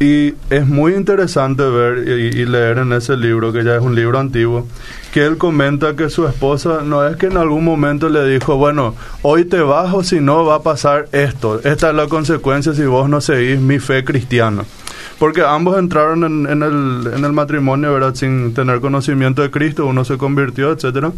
Y 0.00 0.34
es 0.50 0.66
muy 0.66 0.94
interesante 0.94 1.64
ver 1.64 2.06
y, 2.06 2.44
leer 2.44 2.78
en 2.78 2.92
ese 2.92 3.16
libro, 3.16 3.52
que 3.52 3.64
ya 3.64 3.74
es 3.74 3.82
un 3.82 3.96
libro 3.96 4.20
antiguo, 4.20 4.66
que 5.12 5.24
él 5.24 5.38
comenta 5.38 5.96
que 5.96 6.08
su 6.08 6.26
esposa 6.28 6.82
no 6.84 7.04
es 7.04 7.16
que 7.16 7.26
en 7.26 7.36
algún 7.36 7.64
momento 7.64 8.08
le 8.08 8.24
dijo, 8.28 8.56
bueno, 8.56 8.94
hoy 9.22 9.44
te 9.44 9.60
vas 9.60 9.92
o 9.92 10.04
si 10.04 10.20
no 10.20 10.44
va 10.44 10.56
a 10.56 10.62
pasar 10.62 11.08
esto. 11.10 11.60
Esta 11.64 11.90
es 11.90 11.96
la 11.96 12.06
consecuencia 12.06 12.74
si 12.74 12.84
vos 12.84 13.08
no 13.08 13.20
seguís 13.20 13.58
mi 13.58 13.80
fe 13.80 14.04
cristiana. 14.04 14.62
Porque 15.18 15.42
ambos 15.42 15.76
entraron 15.76 16.46
en, 16.46 16.62
el, 16.62 17.12
en 17.12 17.24
el 17.24 17.32
matrimonio, 17.32 17.92
¿verdad? 17.92 18.14
Sin 18.14 18.54
tener 18.54 18.80
conocimiento 18.80 19.42
de 19.42 19.50
Cristo, 19.50 19.86
uno 19.86 20.04
se 20.04 20.16
convirtió, 20.16 20.70
etcétera. 20.70 21.10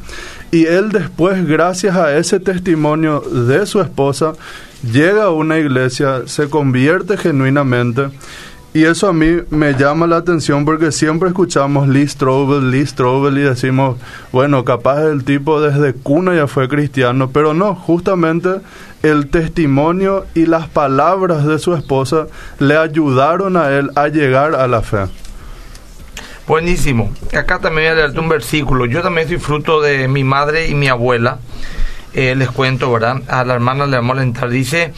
Y 0.51 0.64
él 0.64 0.90
después, 0.90 1.47
gracias 1.47 1.97
a 1.97 2.16
ese 2.16 2.40
testimonio 2.40 3.21
de 3.21 3.66
su 3.66 3.79
esposa, 3.83 4.33
llega 4.90 5.25
a 5.25 5.31
una 5.31 5.59
iglesia, 5.59 6.23
se 6.25 6.49
convierte 6.49 7.19
genuinamente. 7.19 8.09
Y 8.72 8.85
eso 8.85 9.09
a 9.09 9.12
mí 9.12 9.40
me 9.50 9.74
llama 9.74 10.06
la 10.06 10.18
atención 10.18 10.64
porque 10.64 10.92
siempre 10.92 11.28
escuchamos 11.28 11.88
Lee 11.88 12.06
Strobel, 12.06 12.70
Lee 12.70 12.87
Strobel 12.87 13.38
y 13.38 13.42
decimos, 13.42 13.98
bueno, 14.30 14.64
capaz 14.64 15.02
el 15.02 15.24
tipo 15.24 15.61
desde 15.61 15.92
cuna 15.92 16.37
ya 16.37 16.46
fue 16.46 16.68
cristiano, 16.68 17.30
pero 17.30 17.52
no, 17.52 17.74
justamente 17.74 18.61
el 19.02 19.28
testimonio 19.28 20.24
y 20.35 20.46
las 20.46 20.68
palabras 20.68 21.44
de 21.46 21.59
su 21.59 21.74
esposa 21.74 22.28
le 22.61 22.76
ayudaron 22.76 23.56
a 23.56 23.70
él 23.70 23.90
a 23.96 24.06
llegar 24.06 24.54
a 24.54 24.68
la 24.68 24.83
fe. 24.83 25.06
Buenísimo. 26.46 27.12
Acá 27.37 27.59
también 27.59 27.87
voy 27.87 27.92
a 27.92 27.94
leerte 27.94 28.20
un 28.20 28.28
versículo. 28.28 28.87
Yo 28.87 29.02
también 29.02 29.26
soy 29.26 29.38
fruto 29.38 29.80
de 29.80 30.06
mi 30.06 30.22
madre 30.22 30.68
y 30.68 30.74
mi 30.74 30.88
abuela. 30.88 31.38
Eh, 32.12 32.35
les 32.35 32.50
cuento, 32.50 32.92
¿verdad? 32.92 33.22
A 33.28 33.44
la 33.44 33.54
hermana 33.54 33.87
le 33.87 33.96
vamos 33.96 34.16
a 34.16 34.20
alentar. 34.20 34.50
Dice, 34.50 34.92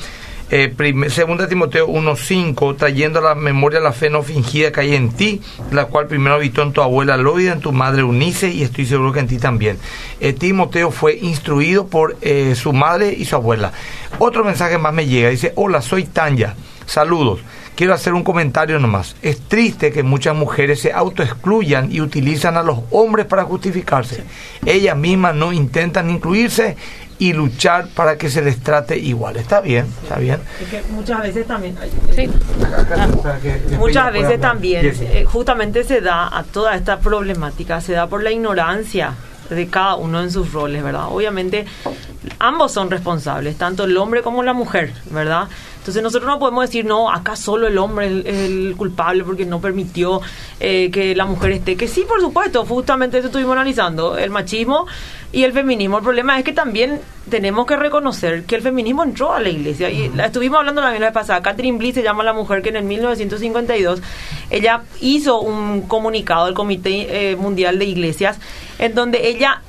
eh, 0.54 1.08
segunda 1.08 1.48
Timoteo 1.48 1.88
1.5, 1.88 2.76
trayendo 2.76 3.20
a 3.20 3.22
la 3.22 3.34
memoria 3.34 3.80
la 3.80 3.92
fe 3.92 4.10
no 4.10 4.22
fingida 4.22 4.70
que 4.70 4.80
hay 4.80 4.94
en 4.94 5.10
ti, 5.10 5.40
la 5.70 5.86
cual 5.86 6.08
primero 6.08 6.34
habitó 6.34 6.60
en 6.60 6.72
tu 6.72 6.82
abuela 6.82 7.16
Loida, 7.16 7.54
en 7.54 7.60
tu 7.60 7.72
madre 7.72 8.02
Unice, 8.02 8.50
y 8.50 8.62
estoy 8.62 8.84
seguro 8.84 9.12
que 9.12 9.20
en 9.20 9.28
ti 9.28 9.38
también. 9.38 9.78
Eh, 10.20 10.34
Timoteo 10.34 10.90
fue 10.90 11.16
instruido 11.16 11.86
por 11.86 12.18
eh, 12.20 12.54
su 12.54 12.74
madre 12.74 13.14
y 13.16 13.24
su 13.24 13.34
abuela. 13.34 13.72
Otro 14.18 14.44
mensaje 14.44 14.76
más 14.76 14.92
me 14.92 15.06
llega. 15.06 15.30
Dice, 15.30 15.54
hola, 15.56 15.80
soy 15.80 16.04
Tanya. 16.04 16.54
Saludos. 16.84 17.40
Quiero 17.74 17.94
hacer 17.94 18.12
un 18.12 18.22
comentario 18.22 18.78
nomás. 18.78 19.16
Es 19.22 19.40
triste 19.40 19.92
que 19.92 20.02
muchas 20.02 20.36
mujeres 20.36 20.80
se 20.80 20.92
autoexcluyan 20.92 21.90
y 21.90 22.02
utilizan 22.02 22.58
a 22.58 22.62
los 22.62 22.80
hombres 22.90 23.24
para 23.24 23.44
justificarse. 23.44 24.24
Ellas 24.66 24.96
mismas 24.96 25.34
no 25.34 25.54
intentan 25.54 26.10
incluirse 26.10 26.76
y 27.22 27.32
luchar 27.34 27.86
para 27.86 28.18
que 28.18 28.28
se 28.28 28.42
les 28.42 28.58
trate 28.58 28.98
igual. 28.98 29.36
Está 29.36 29.60
bien, 29.60 29.86
está 30.02 30.18
bien. 30.18 30.40
Es 30.60 30.68
que 30.68 30.82
muchas 30.90 31.22
veces 31.22 31.46
también... 31.46 31.78
Sí. 32.16 32.28
Muchas 33.78 34.12
veces 34.12 34.40
también, 34.40 34.92
justamente 35.26 35.84
se 35.84 36.00
da 36.00 36.36
a 36.36 36.42
toda 36.42 36.74
esta 36.74 36.98
problemática, 36.98 37.80
se 37.80 37.92
da 37.92 38.08
por 38.08 38.24
la 38.24 38.32
ignorancia 38.32 39.12
de 39.48 39.68
cada 39.68 39.94
uno 39.94 40.20
en 40.20 40.32
sus 40.32 40.52
roles, 40.52 40.82
¿verdad? 40.82 41.06
Obviamente 41.10 41.64
ambos 42.40 42.72
son 42.72 42.90
responsables, 42.90 43.56
tanto 43.56 43.84
el 43.84 43.96
hombre 43.98 44.22
como 44.22 44.42
la 44.42 44.52
mujer, 44.52 44.92
¿verdad? 45.10 45.46
Entonces 45.82 46.00
nosotros 46.00 46.30
no 46.30 46.38
podemos 46.38 46.62
decir, 46.62 46.84
no, 46.84 47.10
acá 47.10 47.34
solo 47.34 47.66
el 47.66 47.76
hombre 47.76 48.20
es 48.24 48.36
el, 48.38 48.76
culpable 48.76 49.24
porque 49.24 49.44
no 49.44 49.60
permitió 49.60 50.20
eh, 50.60 50.92
que 50.92 51.16
la 51.16 51.24
mujer 51.24 51.50
esté. 51.50 51.76
Que 51.76 51.88
sí, 51.88 52.04
por 52.06 52.20
supuesto, 52.20 52.64
justamente 52.64 53.18
eso 53.18 53.26
estuvimos 53.26 53.54
analizando, 53.54 54.16
el 54.16 54.30
machismo 54.30 54.86
y 55.32 55.42
el 55.42 55.52
feminismo. 55.52 55.98
El 55.98 56.04
problema 56.04 56.38
es 56.38 56.44
que 56.44 56.52
también 56.52 57.00
tenemos 57.28 57.66
que 57.66 57.74
reconocer 57.74 58.44
que 58.44 58.54
el 58.54 58.62
feminismo 58.62 59.02
entró 59.02 59.32
a 59.32 59.40
la 59.40 59.48
iglesia. 59.48 59.90
Y 59.90 60.08
la 60.10 60.26
estuvimos 60.26 60.60
hablando 60.60 60.80
la 60.82 60.90
vez 60.92 61.10
pasada. 61.10 61.42
Catherine 61.42 61.78
Bliss 61.78 61.96
se 61.96 62.04
llama 62.04 62.22
la 62.22 62.32
mujer 62.32 62.62
que 62.62 62.68
en 62.68 62.76
el 62.76 62.84
1952 62.84 64.02
ella 64.50 64.82
hizo 65.00 65.40
un 65.40 65.82
comunicado 65.88 66.44
al 66.44 66.54
Comité 66.54 67.32
eh, 67.32 67.34
Mundial 67.34 67.80
de 67.80 67.86
Iglesias 67.86 68.38
en 68.78 68.94
donde 68.94 69.26
ella 69.26 69.62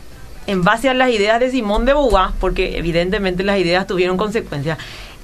en 0.47 0.63
base 0.63 0.89
a 0.89 0.93
las 0.93 1.09
ideas 1.09 1.39
de 1.39 1.51
Simón 1.51 1.85
de 1.85 1.93
Beauvoir, 1.93 2.31
porque 2.39 2.77
evidentemente 2.77 3.43
las 3.43 3.59
ideas 3.59 3.87
tuvieron 3.87 4.17
consecuencias, 4.17 4.77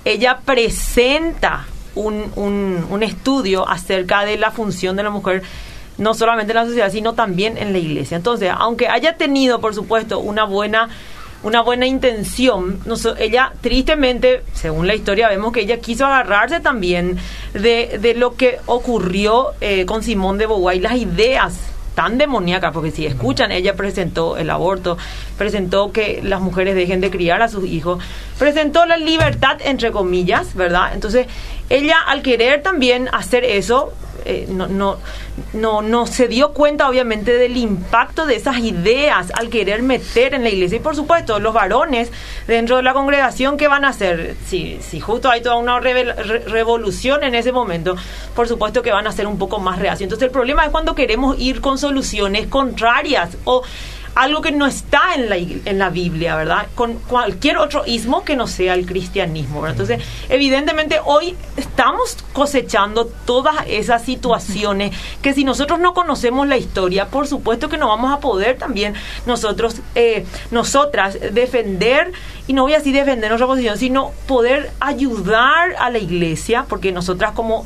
ella 0.05 0.39
presenta 0.45 1.65
un, 1.95 2.31
un, 2.35 2.85
un 2.89 3.03
estudio 3.03 3.67
acerca 3.67 4.25
de 4.25 4.37
la 4.37 4.51
función 4.51 4.95
de 4.95 5.03
la 5.03 5.09
mujer 5.09 5.43
no 5.97 6.13
solamente 6.13 6.53
en 6.53 6.55
la 6.55 6.65
sociedad, 6.65 6.91
sino 6.91 7.13
también 7.13 7.57
en 7.57 7.73
la 7.73 7.79
iglesia. 7.79 8.17
Entonces, 8.17 8.51
aunque 8.57 8.87
haya 8.87 9.17
tenido, 9.17 9.59
por 9.59 9.75
supuesto, 9.75 10.19
una 10.19 10.45
buena 10.45 10.89
una 11.41 11.61
buena 11.61 11.87
intención, 11.87 12.81
ella 13.17 13.53
tristemente, 13.61 14.43
según 14.53 14.87
la 14.87 14.95
historia, 14.95 15.29
vemos 15.29 15.53
que 15.53 15.61
ella 15.61 15.79
quiso 15.79 16.05
agarrarse 16.05 16.59
también 16.59 17.17
de, 17.53 17.97
de 18.01 18.13
lo 18.13 18.35
que 18.35 18.59
ocurrió 18.65 19.51
eh, 19.61 19.85
con 19.85 20.03
Simón 20.03 20.37
de 20.37 20.47
Beauvoir 20.47 20.75
y 20.75 20.81
las 20.81 20.95
ideas 20.97 21.57
tan 21.99 22.17
demoníacas, 22.17 22.71
porque 22.71 22.91
si 22.91 23.05
escuchan, 23.05 23.51
ella 23.51 23.75
presentó 23.75 24.37
el 24.37 24.49
aborto, 24.51 24.97
presentó 25.37 25.91
que 25.91 26.21
las 26.23 26.39
mujeres 26.39 26.73
dejen 26.73 27.01
de 27.01 27.11
criar 27.11 27.41
a 27.41 27.49
sus 27.49 27.65
hijos, 27.65 28.01
presentó 28.37 28.85
la 28.85 28.95
libertad, 28.95 29.57
entre 29.65 29.91
comillas, 29.91 30.55
¿verdad? 30.55 30.91
Entonces, 30.93 31.27
ella 31.69 31.97
al 32.07 32.21
querer 32.21 32.61
también 32.63 33.09
hacer 33.11 33.43
eso, 33.43 33.91
eh, 34.25 34.45
no, 34.49 34.67
no, 34.67 34.97
no, 35.53 35.81
no 35.81 36.07
se 36.07 36.27
dio 36.27 36.53
cuenta 36.53 36.89
obviamente 36.89 37.37
del 37.37 37.57
impacto 37.57 38.25
de 38.25 38.35
esas 38.35 38.59
ideas 38.59 39.31
al 39.35 39.49
querer 39.49 39.81
meter 39.81 40.33
en 40.33 40.43
la 40.43 40.49
iglesia. 40.49 40.77
Y 40.77 40.81
por 40.81 40.95
supuesto, 40.95 41.39
los 41.39 41.53
varones 41.53 42.11
dentro 42.47 42.77
de 42.77 42.83
la 42.83 42.93
congregación, 42.93 43.57
¿qué 43.57 43.67
van 43.67 43.85
a 43.85 43.89
hacer? 43.89 44.35
Si, 44.45 44.79
si 44.81 44.99
justo 44.99 45.29
hay 45.29 45.41
toda 45.41 45.55
una 45.55 45.79
revolución 45.79 47.23
en 47.23 47.35
ese 47.35 47.51
momento, 47.51 47.95
por 48.35 48.47
supuesto 48.47 48.81
que 48.81 48.91
van 48.91 49.07
a 49.07 49.11
ser 49.11 49.27
un 49.27 49.37
poco 49.37 49.59
más 49.59 49.79
reacios. 49.79 50.03
Entonces 50.03 50.27
el 50.27 50.31
problema 50.31 50.65
es 50.65 50.71
cuando 50.71 50.95
queremos 50.95 51.39
ir 51.39 51.61
con 51.61 51.77
soluciones 51.77 52.47
contrarias 52.47 53.37
o 53.45 53.63
algo 54.15 54.41
que 54.41 54.51
no 54.51 54.65
está 54.65 55.15
en 55.15 55.29
la, 55.29 55.37
en 55.37 55.79
la 55.79 55.89
Biblia, 55.89 56.35
¿verdad? 56.35 56.67
Con 56.75 56.95
cualquier 56.95 57.57
otro 57.57 57.83
ismo 57.85 58.23
que 58.23 58.35
no 58.35 58.47
sea 58.47 58.73
el 58.73 58.85
cristianismo, 58.85 59.61
¿verdad? 59.61 59.79
Entonces, 59.79 60.07
evidentemente 60.29 60.99
hoy 61.03 61.35
estamos 61.57 62.17
cosechando 62.33 63.05
todas 63.25 63.55
esas 63.67 64.03
situaciones 64.03 64.95
que 65.21 65.33
si 65.33 65.43
nosotros 65.43 65.79
no 65.79 65.93
conocemos 65.93 66.47
la 66.47 66.57
historia, 66.57 67.07
por 67.07 67.27
supuesto 67.27 67.69
que 67.69 67.77
no 67.77 67.87
vamos 67.87 68.11
a 68.11 68.19
poder 68.19 68.57
también 68.57 68.93
nosotros, 69.25 69.77
eh, 69.95 70.25
nosotras, 70.51 71.17
defender, 71.33 72.11
y 72.47 72.53
no 72.53 72.63
voy 72.63 72.73
a 72.73 72.77
decir 72.77 72.93
defender 72.93 73.29
nuestra 73.29 73.47
posición, 73.47 73.77
sino 73.77 74.11
poder 74.27 74.71
ayudar 74.79 75.75
a 75.79 75.89
la 75.89 75.99
iglesia, 75.99 76.65
porque 76.67 76.91
nosotras 76.91 77.31
como 77.31 77.65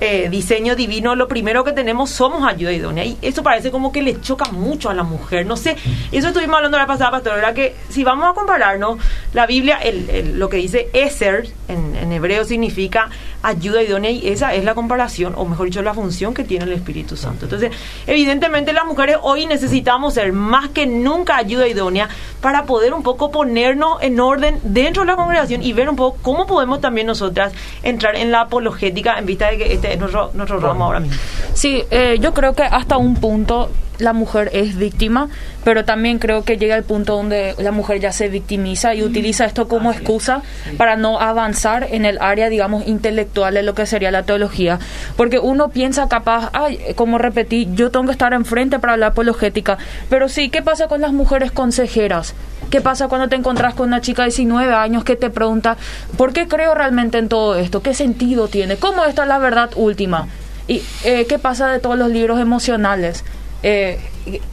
eh, 0.00 0.28
diseño 0.30 0.76
divino, 0.76 1.14
lo 1.14 1.26
primero 1.28 1.64
que 1.64 1.72
tenemos 1.72 2.10
somos 2.10 2.46
ayuda 2.46 2.72
idónea. 2.72 3.04
Y 3.04 3.16
eso 3.22 3.42
parece 3.42 3.70
como 3.70 3.92
que 3.92 4.02
le 4.02 4.20
choca 4.20 4.50
mucho 4.52 4.90
a 4.90 4.94
la 4.94 5.02
mujer. 5.02 5.46
No 5.46 5.56
sé, 5.56 5.76
eso 6.12 6.28
estuvimos 6.28 6.56
hablando 6.56 6.78
la 6.78 6.86
pasada, 6.86 7.10
pastor, 7.12 7.34
¿verdad? 7.36 7.54
Que 7.54 7.74
si 7.88 8.04
vamos 8.04 8.28
a 8.30 8.34
compararnos, 8.34 8.98
la 9.32 9.46
Biblia, 9.46 9.78
el, 9.78 10.08
el- 10.10 10.38
lo 10.38 10.48
que 10.48 10.58
dice 10.58 10.88
Eser, 10.92 11.48
en, 11.68 11.96
en 11.96 12.12
hebreo 12.12 12.44
significa 12.44 13.08
ayuda 13.46 13.82
idónea 13.82 14.10
y 14.10 14.28
esa 14.28 14.54
es 14.54 14.64
la 14.64 14.74
comparación, 14.74 15.34
o 15.36 15.44
mejor 15.44 15.66
dicho, 15.66 15.82
la 15.82 15.94
función 15.94 16.34
que 16.34 16.44
tiene 16.44 16.64
el 16.64 16.72
Espíritu 16.72 17.16
Santo. 17.16 17.46
Entonces, 17.46 17.70
evidentemente 18.06 18.72
las 18.72 18.84
mujeres 18.84 19.18
hoy 19.22 19.46
necesitamos 19.46 20.14
ser 20.14 20.32
más 20.32 20.68
que 20.70 20.86
nunca 20.86 21.36
ayuda 21.36 21.68
idónea 21.68 22.08
para 22.40 22.64
poder 22.64 22.92
un 22.92 23.02
poco 23.02 23.30
ponernos 23.30 24.02
en 24.02 24.18
orden 24.20 24.58
dentro 24.62 25.02
de 25.02 25.08
la 25.08 25.16
congregación 25.16 25.62
y 25.62 25.72
ver 25.72 25.88
un 25.88 25.96
poco 25.96 26.18
cómo 26.22 26.46
podemos 26.46 26.80
también 26.80 27.06
nosotras 27.06 27.52
entrar 27.82 28.16
en 28.16 28.30
la 28.30 28.42
apologética 28.42 29.18
en 29.18 29.26
vista 29.26 29.50
de 29.50 29.58
que 29.58 29.72
este 29.72 29.92
es 29.92 29.98
nuestro, 29.98 30.30
nuestro 30.34 30.58
ramo 30.58 30.86
ahora 30.86 31.00
mismo. 31.00 31.16
Sí, 31.54 31.82
eh, 31.90 32.18
yo 32.20 32.34
creo 32.34 32.54
que 32.54 32.62
hasta 32.62 32.96
un 32.96 33.14
punto 33.14 33.70
la 33.98 34.12
mujer 34.12 34.50
es 34.52 34.76
víctima, 34.76 35.28
pero 35.64 35.84
también 35.84 36.18
creo 36.18 36.44
que 36.44 36.56
llega 36.56 36.76
el 36.76 36.84
punto 36.84 37.16
donde 37.16 37.54
la 37.58 37.72
mujer 37.72 38.00
ya 38.00 38.12
se 38.12 38.28
victimiza 38.28 38.94
y 38.94 39.02
utiliza 39.02 39.44
esto 39.44 39.68
como 39.68 39.92
excusa 39.92 40.42
para 40.76 40.96
no 40.96 41.20
avanzar 41.20 41.88
en 41.90 42.04
el 42.04 42.18
área, 42.20 42.48
digamos, 42.48 42.86
intelectual 42.86 43.54
de 43.54 43.62
lo 43.62 43.74
que 43.74 43.86
sería 43.86 44.10
la 44.10 44.24
teología. 44.24 44.78
Porque 45.16 45.38
uno 45.38 45.68
piensa 45.70 46.08
capaz, 46.08 46.50
ay, 46.52 46.78
como 46.94 47.18
repetí, 47.18 47.68
yo 47.74 47.90
tengo 47.90 48.06
que 48.06 48.12
estar 48.12 48.32
enfrente 48.32 48.78
para 48.78 48.96
la 48.96 49.08
apologética, 49.08 49.78
pero 50.08 50.28
sí, 50.28 50.50
¿qué 50.50 50.62
pasa 50.62 50.88
con 50.88 51.00
las 51.00 51.12
mujeres 51.12 51.52
consejeras? 51.52 52.34
¿Qué 52.70 52.80
pasa 52.80 53.06
cuando 53.08 53.28
te 53.28 53.36
encontrás 53.36 53.74
con 53.74 53.88
una 53.88 54.00
chica 54.00 54.22
de 54.22 54.28
19 54.28 54.74
años 54.74 55.04
que 55.04 55.14
te 55.14 55.30
pregunta, 55.30 55.76
¿por 56.16 56.32
qué 56.32 56.48
creo 56.48 56.74
realmente 56.74 57.18
en 57.18 57.28
todo 57.28 57.54
esto? 57.54 57.80
¿Qué 57.80 57.94
sentido 57.94 58.48
tiene? 58.48 58.76
¿Cómo 58.76 59.04
está 59.04 59.24
la 59.24 59.38
verdad 59.38 59.70
última? 59.76 60.26
¿Y 60.66 60.82
eh, 61.04 61.26
qué 61.28 61.38
pasa 61.38 61.68
de 61.68 61.78
todos 61.78 61.96
los 61.96 62.10
libros 62.10 62.40
emocionales? 62.40 63.24
Eh, 63.68 63.98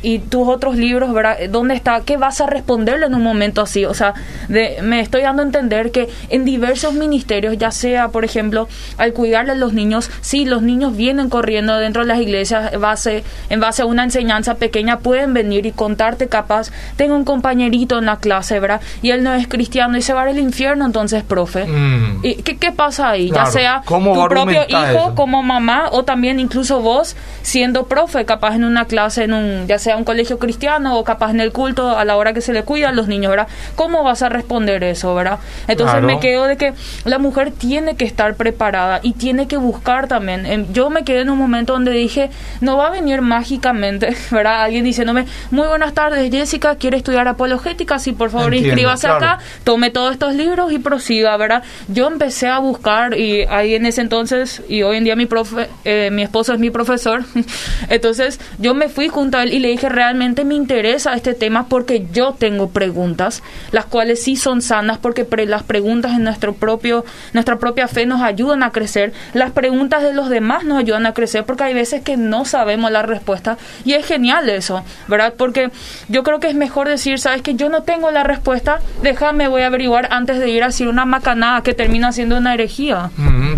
y, 0.01 0.19
tus 0.19 0.47
otros 0.47 0.75
libros, 0.75 1.13
¿verdad? 1.13 1.37
¿Dónde 1.49 1.73
está? 1.73 2.01
¿Qué 2.01 2.17
vas 2.17 2.41
a 2.41 2.47
responderle 2.47 3.07
en 3.07 3.15
un 3.15 3.23
momento 3.23 3.61
así? 3.61 3.85
O 3.85 3.93
sea, 3.93 4.13
de, 4.47 4.77
me 4.81 4.99
estoy 4.99 5.21
dando 5.21 5.41
a 5.41 5.45
entender 5.45 5.91
que 5.91 6.09
en 6.29 6.45
diversos 6.45 6.93
ministerios, 6.93 7.57
ya 7.57 7.71
sea, 7.71 8.09
por 8.09 8.23
ejemplo, 8.25 8.67
al 8.97 9.13
cuidarle 9.13 9.53
a 9.53 9.55
los 9.55 9.73
niños, 9.73 10.09
sí, 10.21 10.45
los 10.45 10.61
niños 10.61 10.95
vienen 10.95 11.29
corriendo 11.29 11.77
dentro 11.77 12.03
de 12.03 12.07
las 12.07 12.19
iglesias 12.19 12.77
base, 12.79 13.23
en 13.49 13.59
base 13.59 13.81
a 13.81 13.85
una 13.85 14.03
enseñanza 14.03 14.55
pequeña, 14.55 14.99
pueden 14.99 15.33
venir 15.33 15.65
y 15.65 15.71
contarte 15.71 16.27
capaz, 16.27 16.71
tengo 16.95 17.15
un 17.15 17.25
compañerito 17.25 17.97
en 17.97 18.05
la 18.05 18.17
clase, 18.17 18.59
¿verdad? 18.59 18.81
Y 19.01 19.11
él 19.11 19.23
no 19.23 19.33
es 19.33 19.47
cristiano 19.47 19.97
y 19.97 20.01
se 20.01 20.13
va 20.13 20.23
al 20.23 20.39
infierno, 20.39 20.85
entonces, 20.85 21.23
profe. 21.23 21.65
Mm. 21.65 22.19
¿Y 22.23 22.35
qué, 22.35 22.57
qué, 22.57 22.71
pasa 22.71 23.09
ahí? 23.09 23.31
Ya 23.31 23.45
sea 23.45 23.81
tu 23.85 24.27
propio 24.27 24.61
hijo 24.67 25.15
como 25.15 25.43
mamá 25.43 25.89
o 25.91 26.03
también 26.03 26.39
incluso 26.39 26.81
vos 26.81 27.15
siendo 27.41 27.87
profe, 27.87 28.25
capaz 28.25 28.55
en 28.55 28.63
una 28.63 28.85
clase, 28.85 29.23
en 29.23 29.33
un 29.33 29.62
ya 29.67 29.79
sea 29.79 29.97
un 29.97 30.03
colegio 30.03 30.39
cristiano 30.39 30.97
o 30.97 31.03
capaz 31.03 31.31
en 31.31 31.39
el 31.39 31.51
culto 31.51 31.97
a 31.97 32.05
la 32.05 32.17
hora 32.17 32.33
que 32.33 32.41
se 32.41 32.53
le 32.53 32.63
cuida 32.63 32.89
a 32.89 32.91
los 32.91 33.07
niños, 33.07 33.29
¿verdad? 33.29 33.47
¿Cómo 33.75 34.03
vas 34.03 34.21
a 34.21 34.29
responder 34.29 34.83
eso, 34.83 35.13
verdad? 35.15 35.39
Entonces 35.67 36.01
me 36.01 36.19
quedo 36.19 36.45
de 36.45 36.57
que 36.57 36.73
la 37.05 37.19
mujer 37.19 37.51
tiene 37.51 37.95
que 37.95 38.05
estar 38.05 38.35
preparada 38.35 38.99
y 39.03 39.13
tiene 39.13 39.47
que 39.47 39.57
buscar 39.57 40.07
también. 40.07 40.67
Yo 40.73 40.89
me 40.89 41.03
quedé 41.03 41.21
en 41.21 41.29
un 41.29 41.37
momento 41.37 41.73
donde 41.73 41.91
dije, 41.91 42.29
no 42.61 42.77
va 42.77 42.87
a 42.87 42.89
venir 42.89 43.21
mágicamente, 43.21 44.15
¿verdad? 44.31 44.63
Alguien 44.63 44.83
diciéndome, 44.83 45.25
muy 45.51 45.67
buenas 45.67 45.93
tardes, 45.93 46.29
Jessica, 46.31 46.75
quiere 46.75 46.97
estudiar 46.97 47.27
apologética, 47.27 47.99
sí, 47.99 48.11
por 48.11 48.29
favor, 48.29 48.53
inscríbase 48.53 49.07
acá, 49.07 49.39
tome 49.63 49.89
todos 49.89 50.13
estos 50.13 50.33
libros 50.35 50.71
y 50.71 50.79
prosiga, 50.79 51.35
¿verdad? 51.37 51.63
Yo 51.87 52.07
empecé 52.07 52.47
a 52.47 52.59
buscar 52.59 53.17
y 53.17 53.43
ahí 53.49 53.75
en 53.75 53.85
ese 53.85 54.01
entonces, 54.01 54.61
y 54.67 54.83
hoy 54.83 54.97
en 54.97 55.03
día 55.03 55.15
mi 55.15 55.25
profe, 55.25 55.69
eh, 55.85 56.09
mi 56.11 56.23
esposo 56.23 56.53
es 56.53 56.59
mi 56.59 56.69
profesor, 56.69 57.23
entonces 57.89 58.39
yo 58.59 58.73
me 58.73 58.89
fui 58.89 59.07
junto 59.07 59.37
a 59.37 59.43
él 59.43 59.52
y 59.53 59.59
le 59.59 59.67
dije, 59.67 59.87
realmente 59.87 60.45
me 60.45 60.55
interesa 60.55 61.13
este 61.13 61.35
tema 61.35 61.67
porque 61.69 62.07
yo 62.11 62.33
tengo 62.33 62.71
preguntas, 62.71 63.43
las 63.71 63.85
cuales 63.85 64.23
sí 64.23 64.35
son 64.35 64.63
sanas 64.63 64.97
porque 64.97 65.27
las 65.45 65.61
preguntas 65.61 66.13
en 66.13 66.23
nuestro 66.23 66.53
propio, 66.53 67.05
nuestra 67.33 67.59
propia 67.59 67.87
fe 67.87 68.07
nos 68.07 68.23
ayudan 68.23 68.63
a 68.63 68.71
crecer, 68.71 69.13
las 69.35 69.51
preguntas 69.51 70.01
de 70.01 70.11
los 70.11 70.29
demás 70.29 70.63
nos 70.63 70.79
ayudan 70.79 71.05
a 71.05 71.13
crecer 71.13 71.45
porque 71.45 71.65
hay 71.65 71.75
veces 71.75 72.01
que 72.01 72.17
no 72.17 72.45
sabemos 72.45 72.89
la 72.89 73.03
respuesta 73.03 73.59
y 73.85 73.93
es 73.93 74.07
genial 74.07 74.49
eso, 74.49 74.83
¿verdad? 75.07 75.35
Porque 75.37 75.69
yo 76.09 76.23
creo 76.23 76.39
que 76.39 76.47
es 76.47 76.55
mejor 76.55 76.87
decir, 76.87 77.19
sabes 77.19 77.43
que 77.43 77.53
yo 77.53 77.69
no 77.69 77.83
tengo 77.83 78.09
la 78.09 78.23
respuesta, 78.23 78.79
déjame, 79.03 79.49
voy 79.49 79.61
a 79.61 79.67
averiguar 79.67 80.07
antes 80.09 80.39
de 80.39 80.49
ir 80.49 80.63
a 80.63 80.67
decir 80.67 80.87
una 80.87 81.05
macanada 81.05 81.61
que 81.61 81.75
termina 81.75 82.11
siendo 82.11 82.39
una 82.39 82.55
herejía. 82.55 83.11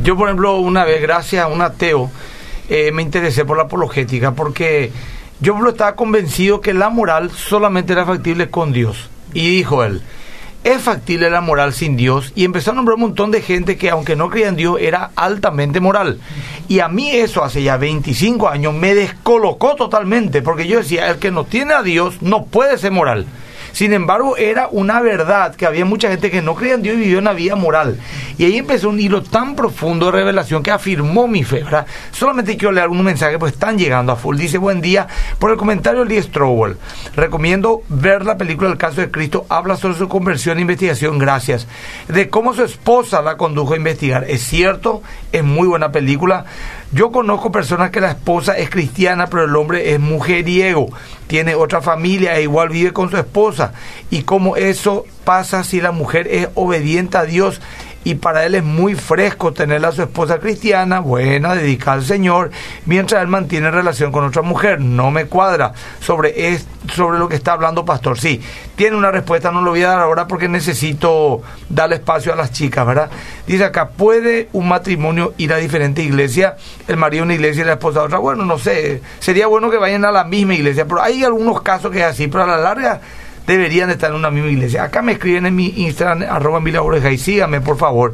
Yo, 0.04 0.18
por 0.18 0.28
ejemplo, 0.28 0.60
una 0.60 0.84
vez, 0.84 1.02
gracias 1.02 1.46
a 1.46 1.48
un 1.48 1.62
ateo, 1.62 2.12
eh, 2.68 2.92
me 2.92 3.02
interesé 3.02 3.46
por 3.46 3.56
la 3.56 3.64
apologética 3.64 4.34
porque 4.34 4.92
yo 5.40 5.58
estaba 5.68 5.96
convencido 5.96 6.62
que 6.62 6.74
la 6.74 6.90
moral 6.90 7.32
solamente 7.32 7.94
era 7.94 8.06
factible 8.06 8.50
con 8.50 8.72
Dios. 8.72 9.10
Y 9.34 9.50
dijo 9.50 9.84
él, 9.84 10.02
es 10.64 10.82
factible 10.82 11.30
la 11.30 11.42
moral 11.42 11.74
sin 11.74 11.96
Dios. 11.96 12.32
Y 12.36 12.44
empezó 12.44 12.72
a 12.72 12.74
nombrar 12.74 12.96
un 12.96 13.02
montón 13.02 13.32
de 13.32 13.42
gente 13.42 13.78
que 13.78 13.90
aunque 13.90 14.16
no 14.16 14.30
creía 14.30 14.48
en 14.48 14.56
Dios 14.56 14.78
era 14.80 15.12
altamente 15.16 15.80
moral. 15.80 16.20
Y 16.68 16.80
a 16.80 16.88
mí 16.88 17.12
eso 17.12 17.44
hace 17.44 17.62
ya 17.62 17.78
25 17.78 18.50
años 18.50 18.74
me 18.74 18.96
descolocó 18.96 19.76
totalmente, 19.76 20.42
porque 20.42 20.68
yo 20.68 20.80
decía, 20.80 21.10
el 21.10 21.18
que 21.20 21.32
no 21.32 21.44
tiene 21.44 21.74
a 21.74 21.84
Dios 21.84 22.22
no 22.22 22.46
puede 22.46 22.78
ser 22.78 22.92
moral. 22.92 23.28
Sin 23.76 23.92
embargo, 23.92 24.38
era 24.38 24.70
una 24.72 25.02
verdad 25.02 25.54
que 25.54 25.66
había 25.66 25.84
mucha 25.84 26.08
gente 26.08 26.32
que 26.32 26.42
no 26.42 26.56
creía 26.56 26.76
en 26.76 26.82
Dios 26.82 26.96
y 26.96 27.00
vivió 27.00 27.20
una 27.20 27.34
vida 27.34 27.58
moral. 27.58 28.00
Y 28.38 28.46
ahí 28.46 28.58
empezó 28.58 28.88
un 28.88 29.02
hilo 29.02 29.22
tan 29.22 29.54
profundo 29.54 30.06
de 30.06 30.14
revelación 30.14 30.64
que 30.64 30.72
afirmó 30.72 31.28
mi 31.28 31.44
fe. 31.44 31.66
Solamente 32.14 32.56
quiero 32.56 32.72
leer 32.72 32.88
un 32.88 33.04
mensaje, 33.04 33.38
pues 33.38 33.52
están 33.52 33.78
llegando 33.78 34.14
a 34.14 34.16
full. 34.16 34.38
Dice, 34.38 34.60
buen 34.60 34.80
día, 34.80 35.08
por 35.40 35.52
el 35.52 35.58
comentario 35.58 36.06
de 36.06 36.16
Lee 36.16 36.22
Strowell. 36.22 36.78
Recomiendo 37.18 37.82
ver 37.90 38.24
la 38.24 38.38
película 38.38 38.70
El 38.70 38.78
caso 38.78 39.02
de 39.02 39.12
Cristo. 39.12 39.46
Habla 39.50 39.76
sobre 39.76 39.98
su 39.98 40.08
conversión 40.08 40.58
e 40.58 40.62
investigación, 40.62 41.20
gracias. 41.20 41.68
De 42.08 42.30
cómo 42.30 42.54
su 42.54 42.64
esposa 42.64 43.22
la 43.22 43.36
condujo 43.36 43.74
a 43.74 43.78
investigar. 43.78 44.24
Es 44.30 44.42
cierto, 44.42 45.04
es 45.34 45.44
muy 45.44 45.68
buena 45.68 45.92
película. 45.92 46.46
Yo 46.96 47.12
conozco 47.12 47.52
personas 47.52 47.92
que 47.92 48.00
la 48.00 48.12
esposa 48.12 48.58
es 48.58 48.70
cristiana, 48.70 49.28
pero 49.28 49.44
el 49.44 49.56
hombre 49.58 49.92
es 49.92 50.00
mujeriego, 50.00 50.88
tiene 51.28 51.54
otra 51.54 51.82
familia 51.82 52.38
e 52.38 52.44
igual 52.44 52.70
vive 52.70 52.94
con 52.94 53.12
su 53.12 53.18
esposa. 53.18 53.74
Y 54.10 54.22
cómo 54.22 54.56
eso 54.56 55.04
pasa 55.26 55.66
si 55.66 55.82
la 55.82 55.92
mujer 55.92 56.26
es 56.32 56.48
obediente 56.56 57.18
a 57.18 57.26
Dios 57.26 57.60
y 58.06 58.16
para 58.16 58.46
él 58.46 58.54
es 58.54 58.64
muy 58.64 58.94
fresco 58.94 59.52
tener 59.52 59.84
a 59.84 59.92
su 59.92 60.04
esposa 60.04 60.40
cristiana, 60.40 61.00
buena, 61.00 61.56
dedicada 61.56 61.94
al 61.94 62.06
Señor, 62.06 62.52
mientras 62.86 63.20
él 63.20 63.28
mantiene 63.28 63.72
relación 63.72 64.12
con 64.12 64.24
otra 64.24 64.44
mujer. 64.44 64.80
No 64.80 65.10
me 65.10 65.26
cuadra 65.26 65.74
sobre, 66.00 66.54
es, 66.54 66.68
sobre 66.94 67.18
lo 67.18 67.28
que 67.28 67.36
está 67.36 67.54
hablando 67.54 67.84
Pastor. 67.84 68.20
Sí, 68.20 68.40
tiene 68.76 68.96
una 68.96 69.10
respuesta, 69.10 69.52
no 69.52 69.62
lo 69.62 69.72
voy 69.72 69.82
a 69.82 69.90
dar 69.90 70.00
ahora 70.02 70.28
porque 70.28 70.48
necesito 70.48 71.42
darle 71.68 71.96
espacio 71.96 72.32
a 72.32 72.36
las 72.36 72.52
chicas, 72.52 72.86
¿verdad? 72.86 73.10
Dice 73.48 73.66
acá, 73.66 73.90
¿puede 73.90 74.50
un 74.54 74.68
matrimonio 74.68 75.34
ir 75.38 75.52
a 75.52 75.58
diferente 75.58 76.04
iglesia? 76.04 76.58
El 76.88 76.98
marido 76.98 77.24
a 77.24 77.26
una 77.26 77.34
iglesia 77.34 77.64
y 77.64 77.66
la 77.66 77.74
esposa 77.74 78.02
a 78.02 78.04
otra. 78.04 78.20
Bueno, 78.20 78.46
no 78.46 78.60
sé, 78.60 79.02
sería 79.18 79.48
bueno 79.48 79.72
que 79.72 79.78
vayan 79.78 80.06
a 80.06 80.12
la 80.12 80.26
misma 80.26 80.54
iglesia, 80.54 80.86
pero 80.86 81.02
hay 81.02 81.24
algunos 81.24 81.64
casos 81.64 81.92
que 81.92 82.02
es 82.02 82.06
así, 82.06 82.28
pero 82.28 82.44
a 82.44 82.48
la 82.48 82.58
larga 82.58 83.02
deberían 83.48 83.90
estar 83.90 84.12
en 84.12 84.18
una 84.18 84.32
misma 84.32 84.50
iglesia. 84.50 84.84
Acá 84.84 85.02
me 85.02 85.14
escriben 85.14 85.46
en 85.46 85.56
mi 85.56 85.74
Instagram, 85.78 86.24
arroba 86.30 86.62
Oreja, 86.82 87.12
y 87.12 87.18
síganme, 87.18 87.62
por 87.62 87.78
favor. 87.78 88.14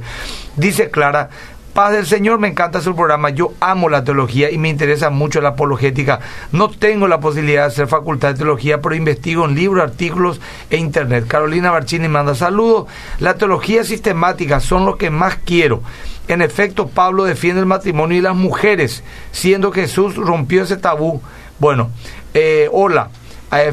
Dice 0.55 0.89
Clara, 0.89 1.29
Paz 1.73 1.93
del 1.93 2.05
Señor, 2.05 2.37
me 2.37 2.49
encanta 2.49 2.81
su 2.81 2.93
programa. 2.93 3.29
Yo 3.29 3.53
amo 3.61 3.87
la 3.87 4.03
teología 4.03 4.51
y 4.51 4.57
me 4.57 4.67
interesa 4.67 5.09
mucho 5.09 5.39
la 5.39 5.49
apologética. 5.49 6.19
No 6.51 6.69
tengo 6.69 7.07
la 7.07 7.21
posibilidad 7.21 7.61
de 7.61 7.67
hacer 7.67 7.87
facultad 7.87 8.29
de 8.29 8.39
teología, 8.39 8.81
pero 8.81 8.93
investigo 8.93 9.45
en 9.45 9.55
libros, 9.55 9.81
artículos 9.81 10.41
e 10.69 10.75
internet. 10.75 11.27
Carolina 11.27 11.71
Barchini 11.71 12.09
manda 12.09 12.35
saludos. 12.35 12.87
La 13.19 13.35
teología 13.35 13.85
sistemática 13.85 14.59
son 14.59 14.85
lo 14.85 14.97
que 14.97 15.09
más 15.09 15.37
quiero. 15.45 15.81
En 16.27 16.41
efecto, 16.41 16.89
Pablo 16.89 17.23
defiende 17.23 17.61
el 17.61 17.67
matrimonio 17.67 18.17
y 18.17 18.21
las 18.21 18.35
mujeres, 18.35 19.01
siendo 19.31 19.71
Jesús 19.71 20.15
rompió 20.15 20.63
ese 20.63 20.75
tabú. 20.75 21.21
Bueno, 21.57 21.89
eh, 22.33 22.67
hola. 22.73 23.11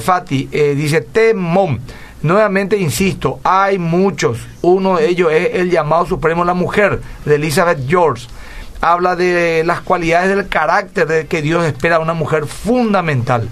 Fati, 0.00 0.48
eh, 0.52 0.74
dice 0.74 1.00
Temom. 1.00 1.78
Nuevamente 2.22 2.76
insisto, 2.76 3.38
hay 3.44 3.78
muchos. 3.78 4.38
Uno 4.60 4.96
de 4.96 5.08
ellos 5.08 5.30
es 5.32 5.50
el 5.54 5.70
llamado 5.70 6.04
supremo 6.04 6.44
la 6.44 6.54
mujer 6.54 7.00
de 7.24 7.36
Elizabeth 7.36 7.88
George. 7.88 8.26
Habla 8.80 9.14
de 9.14 9.62
las 9.64 9.80
cualidades 9.80 10.34
del 10.34 10.48
carácter 10.48 11.06
de 11.06 11.26
que 11.26 11.42
Dios 11.42 11.64
espera 11.64 11.96
a 11.96 12.00
una 12.00 12.14
mujer 12.14 12.46
fundamental. 12.46 13.48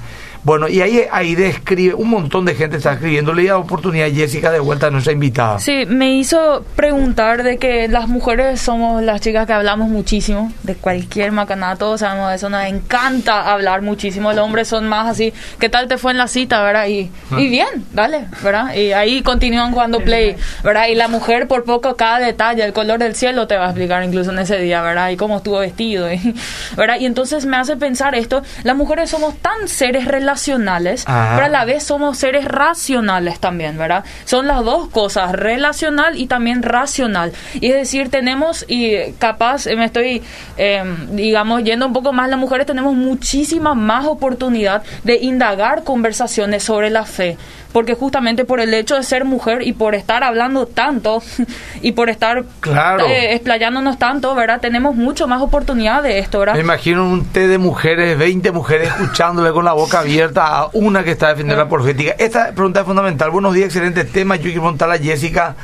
Bueno, 0.47 0.69
y 0.69 0.81
ahí, 0.81 1.03
ahí 1.11 1.35
describe, 1.35 1.95
un 1.95 2.09
montón 2.09 2.45
de 2.45 2.55
gente 2.55 2.77
está 2.77 2.93
escribiendo. 2.93 3.33
Le 3.33 3.47
da 3.47 3.59
oportunidad 3.59 4.07
a 4.07 4.13
Jessica 4.13 4.53
de 4.53 4.61
vuelta 4.61 4.87
a 4.87 4.91
nuestra 4.91 5.13
invitada. 5.13 5.59
Sí, 5.59 5.87
me 5.89 6.15
hizo 6.15 6.65
preguntar 6.77 7.43
de 7.43 7.59
que 7.59 7.89
las 7.89 8.07
mujeres 8.07 8.61
somos 8.61 9.03
las 9.03 9.21
chicas 9.21 9.49
que 9.49 9.53
hablamos 9.53 9.89
muchísimo, 9.89 10.53
de 10.63 10.77
cualquier 10.77 11.33
macanada, 11.33 11.75
todos 11.75 11.99
sabemos 11.99 12.33
eso, 12.33 12.49
nos 12.49 12.65
encanta 12.65 13.53
hablar 13.53 13.83
muchísimo. 13.83 14.33
Los 14.33 14.45
hombres 14.45 14.69
son 14.69 14.87
más 14.89 15.09
así, 15.09 15.33
¿qué 15.59 15.69
tal 15.69 15.89
te 15.89 15.99
fue 15.99 16.13
en 16.13 16.19
la 16.19 16.29
cita, 16.29 16.63
verdad? 16.63 16.87
Y, 16.87 17.01
y 17.01 17.11
ah. 17.33 17.37
bien, 17.39 17.85
dale, 17.93 18.27
¿verdad? 18.41 18.73
Y 18.73 18.93
ahí 18.93 19.23
continúan 19.23 19.73
jugando 19.73 19.99
play, 19.99 20.37
¿verdad? 20.63 20.87
Y 20.87 20.95
la 20.95 21.09
mujer, 21.09 21.49
por 21.49 21.65
poco, 21.65 21.97
cada 21.97 22.21
detalle, 22.21 22.63
el 22.63 22.73
color 22.73 23.01
del 23.01 23.17
cielo 23.17 23.49
te 23.49 23.57
va 23.57 23.65
a 23.65 23.71
explicar 23.71 24.05
incluso 24.05 24.31
en 24.31 24.39
ese 24.39 24.59
día, 24.59 24.81
¿verdad? 24.81 25.11
Y 25.11 25.17
cómo 25.17 25.39
estuvo 25.39 25.59
vestido, 25.59 26.07
¿verdad? 26.77 27.01
Y 27.01 27.07
entonces 27.07 27.47
me 27.47 27.57
hace 27.57 27.77
pensar 27.77 28.15
esto, 28.15 28.45
las 28.63 28.77
mujeres 28.77 29.11
somos 29.11 29.35
tan 29.39 29.67
seres 29.67 30.05
relacionados 30.05 30.36
relacionales, 30.37 31.05
Ah. 31.07 31.33
pero 31.35 31.47
a 31.47 31.49
la 31.49 31.65
vez 31.65 31.83
somos 31.85 32.19
seres 32.19 32.45
racionales 32.45 33.41
también, 33.41 33.79
¿verdad? 33.79 34.05
Son 34.25 34.47
las 34.47 34.63
dos 34.65 34.89
cosas, 34.89 35.33
relacional 35.33 36.17
y 36.19 36.27
también 36.27 36.63
racional. 36.63 37.33
Y 37.55 37.69
es 37.69 37.75
decir, 37.75 38.11
tenemos, 38.11 38.65
y 38.69 39.13
capaz 39.19 39.67
eh, 39.67 39.77
me 39.77 39.87
estoy, 39.87 40.23
eh, 40.59 40.85
digamos, 41.13 41.65
yendo 41.65 41.87
un 41.87 41.93
poco 41.93 42.13
más, 42.13 42.29
las 42.29 42.39
mujeres 42.39 42.67
tenemos 42.67 42.95
muchísima 42.95 43.75
más 43.75 44.05
oportunidad 44.07 44.83
de 45.05 45.17
indagar 45.17 45.85
conversaciones 45.85 46.63
sobre 46.63 46.91
la 46.91 47.05
fe. 47.05 47.37
Porque 47.77 47.93
justamente 47.93 48.47
por 48.47 48.59
el 48.61 48.73
hecho 48.73 48.95
de 48.95 49.03
ser 49.03 49.27
mujer 49.27 49.61
y 49.61 49.75
por 49.75 49.95
estar 49.95 50.25
hablando 50.25 50.65
tanto 50.65 51.23
y 51.83 51.93
por 51.93 52.09
estar 52.09 52.43
Claro. 52.61 53.05
eh, 53.05 53.35
explayándonos 53.35 53.99
tanto, 53.99 54.35
¿verdad? 54.35 54.63
Tenemos 54.63 54.97
mucho 54.97 55.29
más 55.29 55.43
oportunidad 55.43 56.03
de 56.03 56.19
esto, 56.19 56.39
¿verdad? 56.39 56.55
Me 56.55 56.61
imagino 56.61 57.05
un 57.07 57.27
té 57.27 57.49
de 57.49 57.59
mujeres, 57.59 58.17
20 58.17 58.51
mujeres 58.53 58.89
escuchándole 58.89 59.53
con 59.53 59.67
la 59.67 59.75
boca 59.75 59.99
abierta 59.99 60.47
a 60.59 60.71
una 60.73 61.05
que 61.05 61.11
está 61.11 61.29
defendiendo 61.29 61.57
la 61.57 61.67
apologética. 61.67 62.13
Esta 62.19 62.53
pregunta 62.53 62.81
es 62.81 62.87
fundamental. 62.87 63.29
Buenos 63.31 63.53
días, 63.53 63.67
excelente 63.67 64.05
tema. 64.05 64.37
Yo 64.37 64.45
quiero 64.45 64.63
preguntarle 64.63 64.95
a 64.95 64.99
Jessica, 64.99 65.55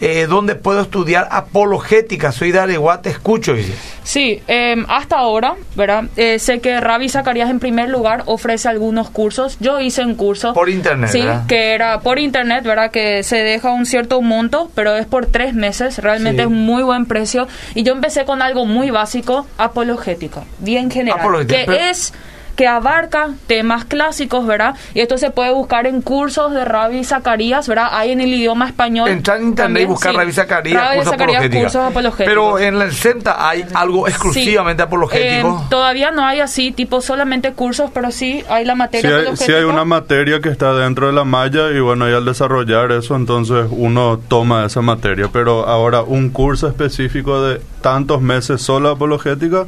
eh, 0.00 0.26
¿dónde 0.28 0.54
puedo 0.54 0.80
estudiar 0.82 1.28
apologética? 1.30 2.32
Soy 2.32 2.52
de 2.52 2.58
Areguá, 2.60 3.02
te 3.02 3.10
escucho, 3.10 3.54
dice. 3.54 3.74
Sí, 4.04 4.42
eh, 4.48 4.76
hasta 4.88 5.16
ahora, 5.18 5.54
¿verdad? 5.76 6.04
Eh, 6.16 6.38
sé 6.38 6.60
que 6.60 6.80
Ravi 6.80 7.08
Zacarías 7.08 7.50
en 7.50 7.58
primer 7.60 7.88
lugar 7.90 8.22
ofrece 8.26 8.68
algunos 8.68 9.10
cursos. 9.10 9.56
Yo 9.60 9.80
hice 9.80 10.02
un 10.04 10.14
curso. 10.14 10.54
Por 10.54 10.70
internet, 10.70 11.10
Sí, 11.10 11.20
¿verdad? 11.20 11.46
que 11.46 11.74
era 11.74 12.00
por 12.00 12.18
internet, 12.18 12.64
¿verdad? 12.64 12.90
Que 12.90 13.22
se 13.22 13.36
deja 13.42 13.70
un 13.72 13.84
cierto 13.86 14.20
monto, 14.22 14.70
pero 14.74 14.96
es 14.96 15.06
por 15.06 15.26
tres 15.26 15.54
meses. 15.54 15.98
Realmente 15.98 16.42
Sí. 16.42 16.48
es 16.48 16.50
muy 16.54 16.82
buen 16.82 17.06
precio. 17.06 17.46
Y 17.74 17.82
yo 17.82 17.92
empecé 17.92 18.24
con 18.24 18.40
algo 18.40 18.64
muy 18.64 18.90
básico, 18.90 19.46
apologético, 19.58 20.44
bien 20.58 20.90
general. 20.90 21.20
Apologética, 21.20 21.58
que 21.60 21.66
pero- 21.66 21.84
es 21.90 22.12
que 22.58 22.66
abarca 22.66 23.28
temas 23.46 23.84
clásicos, 23.84 24.44
¿verdad? 24.44 24.74
Y 24.92 24.98
esto 24.98 25.16
se 25.16 25.30
puede 25.30 25.52
buscar 25.52 25.86
en 25.86 26.02
cursos 26.02 26.52
de 26.52 26.64
Ravi 26.64 27.04
Zacarías, 27.04 27.68
¿verdad? 27.68 27.90
Hay 27.92 28.10
en 28.10 28.20
el 28.20 28.34
idioma 28.34 28.66
español. 28.66 29.08
Entrar 29.08 29.36
en 29.38 29.44
internet 29.44 29.62
y 29.70 29.84
también, 29.84 29.88
buscar 29.88 30.10
sí. 30.10 30.18
Ravi 30.18 30.32
Zacarías, 30.32 30.82
curso 30.96 31.10
Zacarías, 31.10 31.36
apologética. 31.36 31.62
cursos 31.62 31.82
apologéticos. 31.88 32.26
Pero 32.28 32.58
en 32.58 32.82
el 32.82 32.92
CENTA 32.92 33.48
hay 33.48 33.64
algo 33.74 34.08
exclusivamente 34.08 34.82
Sí. 34.82 34.86
apologético. 34.88 35.60
Eh, 35.62 35.66
todavía 35.70 36.10
no 36.10 36.24
hay 36.26 36.40
así, 36.40 36.72
tipo 36.72 37.00
solamente 37.00 37.52
cursos, 37.52 37.92
pero 37.94 38.10
sí 38.10 38.42
hay 38.48 38.64
la 38.64 38.72
Sí 38.72 38.78
materia 38.78 39.08
hay, 39.10 39.14
apologética. 39.22 39.46
sí 39.46 39.52
hay 39.52 39.62
una 39.62 39.84
materia 39.84 40.40
que 40.40 40.48
está 40.48 40.74
dentro 40.74 41.06
de 41.06 41.12
la 41.12 41.22
malla 41.22 41.70
y 41.70 41.78
bueno, 41.78 42.10
y 42.10 42.12
al 42.12 42.24
desarrollar 42.24 42.90
eso, 42.90 43.14
entonces 43.14 43.66
uno 43.70 44.18
toma 44.26 44.64
esa 44.66 44.82
materia. 44.82 45.28
Pero 45.32 45.64
ahora 45.68 46.02
un 46.02 46.30
curso 46.30 46.66
específico 46.66 47.40
de 47.40 47.60
tantos 47.82 48.20
meses 48.20 48.60
solo 48.60 48.90
apologética 48.90 49.66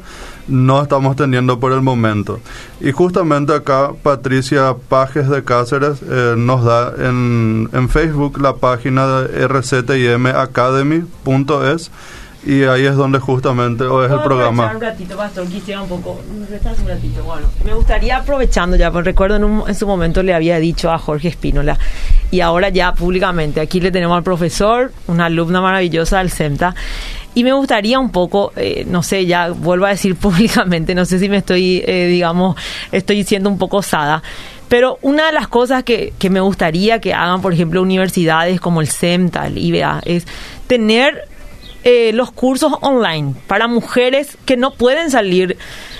no 0.48 0.82
estamos 0.82 1.14
teniendo 1.16 1.60
por 1.60 1.72
el 1.72 1.80
momento. 1.82 2.40
Y 2.80 2.90
justamente 2.92 3.52
acá 3.54 3.90
Patricia 4.02 4.74
Pajes 4.88 5.28
de 5.28 5.44
Cáceres 5.44 6.00
eh, 6.08 6.34
nos 6.36 6.64
da 6.64 6.92
en, 6.98 7.68
en 7.72 7.88
Facebook 7.88 8.40
la 8.40 8.54
página 8.56 9.06
de 9.22 9.46
rctimacademy.es 9.48 11.90
y 12.42 12.62
ahí 12.62 12.86
es 12.86 12.96
donde 12.96 13.18
justamente 13.18 13.84
o 13.84 14.02
es 14.02 14.10
el 14.10 14.16
¿Puedo 14.16 14.28
programa. 14.30 14.72
un 14.74 14.80
ratito, 14.80 15.14
Pastor? 15.14 15.46
Quisiera 15.46 15.82
un 15.82 15.90
poco... 15.90 16.22
¿me 16.40 16.46
prestas 16.46 16.78
un 16.78 16.88
ratito? 16.88 17.22
Bueno, 17.22 17.46
me 17.66 17.74
gustaría 17.74 18.16
aprovechando 18.16 18.78
ya, 18.78 18.90
porque 18.90 19.10
recuerdo 19.10 19.36
en, 19.36 19.44
un- 19.44 19.68
en 19.68 19.74
su 19.74 19.86
momento 19.86 20.22
le 20.22 20.32
había 20.32 20.58
dicho 20.58 20.90
a 20.90 20.96
Jorge 20.96 21.28
Espínola, 21.28 21.78
y 22.30 22.40
ahora 22.40 22.70
ya 22.70 22.94
públicamente, 22.94 23.60
aquí 23.60 23.78
le 23.78 23.90
tenemos 23.92 24.16
al 24.16 24.22
profesor, 24.22 24.90
una 25.06 25.26
alumna 25.26 25.60
maravillosa 25.60 26.16
del 26.16 26.30
CEMTA, 26.30 26.74
y 27.40 27.44
me 27.44 27.54
gustaría 27.54 27.98
un 27.98 28.10
poco, 28.10 28.52
eh, 28.54 28.84
no 28.86 29.02
sé, 29.02 29.24
ya 29.24 29.48
vuelvo 29.48 29.86
a 29.86 29.88
decir 29.88 30.14
públicamente, 30.20 30.94
no 30.94 31.06
sé 31.06 31.18
si 31.18 31.30
me 31.30 31.38
estoy, 31.38 31.82
eh, 31.86 32.06
digamos, 32.06 32.54
estoy 32.92 33.24
siendo 33.24 33.48
un 33.48 33.56
poco 33.56 33.78
osada, 33.78 34.22
pero 34.68 34.98
una 35.00 35.24
de 35.24 35.32
las 35.32 35.48
cosas 35.48 35.82
que, 35.82 36.12
que 36.18 36.28
me 36.28 36.40
gustaría 36.40 37.00
que 37.00 37.14
hagan, 37.14 37.40
por 37.40 37.54
ejemplo, 37.54 37.80
universidades 37.80 38.60
como 38.60 38.82
el 38.82 38.88
CEMTA, 38.88 39.46
el 39.46 39.56
IBA, 39.56 40.02
es 40.04 40.26
tener 40.66 41.28
eh, 41.82 42.12
los 42.12 42.30
cursos 42.30 42.74
online 42.82 43.34
para 43.46 43.66
mujeres 43.66 44.36
que 44.44 44.58
no 44.58 44.72
pueden 44.72 45.10
salir 45.10 45.56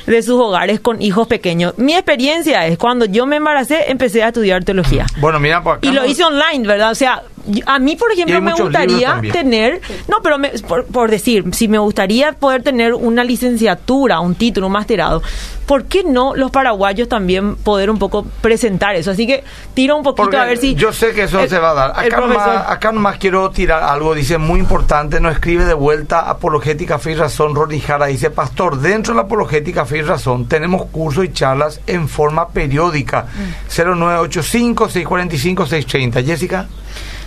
de 0.06 0.22
sus 0.22 0.38
hogares 0.38 0.78
con 0.78 1.00
hijos 1.00 1.26
pequeños. 1.26 1.72
Mi 1.78 1.94
experiencia 1.94 2.66
es 2.66 2.76
cuando 2.76 3.06
yo 3.06 3.24
me 3.24 3.36
embaracé, 3.36 3.90
empecé 3.90 4.22
a 4.22 4.28
estudiar 4.28 4.62
teología. 4.62 5.06
Bueno, 5.20 5.40
mira, 5.40 5.62
por 5.62 5.78
acá 5.78 5.88
Y 5.88 5.92
lo 5.92 6.04
hice 6.04 6.22
online, 6.22 6.68
¿verdad? 6.68 6.90
O 6.90 6.94
sea, 6.94 7.22
a 7.66 7.78
mí, 7.78 7.96
por 7.96 8.12
ejemplo, 8.12 8.40
me 8.40 8.52
gustaría 8.54 9.20
tener, 9.32 9.80
no, 10.08 10.18
pero 10.22 10.38
me- 10.38 10.50
por, 10.66 10.86
por 10.86 11.10
decir, 11.10 11.44
si 11.52 11.68
me 11.68 11.78
gustaría 11.78 12.32
poder 12.32 12.62
tener 12.62 12.94
una 12.94 13.22
licenciatura, 13.24 14.20
un 14.20 14.34
título, 14.34 14.66
un 14.68 14.72
masterado, 14.72 15.22
¿por 15.66 15.84
qué 15.84 16.02
no 16.04 16.34
los 16.34 16.50
paraguayos 16.50 17.08
también 17.08 17.56
poder 17.56 17.90
un 17.90 17.98
poco 17.98 18.24
presentar 18.40 18.94
eso? 18.96 19.10
Así 19.12 19.26
que 19.26 19.44
tiro 19.74 19.96
un 19.96 20.02
poquito 20.02 20.22
Porque 20.24 20.36
a 20.36 20.44
ver 20.44 20.58
si... 20.58 20.74
yo 20.74 20.92
sé 20.92 21.12
que 21.12 21.22
eso 21.24 21.40
el- 21.40 21.48
se 21.48 21.58
va 21.58 21.70
a 21.70 21.74
dar. 21.74 21.90
Acá 21.96 22.20
nomás, 22.20 22.48
acá 22.68 22.92
nomás 22.92 23.16
quiero 23.18 23.50
tirar 23.50 23.82
algo, 23.82 24.14
dice 24.14 24.38
muy 24.38 24.58
importante, 24.60 25.20
nos 25.20 25.32
escribe 25.34 25.64
de 25.64 25.74
vuelta 25.74 26.28
Apologética 26.28 26.98
Fe 26.98 27.12
y 27.12 27.14
Razón, 27.14 27.54
Ronnie 27.54 27.80
Jara, 27.80 28.06
dice, 28.06 28.30
Pastor, 28.30 28.78
dentro 28.80 29.14
de 29.14 29.20
la 29.20 29.26
Apologética 29.26 29.84
Fe 29.86 29.98
y 29.98 30.02
Razón 30.02 30.46
tenemos 30.46 30.86
cursos 30.86 31.24
y 31.24 31.32
charlas 31.32 31.80
en 31.86 32.08
forma 32.08 32.48
periódica. 32.48 33.26
Mm. 33.34 33.70
0985-645-630. 33.70 36.24
Jessica. 36.24 36.66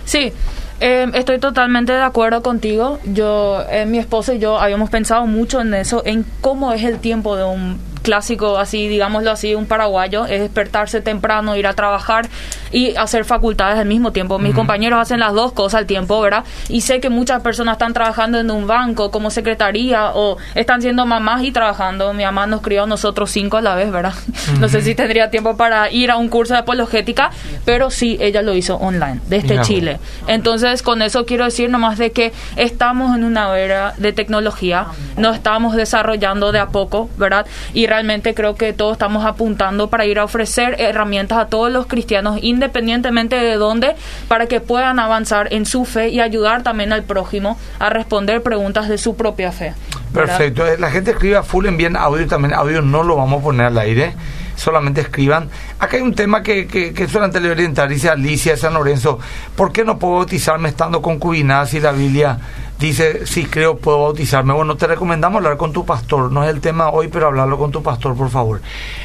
Sí, 0.04 0.32
eh, 0.80 1.06
estoy 1.14 1.38
totalmente 1.38 1.92
de 1.92 2.02
acuerdo 2.02 2.42
contigo. 2.42 2.98
Yo, 3.04 3.64
eh, 3.70 3.86
mi 3.86 3.98
esposo 3.98 4.32
y 4.32 4.38
yo 4.38 4.58
habíamos 4.58 4.90
pensado 4.90 5.26
mucho 5.26 5.60
en 5.60 5.74
eso, 5.74 6.02
en 6.04 6.24
cómo 6.40 6.72
es 6.72 6.84
el 6.84 6.98
tiempo 6.98 7.36
de 7.36 7.44
un 7.44 7.93
clásico, 8.04 8.58
así, 8.58 8.86
digámoslo 8.86 9.32
así, 9.32 9.56
un 9.56 9.66
paraguayo, 9.66 10.26
es 10.26 10.40
despertarse 10.40 11.00
temprano, 11.00 11.56
ir 11.56 11.66
a 11.66 11.72
trabajar 11.72 12.28
y 12.70 12.94
hacer 12.96 13.24
facultades 13.24 13.78
al 13.78 13.86
mismo 13.86 14.12
tiempo. 14.12 14.38
Mis 14.38 14.54
compañeros 14.54 15.00
hacen 15.00 15.20
las 15.20 15.32
dos 15.32 15.52
cosas 15.52 15.80
al 15.80 15.86
tiempo, 15.86 16.20
¿verdad? 16.20 16.44
Y 16.68 16.82
sé 16.82 17.00
que 17.00 17.08
muchas 17.08 17.42
personas 17.42 17.72
están 17.72 17.92
trabajando 17.92 18.38
en 18.38 18.50
un 18.50 18.66
banco 18.66 19.10
como 19.10 19.30
secretaría 19.30 20.10
o 20.14 20.36
están 20.54 20.82
siendo 20.82 21.06
mamás 21.06 21.42
y 21.42 21.50
trabajando. 21.50 22.12
Mi 22.12 22.24
mamá 22.24 22.46
nos 22.46 22.60
crió 22.60 22.84
a 22.84 22.86
nosotros 22.86 23.30
cinco 23.30 23.56
a 23.56 23.62
la 23.62 23.74
vez, 23.74 23.90
¿verdad? 23.90 24.14
No 24.60 24.68
sé 24.68 24.82
si 24.82 24.94
tendría 24.94 25.30
tiempo 25.30 25.56
para 25.56 25.90
ir 25.90 26.10
a 26.10 26.16
un 26.16 26.28
curso 26.28 26.54
de 26.54 26.60
apologética, 26.60 27.30
pero 27.64 27.90
sí, 27.90 28.16
ella 28.20 28.42
lo 28.42 28.54
hizo 28.54 28.76
online, 28.76 29.20
desde. 29.26 29.54
Chile. 29.62 29.98
Entonces, 30.26 30.82
con 30.82 31.02
eso 31.02 31.24
quiero 31.26 31.44
decir 31.44 31.70
nomás 31.70 31.98
de 31.98 32.12
que 32.12 32.32
estamos 32.56 33.16
en 33.16 33.24
una 33.24 33.56
era 33.58 33.94
de 33.96 34.12
tecnología, 34.12 34.86
nos 35.16 35.36
estamos 35.36 35.74
desarrollando 35.74 36.52
de 36.52 36.58
a 36.58 36.68
poco, 36.68 37.08
¿verdad? 37.16 37.46
Y 37.72 37.86
realmente 37.94 38.34
creo 38.34 38.56
que 38.56 38.72
todos 38.72 38.94
estamos 38.94 39.24
apuntando 39.24 39.88
para 39.88 40.04
ir 40.04 40.18
a 40.18 40.24
ofrecer 40.24 40.74
herramientas 40.80 41.38
a 41.38 41.46
todos 41.46 41.70
los 41.70 41.86
cristianos, 41.86 42.40
independientemente 42.42 43.36
de 43.36 43.54
dónde, 43.54 43.94
para 44.26 44.46
que 44.46 44.60
puedan 44.60 44.98
avanzar 44.98 45.52
en 45.52 45.64
su 45.64 45.84
fe 45.84 46.08
y 46.08 46.20
ayudar 46.20 46.64
también 46.64 46.92
al 46.92 47.04
prójimo 47.04 47.56
a 47.78 47.90
responder 47.90 48.42
preguntas 48.42 48.88
de 48.88 48.98
su 48.98 49.14
propia 49.14 49.52
fe. 49.52 49.74
¿verdad? 50.10 50.38
Perfecto. 50.38 50.66
Eh, 50.66 50.76
La 50.76 50.90
gente 50.90 51.12
escribe 51.12 51.36
a 51.36 51.44
full, 51.44 51.66
envíen 51.66 51.96
audio 51.96 52.26
también. 52.26 52.52
Audio 52.52 52.82
no 52.82 53.04
lo 53.04 53.14
vamos 53.14 53.40
a 53.40 53.44
poner 53.44 53.66
al 53.66 53.78
aire. 53.78 54.14
Solamente 54.56 55.00
escriban. 55.00 55.48
Acá 55.78 55.96
hay 55.96 56.02
un 56.02 56.14
tema 56.14 56.42
que, 56.42 56.66
que, 56.66 56.92
que 56.92 57.08
solamente 57.08 57.40
le 57.40 57.50
orientar. 57.50 57.88
Dice 57.88 58.08
Alicia 58.08 58.52
de 58.52 58.58
San 58.58 58.74
Lorenzo. 58.74 59.20
¿Por 59.56 59.72
qué 59.72 59.84
no 59.84 60.00
puedo 60.00 60.14
bautizarme 60.16 60.68
estando 60.68 61.00
concubinada 61.00 61.66
si 61.66 61.78
la 61.80 61.92
Biblia 61.92 62.38
dice 62.78 63.26
si 63.26 63.44
creo 63.46 63.76
puedo 63.78 64.00
bautizarme? 64.02 64.52
Bueno, 64.52 64.76
te 64.76 64.86
recomendamos 64.86 65.38
hablar 65.38 65.56
con 65.56 65.72
tu 65.72 65.84
pastor. 65.86 66.30
No 66.32 66.44
es 66.44 66.50
el 66.50 66.60
tema 66.60 66.90
hoy, 66.90 67.08
pero 67.08 67.26
hablarlo 67.26 67.58
con 67.58 67.70
tu 67.70 67.82
pastor, 67.82 68.16
por 68.16 68.30
favor. 68.30 68.60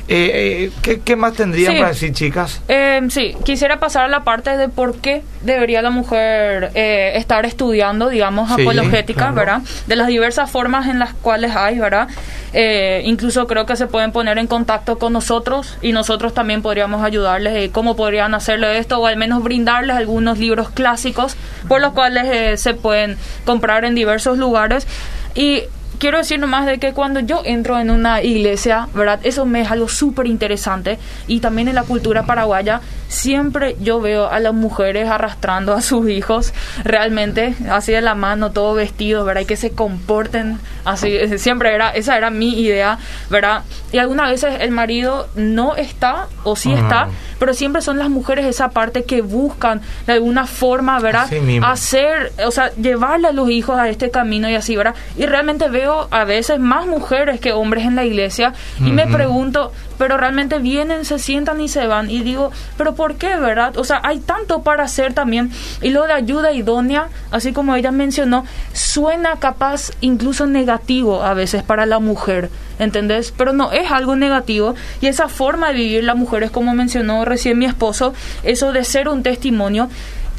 Eh, 0.08 0.32
eh, 0.34 0.72
¿qué, 0.82 1.00
qué 1.02 1.16
más 1.16 1.34
tendrían 1.34 1.74
Sí. 1.74 1.78
para 1.80 1.90
decir, 1.90 2.14
chicas? 2.14 2.62
Eh, 2.68 3.02
sí, 3.10 3.36
quisiera 3.44 3.80
pasar 3.80 4.06
a 4.06 4.08
la 4.08 4.24
parte 4.24 4.58
de 4.58 4.70
por 4.70 4.96
qué 4.98 5.24
debería 5.42 5.82
la 5.82 5.90
mujer 5.92 6.72
eh, 6.74 7.14
estar 7.16 7.46
estudiando, 7.46 8.10
digamos, 8.10 8.50
Sí, 8.56 8.62
apologética, 8.62 9.32
claro. 9.32 9.36
¿verdad? 9.36 9.62
De 9.88 9.96
las 9.96 10.08
diversas 10.08 10.50
formas 10.50 10.88
en 10.88 11.00
las 11.00 11.14
cuales 11.14 11.56
hay, 11.56 11.80
¿verdad? 11.80 12.08
Eh, 12.54 13.04
incluso 13.06 13.46
creo 13.48 13.66
que 13.68 13.76
se 13.76 13.86
pueden 13.86 14.12
poner 14.12 14.40
en 14.40 14.48
contacto 14.48 14.98
con 14.98 15.14
nosotros 15.14 15.78
y 15.84 15.92
nosotros 15.92 16.34
también 16.34 16.64
podríamos 16.64 17.04
ayudarles 17.04 17.70
cómo 17.72 17.96
podrían 17.96 18.34
hacerlo 18.34 18.68
esto 18.68 19.00
o 19.00 19.06
al 19.06 19.18
menos 19.18 19.44
brindarles 19.44 19.96
algunos 19.96 20.40
libros 20.40 20.70
clásicos 20.72 21.36
por 21.68 21.80
los 21.80 21.94
cuales 21.94 22.26
eh, 22.26 22.58
se 22.58 22.74
pueden 22.74 23.18
comprar 23.60 23.84
en 23.84 23.94
diversos 23.94 24.38
lugares 24.38 24.88
y 25.36 25.64
quiero 26.00 26.18
decir 26.18 26.40
nomás 26.40 26.66
de 26.66 26.78
que 26.78 26.94
cuando 26.94 27.20
yo 27.20 27.42
entro 27.44 27.78
en 27.78 27.92
una 27.92 28.24
iglesia, 28.24 28.88
¿verdad? 28.94 29.20
Eso 29.24 29.46
me 29.46 29.62
es 29.62 29.70
algo 29.70 29.90
súper 29.90 30.28
interesante. 30.28 30.98
Y 31.28 31.42
también 31.42 31.68
en 31.68 31.76
la 31.76 31.84
cultura 31.84 32.24
paraguaya, 32.24 32.80
siempre 33.10 33.76
yo 33.82 34.00
veo 34.00 34.30
a 34.30 34.40
las 34.40 34.54
mujeres 34.54 35.10
arrastrando 35.10 35.74
a 35.74 35.82
sus 35.82 36.10
hijos, 36.10 36.54
realmente, 36.86 37.54
así 37.70 37.92
de 37.92 38.02
la 38.02 38.16
mano, 38.16 38.52
todo 38.52 38.74
vestido, 38.76 39.26
¿verdad? 39.26 39.42
Y 39.42 39.46
que 39.46 39.58
se 39.58 39.72
comporten 39.72 40.60
así. 40.86 41.38
Siempre 41.38 41.76
era, 41.76 41.90
esa 41.90 42.18
era 42.18 42.30
mi 42.30 42.62
idea, 42.62 42.98
¿verdad? 43.30 43.64
Y 43.92 43.98
algunas 43.98 44.30
veces 44.30 44.62
el 44.62 44.72
marido 44.72 45.28
no 45.36 45.76
está, 45.76 46.28
o 46.44 46.56
sí 46.56 46.72
está, 46.72 47.10
pero 47.40 47.54
siempre 47.54 47.82
son 47.82 47.98
las 47.98 48.10
mujeres 48.10 48.46
esa 48.46 48.70
parte 48.70 49.06
que 49.06 49.22
buscan 49.22 49.82
de 50.06 50.14
alguna 50.14 50.46
forma, 50.46 51.00
¿verdad? 51.00 51.28
Hacer, 51.66 52.34
o 52.46 52.52
sea, 52.52 52.72
llevarle 52.76 53.30
a 53.30 53.32
los 53.32 53.50
hijos 53.50 53.80
a 53.80 53.90
este 53.90 54.12
camino 54.12 54.50
y 54.50 54.56
así, 54.56 54.76
¿verdad? 54.76 54.96
Y 55.18 55.26
realmente 55.26 55.70
veo 55.70 56.08
a 56.12 56.26
veces 56.26 56.60
más 56.60 56.86
mujeres 56.86 57.40
que 57.40 57.54
hombres 57.54 57.86
en 57.86 57.96
la 57.96 58.06
iglesia 58.06 58.54
y 58.80 58.92
me 58.92 59.08
pregunto, 59.08 59.72
pero 60.00 60.16
realmente 60.16 60.60
vienen, 60.60 61.04
se 61.04 61.20
sientan 61.20 61.60
y 61.60 61.68
se 61.68 61.86
van. 61.86 62.10
Y 62.10 62.24
digo, 62.24 62.52
pero 62.78 62.96
¿por 62.96 63.18
qué, 63.18 63.36
verdad? 63.36 63.78
O 63.78 63.84
sea, 63.84 64.00
hay 64.02 64.20
tanto 64.20 64.64
para 64.64 64.86
hacer 64.86 65.14
también. 65.14 65.52
Y 65.82 65.90
lo 65.90 66.08
de 66.08 66.14
ayuda 66.14 66.54
idónea, 66.54 67.10
así 67.32 67.52
como 67.52 67.76
ella 67.76 67.92
mencionó, 67.92 68.46
suena 68.72 69.36
capaz 69.40 69.92
incluso 70.00 70.48
negativo 70.48 71.22
a 71.22 71.34
veces 71.34 71.64
para 71.64 71.86
la 71.86 72.00
mujer, 72.00 72.50
¿entendés? 72.80 73.34
Pero 73.36 73.52
no 73.52 73.74
es 73.74 73.92
algo 73.92 74.16
negativo. 74.16 74.74
Y 75.02 75.08
esa 75.08 75.28
forma 75.28 75.68
de 75.68 75.74
vivir 75.74 76.06
la 76.06 76.16
mujer 76.16 76.44
es 76.44 76.52
como 76.52 76.74
mencionó 76.74 77.26
recién 77.26 77.60
mi 77.60 77.66
esposo, 77.66 78.14
eso 78.44 78.72
de 78.72 78.86
ser 78.86 79.10
un 79.10 79.22
testimonio, 79.22 79.90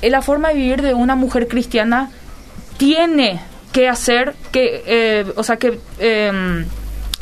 eh, 0.01 0.09
la 0.09 0.23
forma 0.23 0.49
de 0.49 0.55
vivir 0.55 0.81
de 0.81 0.95
una 0.95 1.17
mujer 1.17 1.49
cristiana 1.49 2.11
tiene 2.79 3.43
que 3.73 3.91
hacer 3.91 4.35
que, 4.53 4.83
eh, 4.87 5.33
o 5.37 5.45
sea, 5.45 5.59
que 5.59 5.79
em, 5.99 6.65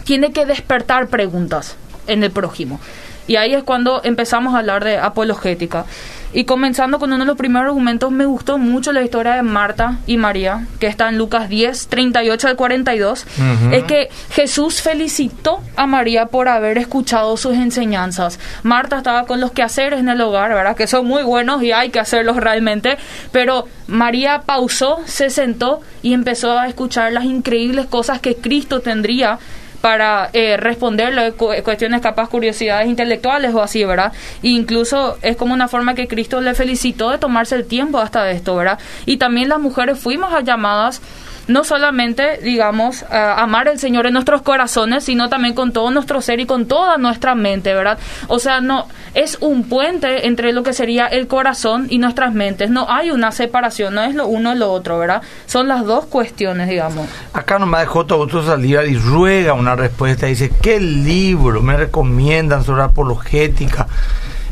tiene 0.04 0.30
que 0.30 0.46
despertar 0.46 1.08
preguntas 1.08 1.76
en 2.08 2.24
el 2.24 2.30
prójimo. 2.30 2.80
Y 3.28 3.36
ahí 3.36 3.54
es 3.54 3.62
cuando 3.62 4.00
empezamos 4.04 4.54
a 4.54 4.58
hablar 4.58 4.82
de 4.82 4.96
apologética. 4.96 5.84
Y 6.32 6.44
comenzando 6.44 6.98
con 6.98 7.10
uno 7.10 7.24
de 7.24 7.26
los 7.26 7.38
primeros 7.38 7.68
argumentos, 7.68 8.10
me 8.10 8.26
gustó 8.26 8.58
mucho 8.58 8.92
la 8.92 9.02
historia 9.02 9.34
de 9.34 9.42
Marta 9.42 9.98
y 10.06 10.18
María, 10.18 10.66
que 10.78 10.86
está 10.86 11.08
en 11.08 11.16
Lucas 11.16 11.48
10, 11.48 11.88
38 11.88 12.48
al 12.48 12.56
42. 12.56 13.26
Es 13.72 13.84
que 13.84 14.10
Jesús 14.30 14.82
felicitó 14.82 15.60
a 15.76 15.86
María 15.86 16.26
por 16.26 16.48
haber 16.48 16.76
escuchado 16.76 17.36
sus 17.38 17.54
enseñanzas. 17.54 18.38
Marta 18.62 18.98
estaba 18.98 19.24
con 19.24 19.40
los 19.40 19.52
quehaceres 19.52 20.00
en 20.00 20.08
el 20.10 20.20
hogar, 20.20 20.50
¿verdad? 20.52 20.76
Que 20.76 20.86
son 20.86 21.06
muy 21.06 21.22
buenos 21.22 21.62
y 21.62 21.72
hay 21.72 21.88
que 21.88 22.00
hacerlos 22.00 22.36
realmente. 22.36 22.98
Pero 23.32 23.66
María 23.86 24.42
pausó, 24.44 24.98
se 25.06 25.30
sentó 25.30 25.80
y 26.02 26.12
empezó 26.12 26.58
a 26.58 26.66
escuchar 26.66 27.12
las 27.12 27.24
increíbles 27.24 27.86
cosas 27.86 28.20
que 28.20 28.36
Cristo 28.36 28.80
tendría 28.80 29.38
para 29.80 30.30
eh, 30.32 30.56
responderle 30.56 31.32
cu- 31.32 31.52
cuestiones 31.62 32.00
capaz 32.00 32.28
curiosidades 32.28 32.88
intelectuales 32.88 33.54
o 33.54 33.62
así, 33.62 33.84
¿verdad? 33.84 34.12
E 34.42 34.48
incluso 34.48 35.18
es 35.22 35.36
como 35.36 35.54
una 35.54 35.68
forma 35.68 35.94
que 35.94 36.08
Cristo 36.08 36.40
le 36.40 36.54
felicitó 36.54 37.10
de 37.10 37.18
tomarse 37.18 37.54
el 37.54 37.66
tiempo 37.66 37.98
hasta 37.98 38.30
esto, 38.30 38.56
¿verdad? 38.56 38.78
Y 39.06 39.18
también 39.18 39.48
las 39.48 39.60
mujeres 39.60 39.98
fuimos 39.98 40.32
a 40.32 40.40
llamadas 40.40 41.00
no 41.48 41.64
solamente, 41.64 42.38
digamos, 42.42 43.02
a 43.04 43.42
amar 43.42 43.68
al 43.68 43.78
Señor 43.78 44.06
en 44.06 44.12
nuestros 44.12 44.42
corazones, 44.42 45.04
sino 45.04 45.28
también 45.28 45.54
con 45.54 45.72
todo 45.72 45.90
nuestro 45.90 46.20
ser 46.20 46.40
y 46.40 46.46
con 46.46 46.66
toda 46.66 46.98
nuestra 46.98 47.34
mente, 47.34 47.74
¿verdad? 47.74 47.98
O 48.28 48.38
sea, 48.38 48.60
no 48.60 48.86
es 49.14 49.38
un 49.40 49.64
puente 49.64 50.26
entre 50.26 50.52
lo 50.52 50.62
que 50.62 50.72
sería 50.72 51.06
el 51.06 51.26
corazón 51.26 51.86
y 51.90 51.98
nuestras 51.98 52.34
mentes. 52.34 52.70
No 52.70 52.88
hay 52.88 53.10
una 53.10 53.32
separación, 53.32 53.94
no 53.94 54.02
es 54.02 54.14
lo 54.14 54.26
uno 54.26 54.54
lo 54.54 54.70
otro, 54.70 54.98
¿verdad? 54.98 55.22
Son 55.46 55.68
las 55.68 55.84
dos 55.84 56.06
cuestiones, 56.06 56.68
digamos. 56.68 57.08
Acá 57.32 57.58
nomás 57.58 57.80
dejó 57.80 58.06
Augusto 58.08 58.44
Saldívar 58.44 58.86
y 58.86 58.96
ruega 58.96 59.54
una 59.54 59.74
respuesta. 59.74 60.26
Dice, 60.26 60.52
¿qué 60.62 60.78
libro 60.78 61.62
me 61.62 61.76
recomiendan 61.76 62.62
sobre 62.64 62.82
apologética? 62.82 63.86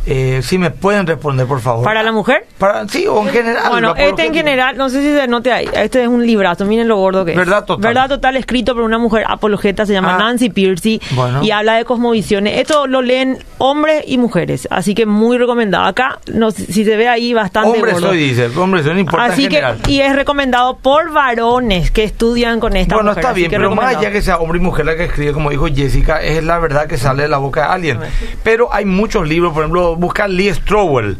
Eh, 0.09 0.41
si 0.43 0.57
me 0.57 0.71
pueden 0.71 1.07
responder, 1.07 1.47
por 1.47 1.61
favor. 1.61 1.85
¿Para 1.85 2.03
la 2.05 2.13
mujer? 2.13 2.47
Para, 2.59 2.87
sí, 2.89 3.07
o 3.09 3.23
en 3.23 3.29
general. 3.33 3.63
Bueno, 3.71 3.95
este 3.97 4.27
en 4.27 4.35
general, 4.35 4.77
no 4.77 4.89
sé 4.89 5.03
si 5.03 5.13
se 5.19 5.27
note 5.27 5.53
ahí, 5.53 5.69
este 5.75 6.03
es 6.03 6.09
un 6.09 6.25
librazo, 6.25 6.65
miren 6.65 6.87
lo 6.87 6.97
gordo 6.97 7.25
que 7.25 7.33
es. 7.33 7.37
Verdad 7.37 7.65
total. 7.65 7.83
Verdad 7.93 8.09
total, 8.09 8.37
escrito 8.37 8.73
por 8.75 8.85
una 8.85 8.99
mujer 8.99 9.25
apologeta, 9.27 9.85
se 9.85 9.93
llama 9.93 10.15
Ah. 10.15 10.19
Nancy 10.19 10.49
Piercy, 10.51 11.01
Bueno. 11.17 11.43
y 11.43 11.51
habla 11.51 11.75
de 11.75 11.85
cosmovisiones. 11.85 12.59
Esto 12.61 12.87
lo 12.87 13.03
leen 13.03 13.39
hombres 13.59 14.05
y 14.07 14.17
mujeres, 14.19 14.69
así 14.71 14.95
que 14.95 15.07
muy 15.07 15.39
recomendado. 15.39 15.85
Acá, 15.87 16.19
no, 16.33 16.53
si 16.53 16.85
se 16.85 16.97
ve 16.97 17.09
ahí 17.09 17.35
bastante 17.35 17.71
Hombre 17.77 17.93
gordo. 17.93 18.09
soy, 18.09 18.19
dice. 18.19 18.47
Hombre 18.57 18.85
soy, 18.85 18.95
no 18.95 19.01
importa 19.01 19.25
Así 19.25 19.45
en 19.45 19.49
que, 19.49 19.57
general. 19.57 19.79
y 19.89 20.01
es 20.01 20.15
recomendado 20.15 20.77
por 20.77 21.11
varones 21.13 21.91
que 21.91 22.05
estudian 22.05 22.61
con 22.61 22.77
esta 22.77 22.95
Bueno, 22.95 23.11
mujer, 23.11 23.25
está 23.25 23.33
bien, 23.35 23.51
pero 23.51 23.75
más 23.75 23.97
allá 23.97 24.13
que 24.13 24.23
sea 24.23 24.37
hombre 24.39 24.59
y 24.59 24.63
mujer 24.63 24.87
la 24.87 24.97
que 24.97 25.05
escribe, 25.05 25.33
como 25.33 25.51
dijo 25.51 25.67
Jessica, 25.67 26.23
es 26.23 26.45
la 26.45 26.59
verdad 26.61 26.87
que 26.87 26.97
sale 26.97 27.25
de 27.25 27.29
la 27.29 27.39
boca 27.39 27.63
de 27.63 27.67
alguien. 27.73 27.99
Pero 28.45 28.73
hay 28.73 28.85
muchos 28.85 29.27
libros, 29.27 29.53
por 29.53 29.63
ejemplo, 29.65 29.96
busca 29.97 30.29
Lee 30.29 30.53
Strobel. 30.55 31.17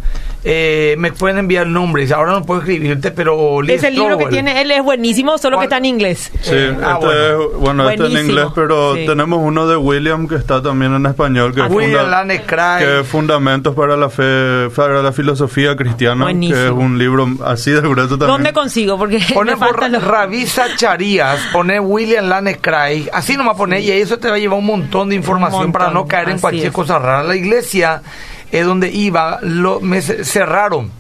Eh, 0.49 0.95
me 0.99 1.11
pueden 1.11 1.39
enviar 1.39 1.67
nombres. 1.67 2.13
Ahora 2.13 2.31
no 2.31 2.45
puedo 2.45 2.61
escribirte, 2.61 3.11
pero 3.11 3.61
Lee 3.63 3.73
Ese 3.73 3.91
libro 3.91 4.17
que 4.17 4.27
tiene 4.27 4.61
él 4.61 4.71
es 4.71 4.81
buenísimo, 4.81 5.39
solo 5.39 5.59
que 5.59 5.65
está 5.65 5.79
en 5.79 5.87
inglés. 5.87 6.31
Sí, 6.41 6.53
Eh, 6.55 6.77
ah, 6.85 6.99
este 7.01 7.07
bueno. 7.07 7.43
es, 7.51 7.57
bueno, 7.59 7.91
este 7.91 8.07
en 8.07 8.19
inglés, 8.27 8.47
pero 8.55 8.95
Sí. 8.95 9.07
tenemos 9.07 9.41
uno 9.43 9.67
de 9.67 9.77
William 9.77 10.29
que 10.29 10.37
está 10.37 10.63
también 10.63 10.95
en 10.95 11.05
español, 11.05 11.53
que, 11.53 11.63
es 11.63 11.69
William 11.69 12.03
funda- 12.03 12.11
Lane 12.23 12.43
Craig. 12.43 12.79
que 12.85 13.01
es 13.01 13.07
Fundamentos 13.09 13.75
para 13.75 13.97
la 13.97 14.09
Fe, 14.09 14.69
para 14.77 15.03
la 15.03 15.11
Filosofía 15.11 15.75
Cristiana, 15.75 16.23
Buenísimo. 16.27 16.61
que 16.61 16.67
es 16.67 16.71
un 16.73 16.97
libro 16.97 17.29
así 17.45 17.73
de 17.73 17.81
grueso 17.81 18.11
también. 18.11 18.29
¿Dónde 18.29 18.53
consigo? 18.53 18.97
Porque 18.99 19.19
Pone 19.35 19.57
me 19.57 19.67
por 19.67 19.91
los... 19.91 20.05
Ravisa 20.05 20.67
Charías, 20.77 21.41
pone 21.53 21.81
William 21.81 22.29
Lane 22.29 22.59
Craig, 22.59 23.09
así 23.13 23.37
nomás 23.37 23.57
pone, 23.57 23.81
y 23.81 23.91
eso 23.91 24.17
te 24.21 24.29
va 24.29 24.37
a 24.37 24.39
llevar 24.39 24.61
un 24.61 24.67
montón 24.67 25.09
de 25.09 25.17
información 25.17 25.65
Un 25.67 25.73
para 25.73 25.87
montón, 25.87 26.03
no 26.05 26.09
caer 26.09 26.29
en 26.29 26.35
así 26.35 26.41
cualquier 26.43 26.67
es. 26.69 26.73
cosa 26.73 27.01
rara. 27.01 27.25
La 27.25 27.35
iglesia 27.35 28.01
es 28.53 28.65
donde 28.65 28.91
iba, 28.91 29.39
lo, 29.43 29.81
me 29.81 30.01
ce- 30.03 30.25
cerraron 30.25 30.91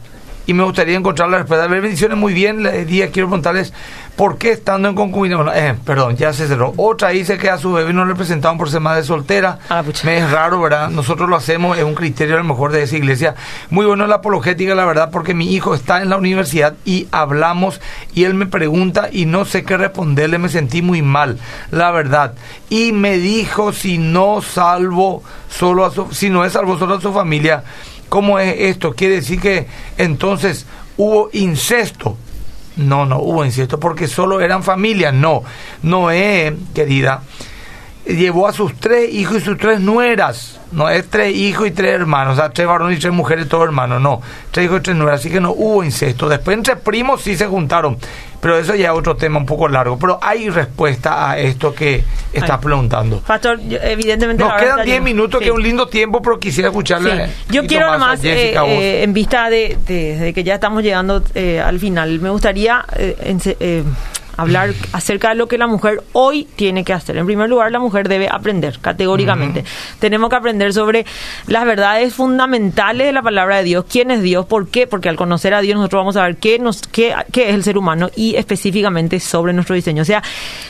y 0.46 0.54
me 0.54 0.62
gustaría 0.62 0.96
encontrar 0.96 1.28
la 1.28 1.38
respuesta. 1.38 1.64
A 1.64 1.68
ver, 1.68 1.80
bendiciones 1.80 2.16
muy 2.16 2.32
bien. 2.32 2.62
Le 2.62 2.84
día 2.84 3.10
quiero 3.10 3.28
preguntarles 3.28 3.72
por 4.14 4.38
qué 4.38 4.52
estando 4.52 4.88
en 4.88 4.94
concubinato. 4.94 5.44
Bueno, 5.44 5.58
eh, 5.58 5.76
perdón, 5.84 6.16
ya 6.16 6.32
se 6.32 6.46
cerró. 6.46 6.72
Otra 6.76 7.10
dice 7.10 7.36
que 7.36 7.50
a 7.50 7.58
su 7.58 7.72
bebé 7.72 7.92
no 7.92 8.04
le 8.04 8.14
presentaban 8.14 8.56
por 8.56 8.70
ser 8.70 8.80
madre 8.80 9.04
soltera. 9.04 9.58
Ah. 9.68 9.82
Me 10.04 10.18
es 10.18 10.30
raro, 10.30 10.60
¿verdad? 10.60 10.90
Nosotros 10.90 11.28
lo 11.28 11.36
hacemos, 11.36 11.76
es 11.76 11.84
un 11.84 11.94
criterio 11.94 12.36
a 12.36 12.38
lo 12.38 12.44
mejor 12.44 12.72
de 12.72 12.82
esa 12.82 12.96
iglesia. 12.96 13.34
Muy 13.70 13.86
bueno 13.86 14.06
la 14.06 14.16
apologética, 14.16 14.74
la 14.74 14.84
verdad, 14.84 15.10
porque 15.10 15.34
mi 15.34 15.52
hijo 15.52 15.74
está 15.74 16.00
en 16.00 16.10
la 16.10 16.16
universidad 16.16 16.74
y 16.84 17.08
hablamos 17.10 17.80
y 18.14 18.24
él 18.24 18.34
me 18.34 18.46
pregunta 18.46 19.08
y 19.12 19.26
no 19.26 19.44
sé 19.44 19.64
qué 19.64 19.76
responderle, 19.76 20.38
me 20.38 20.48
sentí 20.48 20.80
muy 20.80 21.02
mal, 21.02 21.38
la 21.70 21.90
verdad. 21.90 22.34
Y 22.70 22.92
me 22.92 23.18
dijo 23.18 23.72
si 23.72 23.98
no 23.98 24.40
salvo 24.42 25.22
solo 25.50 25.84
a 25.84 25.90
su, 25.90 26.12
si 26.12 26.30
no 26.30 26.44
es 26.44 26.52
salvo 26.52 26.78
solo 26.78 26.94
a 26.94 27.00
su 27.00 27.12
familia, 27.12 27.64
¿cómo 28.08 28.38
es 28.38 28.54
esto? 28.58 28.94
Quiere 28.94 29.16
decir 29.16 29.40
que 29.40 29.66
entonces 29.98 30.66
hubo 30.96 31.30
incesto. 31.32 32.16
No, 32.76 33.06
no 33.06 33.20
hubo 33.20 33.44
incesto 33.44 33.80
porque 33.80 34.06
solo 34.06 34.40
eran 34.40 34.62
familias. 34.62 35.14
No, 35.14 35.42
Noé, 35.82 36.54
querida, 36.74 37.22
llevó 38.06 38.46
a 38.48 38.52
sus 38.52 38.74
tres 38.78 39.12
hijos 39.12 39.38
y 39.38 39.40
sus 39.40 39.58
tres 39.58 39.80
nueras. 39.80 40.60
No 40.72 40.88
es 40.88 41.08
tres 41.08 41.34
hijos 41.34 41.66
y 41.68 41.70
tres 41.70 41.92
hermanos, 41.94 42.34
o 42.34 42.36
sea, 42.36 42.50
tres 42.50 42.66
varones 42.66 42.98
y 42.98 43.00
tres 43.00 43.12
mujeres, 43.12 43.48
todos 43.48 43.64
hermanos, 43.64 44.00
no. 44.00 44.20
Tres 44.50 44.66
hijos 44.66 44.80
y 44.80 44.82
tres 44.82 44.96
nueras, 44.96 45.20
así 45.20 45.30
que 45.30 45.40
no 45.40 45.52
hubo 45.52 45.82
incesto. 45.84 46.28
Después 46.28 46.56
entre 46.56 46.76
primos 46.76 47.22
sí 47.22 47.36
se 47.36 47.46
juntaron, 47.46 47.96
pero 48.40 48.58
eso 48.58 48.74
ya 48.74 48.86
es 48.86 48.98
otro 48.98 49.16
tema 49.16 49.38
un 49.38 49.46
poco 49.46 49.68
largo. 49.68 49.96
Pero 49.98 50.18
hay 50.20 50.50
respuesta 50.50 51.30
a 51.30 51.38
esto 51.38 51.72
que 51.74 52.02
estás 52.32 52.50
Ay. 52.58 52.64
preguntando. 52.64 53.20
Pastor, 53.20 53.60
yo- 53.60 53.78
evidentemente... 53.80 54.42
Nos 54.42 54.52
quedan 54.54 54.70
está 54.70 54.82
10 54.82 54.94
llena. 54.96 55.04
minutos, 55.04 55.38
Sí. 55.38 55.44
que 55.44 55.50
es 55.50 55.56
un 55.56 55.62
lindo 55.62 55.86
tiempo, 55.88 56.20
pero 56.20 56.38
quisiera 56.38 56.68
escucharle. 56.68 57.26
Sí. 57.26 57.32
un 57.48 57.54
Yo 57.54 57.66
quiero 57.66 57.90
nomás, 57.92 58.22
eh, 58.24 58.54
eh, 58.54 59.02
en 59.04 59.12
vista 59.12 59.48
de, 59.48 59.78
de- 59.86 60.16
de 60.18 60.34
que 60.34 60.42
ya 60.44 60.54
estamos 60.54 60.82
llegando 60.82 61.22
eh, 61.34 61.60
al 61.60 61.78
final, 61.78 62.18
me 62.20 62.30
gustaría 62.30 62.84
eh, 62.96 63.16
ense- 63.24 63.56
eh, 63.60 63.84
hablar 64.36 64.74
acerca 64.92 65.30
de 65.30 65.34
lo 65.34 65.48
que 65.48 65.58
la 65.58 65.66
mujer 65.66 66.02
hoy 66.12 66.46
tiene 66.56 66.84
que 66.84 66.92
hacer. 66.92 67.16
En 67.16 67.26
primer 67.26 67.48
lugar, 67.48 67.72
la 67.72 67.78
mujer 67.78 68.08
debe 68.08 68.28
aprender 68.30 68.78
categóricamente. 68.80 69.64
Tenemos 69.98 70.30
que 70.30 70.36
aprender 70.36 70.72
sobre 70.72 71.06
las 71.46 71.64
verdades 71.64 72.14
fundamentales 72.14 73.06
de 73.06 73.12
la 73.12 73.22
palabra 73.22 73.58
de 73.58 73.64
Dios. 73.64 73.84
¿Quién 73.90 74.10
es 74.10 74.22
Dios? 74.22 74.46
¿Por 74.46 74.68
qué? 74.68 74.86
Porque 74.86 75.08
al 75.08 75.16
conocer 75.16 75.54
a 75.54 75.60
Dios 75.60 75.76
nosotros 75.76 76.00
vamos 76.00 76.16
a 76.16 76.22
ver 76.24 76.36
qué, 76.36 76.58
nos, 76.58 76.82
qué, 76.82 77.14
qué 77.32 77.48
es 77.48 77.54
el 77.54 77.64
ser 77.64 77.78
humano 77.78 78.10
y 78.14 78.36
específicamente 78.36 79.20
sobre 79.20 79.52
nuestro 79.52 79.74
diseño. 79.74 80.02
O 80.02 80.06
sea, 80.06 80.22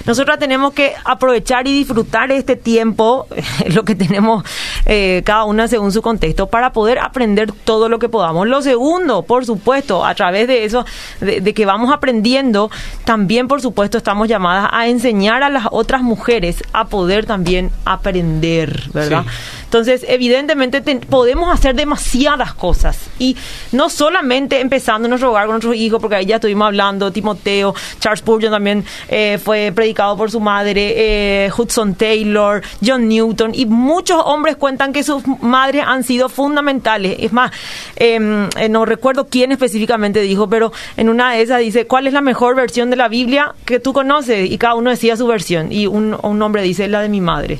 nosotros 0.04 0.38
tenemos 0.38 0.72
que 0.72 0.94
aprovechar 1.04 1.66
y 1.66 1.72
disfrutar 1.72 2.30
este 2.30 2.56
tiempo, 2.56 3.26
lo 3.68 3.84
que 3.84 3.94
tenemos 3.94 4.44
eh, 4.86 5.22
cada 5.24 5.44
una 5.44 5.68
según 5.68 5.92
su 5.92 6.02
contexto, 6.02 6.46
para 6.46 6.72
poder 6.72 6.98
aprender 6.98 7.52
todo 7.52 7.88
lo 7.88 7.98
que 7.98 8.08
podamos. 8.08 8.46
Lo 8.46 8.62
segundo, 8.62 9.22
por 9.22 9.44
supuesto, 9.44 10.04
a 10.04 10.14
través 10.14 10.48
de 10.48 10.64
eso, 10.64 10.86
de, 11.20 11.40
de 11.40 11.54
que 11.54 11.66
vamos 11.66 11.92
aprendiendo, 11.92 12.70
también, 13.04 13.48
por 13.48 13.60
supuesto, 13.60 13.98
estamos 13.98 14.28
llamadas 14.28 14.70
a 14.72 14.86
enseñar 14.88 15.42
a 15.42 15.50
las 15.50 15.66
otras 15.70 16.02
mujeres 16.02 16.62
a 16.72 16.86
poder 16.86 17.26
también 17.26 17.70
aprender, 17.84 18.84
¿verdad? 18.92 19.24
Sí. 19.24 19.30
Entonces, 19.64 20.06
evidentemente 20.08 20.80
podemos 21.00 21.52
hacer 21.52 21.74
demasiadas 21.74 22.54
cosas 22.54 23.10
y 23.18 23.36
no 23.72 23.90
solamente 23.90 24.60
empezando 24.60 25.06
en 25.06 25.10
nuestro 25.10 25.30
hogar 25.30 25.46
con 25.46 25.54
nuestros 25.54 25.74
hijos, 25.74 26.00
porque 26.00 26.16
ahí 26.16 26.26
ya 26.26 26.36
estuvimos 26.36 26.66
hablando, 26.66 27.10
Timoteo, 27.10 27.74
Charles 27.98 28.20
Spurgeon 28.20 28.52
también 28.52 28.84
eh, 29.08 29.38
fue 29.42 29.72
predicado 29.74 30.16
por 30.16 30.30
su 30.30 30.38
madre, 30.38 30.94
eh, 30.96 31.50
Hudson 31.56 31.94
Taylor, 31.94 32.62
John 32.84 33.08
Newton 33.08 33.52
y 33.54 33.66
muchos 33.66 34.22
hombres 34.24 34.56
cuentan 34.56 34.75
que 34.92 35.02
sus 35.02 35.26
madres 35.40 35.84
han 35.86 36.04
sido 36.04 36.28
fundamentales. 36.28 37.16
Es 37.20 37.32
más, 37.32 37.50
em, 37.96 38.48
eh, 38.56 38.68
no 38.68 38.84
recuerdo 38.84 39.26
quién 39.26 39.52
específicamente 39.52 40.20
dijo, 40.20 40.48
pero 40.48 40.72
en 40.96 41.08
una 41.08 41.32
de 41.32 41.42
esas 41.42 41.60
dice, 41.60 41.86
¿cuál 41.86 42.06
es 42.06 42.12
la 42.12 42.20
mejor 42.20 42.54
versión 42.54 42.90
de 42.90 42.96
la 42.96 43.08
Biblia 43.08 43.54
que 43.64 43.80
tú 43.80 43.92
conoces? 43.92 44.50
Y 44.50 44.58
cada 44.58 44.74
uno 44.74 44.90
decía 44.90 45.16
su 45.16 45.26
versión 45.26 45.72
y 45.72 45.86
un, 45.86 46.16
un 46.22 46.42
hombre 46.42 46.62
dice, 46.62 46.88
la 46.88 47.00
de 47.00 47.08
mi 47.08 47.20
madre. 47.20 47.58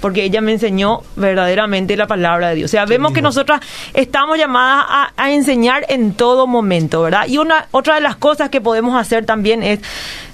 Porque 0.00 0.22
ella 0.24 0.40
me 0.40 0.52
enseñó 0.52 1.00
verdaderamente 1.16 1.96
la 1.96 2.06
palabra 2.06 2.50
de 2.50 2.56
Dios. 2.56 2.70
O 2.70 2.72
sea, 2.72 2.84
vemos 2.84 3.12
que 3.12 3.22
nosotras 3.22 3.60
estamos 3.94 4.36
llamadas 4.38 4.84
a, 4.88 5.12
a 5.16 5.30
enseñar 5.32 5.86
en 5.88 6.12
todo 6.12 6.46
momento, 6.46 7.02
¿verdad? 7.02 7.26
Y 7.26 7.38
una 7.38 7.66
otra 7.70 7.94
de 7.94 8.00
las 8.02 8.16
cosas 8.16 8.50
que 8.50 8.60
podemos 8.60 9.00
hacer 9.00 9.24
también 9.24 9.62
es 9.62 9.80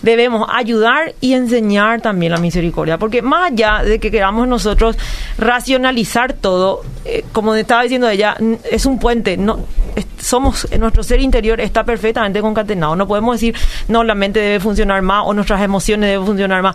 debemos 0.02 0.48
ayudar 0.52 1.14
y 1.20 1.34
enseñar 1.34 2.00
también 2.00 2.32
la 2.32 2.38
misericordia, 2.38 2.98
porque 2.98 3.22
más 3.22 3.52
allá 3.52 3.82
de 3.84 4.00
que 4.00 4.10
queramos 4.10 4.48
nosotros 4.48 4.96
racionalizar 5.38 6.32
todo, 6.32 6.82
eh, 7.04 7.24
como 7.32 7.54
estaba 7.54 7.82
diciendo 7.82 8.08
ella, 8.08 8.36
es 8.70 8.86
un 8.86 8.98
puente, 8.98 9.36
no 9.36 9.60
es- 9.96 10.06
somos 10.24 10.66
nuestro 10.78 11.02
ser 11.02 11.20
interior 11.20 11.60
está 11.60 11.84
perfectamente 11.84 12.40
concatenado, 12.40 12.94
no 12.96 13.06
podemos 13.06 13.36
decir 13.36 13.54
no 13.88 14.04
la 14.04 14.14
mente 14.14 14.40
debe 14.40 14.60
funcionar 14.60 15.00
más 15.02 15.22
o 15.26 15.34
nuestras 15.34 15.60
emociones 15.62 16.10
deben 16.10 16.26
funcionar 16.26 16.62
más. 16.62 16.74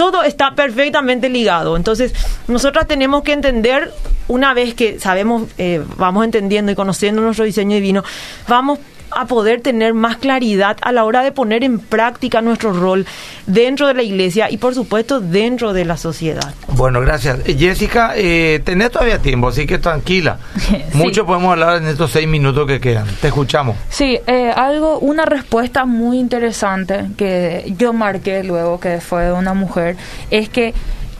Todo 0.00 0.22
está 0.22 0.54
perfectamente 0.54 1.28
ligado. 1.28 1.76
Entonces, 1.76 2.14
nosotras 2.48 2.86
tenemos 2.88 3.22
que 3.22 3.34
entender, 3.34 3.92
una 4.28 4.54
vez 4.54 4.72
que 4.72 4.98
sabemos, 4.98 5.42
eh, 5.58 5.84
vamos 5.98 6.24
entendiendo 6.24 6.72
y 6.72 6.74
conociendo 6.74 7.20
nuestro 7.20 7.44
diseño 7.44 7.74
divino, 7.74 8.02
vamos 8.48 8.78
a 9.10 9.26
poder 9.26 9.60
tener 9.60 9.94
más 9.94 10.16
claridad 10.16 10.76
a 10.82 10.92
la 10.92 11.04
hora 11.04 11.22
de 11.22 11.32
poner 11.32 11.64
en 11.64 11.78
práctica 11.78 12.40
nuestro 12.42 12.72
rol 12.72 13.06
dentro 13.46 13.86
de 13.86 13.94
la 13.94 14.02
iglesia 14.02 14.50
y 14.50 14.58
por 14.58 14.74
supuesto 14.74 15.20
dentro 15.20 15.72
de 15.72 15.84
la 15.84 15.96
sociedad. 15.96 16.54
Bueno, 16.68 17.00
gracias. 17.00 17.40
Eh, 17.46 17.56
Jessica, 17.58 18.12
eh, 18.16 18.60
tenés 18.64 18.90
todavía 18.90 19.18
tiempo, 19.18 19.48
así 19.48 19.66
que 19.66 19.78
tranquila. 19.78 20.38
Sí. 20.60 20.76
Mucho 20.92 21.26
podemos 21.26 21.52
hablar 21.52 21.78
en 21.78 21.88
estos 21.88 22.10
seis 22.10 22.28
minutos 22.28 22.66
que 22.66 22.80
quedan. 22.80 23.06
Te 23.20 23.28
escuchamos. 23.28 23.76
Sí, 23.88 24.18
eh, 24.26 24.52
algo, 24.54 24.98
una 24.98 25.24
respuesta 25.24 25.84
muy 25.84 26.18
interesante 26.18 27.06
que 27.16 27.74
yo 27.78 27.92
marqué 27.92 28.44
luego 28.44 28.78
que 28.78 29.00
fue 29.00 29.24
de 29.24 29.32
una 29.32 29.54
mujer 29.54 29.96
es 30.30 30.48
que 30.48 30.74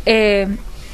eh, 0.06 0.48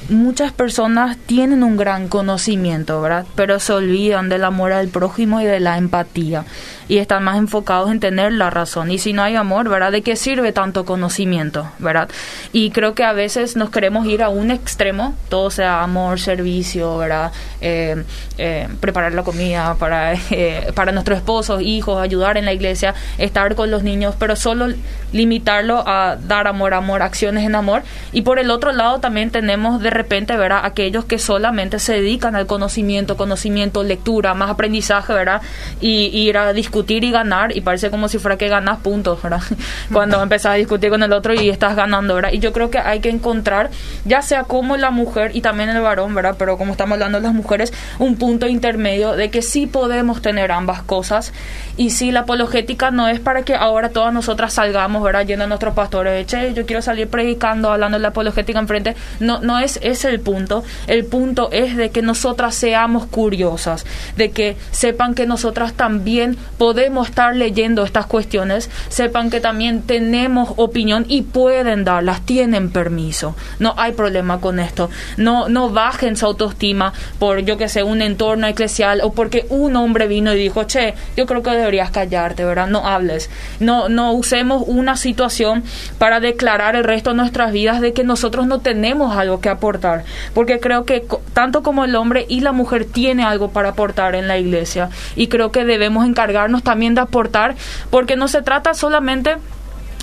muchas 0.08 0.52
personas 0.52 1.16
tienen 1.26 1.62
un 1.62 1.76
gran 1.76 2.08
conocimiento, 2.08 3.00
¿verdad? 3.00 3.26
Pero 3.34 3.60
se 3.60 3.72
olvidan 3.72 4.28
del 4.28 4.44
amor 4.44 4.72
al 4.72 4.88
prójimo 4.88 5.40
y 5.40 5.44
de 5.44 5.60
la 5.60 5.78
empatía 5.78 6.44
y 6.88 6.98
están 6.98 7.24
más 7.24 7.38
enfocados 7.38 7.90
en 7.90 8.00
tener 8.00 8.32
la 8.32 8.50
razón. 8.50 8.90
Y 8.90 8.98
si 8.98 9.12
no 9.12 9.22
hay 9.22 9.36
amor, 9.36 9.68
¿verdad? 9.68 9.92
¿De 9.92 10.02
qué 10.02 10.16
sirve 10.16 10.52
tanto 10.52 10.84
conocimiento, 10.84 11.70
¿verdad? 11.78 12.08
Y 12.52 12.70
creo 12.70 12.94
que 12.94 13.04
a 13.04 13.12
veces 13.12 13.56
nos 13.56 13.70
queremos 13.70 14.06
ir 14.06 14.22
a 14.22 14.28
un 14.28 14.50
extremo, 14.50 15.14
todo 15.28 15.50
sea 15.50 15.82
amor, 15.82 16.20
servicio, 16.20 16.96
¿verdad? 16.98 17.32
Eh, 17.60 18.04
eh, 18.38 18.68
preparar 18.80 19.12
la 19.14 19.22
comida 19.22 19.74
para, 19.78 20.14
eh, 20.30 20.72
para 20.74 20.92
nuestros 20.92 21.18
esposos, 21.18 21.62
hijos, 21.62 22.00
ayudar 22.00 22.36
en 22.36 22.44
la 22.44 22.52
iglesia, 22.52 22.94
estar 23.18 23.54
con 23.54 23.70
los 23.70 23.82
niños, 23.82 24.14
pero 24.18 24.36
solo 24.36 24.68
limitarlo 25.12 25.82
a 25.86 26.16
dar 26.16 26.46
amor, 26.46 26.74
amor, 26.74 27.02
acciones 27.02 27.44
en 27.44 27.54
amor. 27.54 27.82
Y 28.12 28.22
por 28.22 28.38
el 28.38 28.50
otro 28.50 28.72
lado 28.72 29.00
también 29.00 29.30
tenemos 29.30 29.80
de 29.80 29.90
repente, 29.90 30.36
¿verdad? 30.36 30.60
Aquellos 30.62 31.04
que 31.04 31.18
solamente 31.18 31.78
se 31.78 31.94
dedican 31.94 32.36
al 32.36 32.46
conocimiento, 32.46 33.16
conocimiento, 33.16 33.82
lectura, 33.82 34.34
más 34.34 34.50
aprendizaje, 34.50 35.12
¿verdad? 35.12 35.42
Y, 35.80 36.06
y 36.06 36.28
ir 36.28 36.38
a 36.38 36.52
discutir 36.52 36.75
y 36.86 37.10
ganar, 37.10 37.56
y 37.56 37.60
parece 37.60 37.90
como 37.90 38.08
si 38.08 38.18
fuera 38.18 38.36
que 38.36 38.48
ganas 38.48 38.78
puntos, 38.78 39.22
¿verdad? 39.22 39.42
Cuando 39.92 40.22
empezás 40.22 40.52
a 40.52 40.54
discutir 40.54 40.90
con 40.90 41.02
el 41.02 41.12
otro 41.12 41.34
y 41.34 41.48
estás 41.48 41.76
ganando, 41.76 42.14
¿verdad? 42.14 42.30
Y 42.32 42.38
yo 42.38 42.52
creo 42.52 42.70
que 42.70 42.78
hay 42.78 43.00
que 43.00 43.08
encontrar, 43.08 43.70
ya 44.04 44.22
sea 44.22 44.44
como 44.44 44.76
la 44.76 44.90
mujer 44.90 45.30
y 45.34 45.40
también 45.40 45.70
el 45.70 45.80
varón, 45.80 46.14
¿verdad? 46.14 46.36
Pero 46.38 46.58
como 46.58 46.72
estamos 46.72 46.94
hablando 46.94 47.18
de 47.18 47.24
las 47.24 47.34
mujeres, 47.34 47.72
un 47.98 48.16
punto 48.16 48.46
intermedio 48.46 49.12
de 49.12 49.30
que 49.30 49.42
sí 49.42 49.66
podemos 49.66 50.22
tener 50.22 50.52
ambas 50.52 50.82
cosas. 50.82 51.32
Y 51.76 51.90
sí, 51.90 52.10
la 52.10 52.20
apologética 52.20 52.90
no 52.90 53.08
es 53.08 53.20
para 53.20 53.42
que 53.42 53.54
ahora 53.54 53.90
todas 53.90 54.12
nosotras 54.12 54.54
salgamos, 54.54 55.02
¿verdad? 55.02 55.26
Yendo 55.26 55.44
a 55.44 55.46
nuestros 55.46 55.74
pastores, 55.74 56.26
che, 56.26 56.54
yo 56.54 56.66
quiero 56.66 56.82
salir 56.82 57.08
predicando, 57.08 57.70
hablando 57.70 57.98
de 57.98 58.02
la 58.02 58.08
apologética 58.08 58.58
enfrente. 58.58 58.96
No, 59.20 59.40
no 59.40 59.58
es 59.58 59.78
ese 59.82 60.08
el 60.08 60.20
punto. 60.20 60.64
El 60.86 61.04
punto 61.04 61.50
es 61.52 61.76
de 61.76 61.90
que 61.90 62.02
nosotras 62.02 62.54
seamos 62.54 63.06
curiosas, 63.06 63.84
de 64.16 64.30
que 64.30 64.56
sepan 64.70 65.14
que 65.14 65.26
nosotras 65.26 65.74
también 65.74 66.36
podemos 66.58 66.65
estar 66.72 67.34
leyendo 67.34 67.84
estas 67.84 68.06
cuestiones, 68.06 68.70
sepan 68.88 69.30
que 69.30 69.40
también 69.40 69.82
tenemos 69.82 70.52
opinión 70.56 71.04
y 71.08 71.22
pueden 71.22 71.84
darlas, 71.84 72.22
tienen 72.22 72.70
permiso. 72.70 73.34
No 73.58 73.74
hay 73.76 73.92
problema 73.92 74.40
con 74.40 74.58
esto. 74.58 74.90
No, 75.16 75.48
no 75.48 75.70
bajen 75.70 76.16
su 76.16 76.26
autoestima 76.26 76.92
por, 77.18 77.40
yo 77.40 77.56
que 77.56 77.68
sé, 77.68 77.82
un 77.82 78.02
entorno 78.02 78.46
eclesial 78.46 79.00
o 79.02 79.12
porque 79.12 79.46
un 79.48 79.76
hombre 79.76 80.06
vino 80.08 80.32
y 80.32 80.38
dijo, 80.38 80.64
che, 80.64 80.94
yo 81.16 81.26
creo 81.26 81.42
que 81.42 81.50
deberías 81.50 81.90
callarte, 81.90 82.44
¿verdad? 82.44 82.68
No 82.68 82.86
hables. 82.86 83.30
No, 83.60 83.88
no 83.88 84.12
usemos 84.12 84.62
una 84.66 84.96
situación 84.96 85.64
para 85.98 86.20
declarar 86.20 86.76
el 86.76 86.84
resto 86.84 87.10
de 87.10 87.16
nuestras 87.16 87.52
vidas 87.52 87.80
de 87.80 87.92
que 87.92 88.04
nosotros 88.04 88.46
no 88.46 88.60
tenemos 88.60 89.16
algo 89.16 89.40
que 89.40 89.48
aportar. 89.48 90.04
Porque 90.34 90.60
creo 90.60 90.84
que 90.84 91.06
tanto 91.32 91.62
como 91.62 91.84
el 91.84 91.94
hombre 91.96 92.26
y 92.28 92.40
la 92.40 92.52
mujer 92.52 92.84
tiene 92.84 93.24
algo 93.24 93.50
para 93.50 93.70
aportar 93.70 94.14
en 94.14 94.28
la 94.28 94.38
iglesia. 94.38 94.90
Y 95.14 95.28
creo 95.28 95.50
que 95.50 95.64
debemos 95.64 96.06
encargarnos 96.06 96.55
también 96.62 96.94
de 96.94 97.00
aportar, 97.02 97.54
porque 97.90 98.16
no 98.16 98.28
se 98.28 98.42
trata 98.42 98.74
solamente 98.74 99.36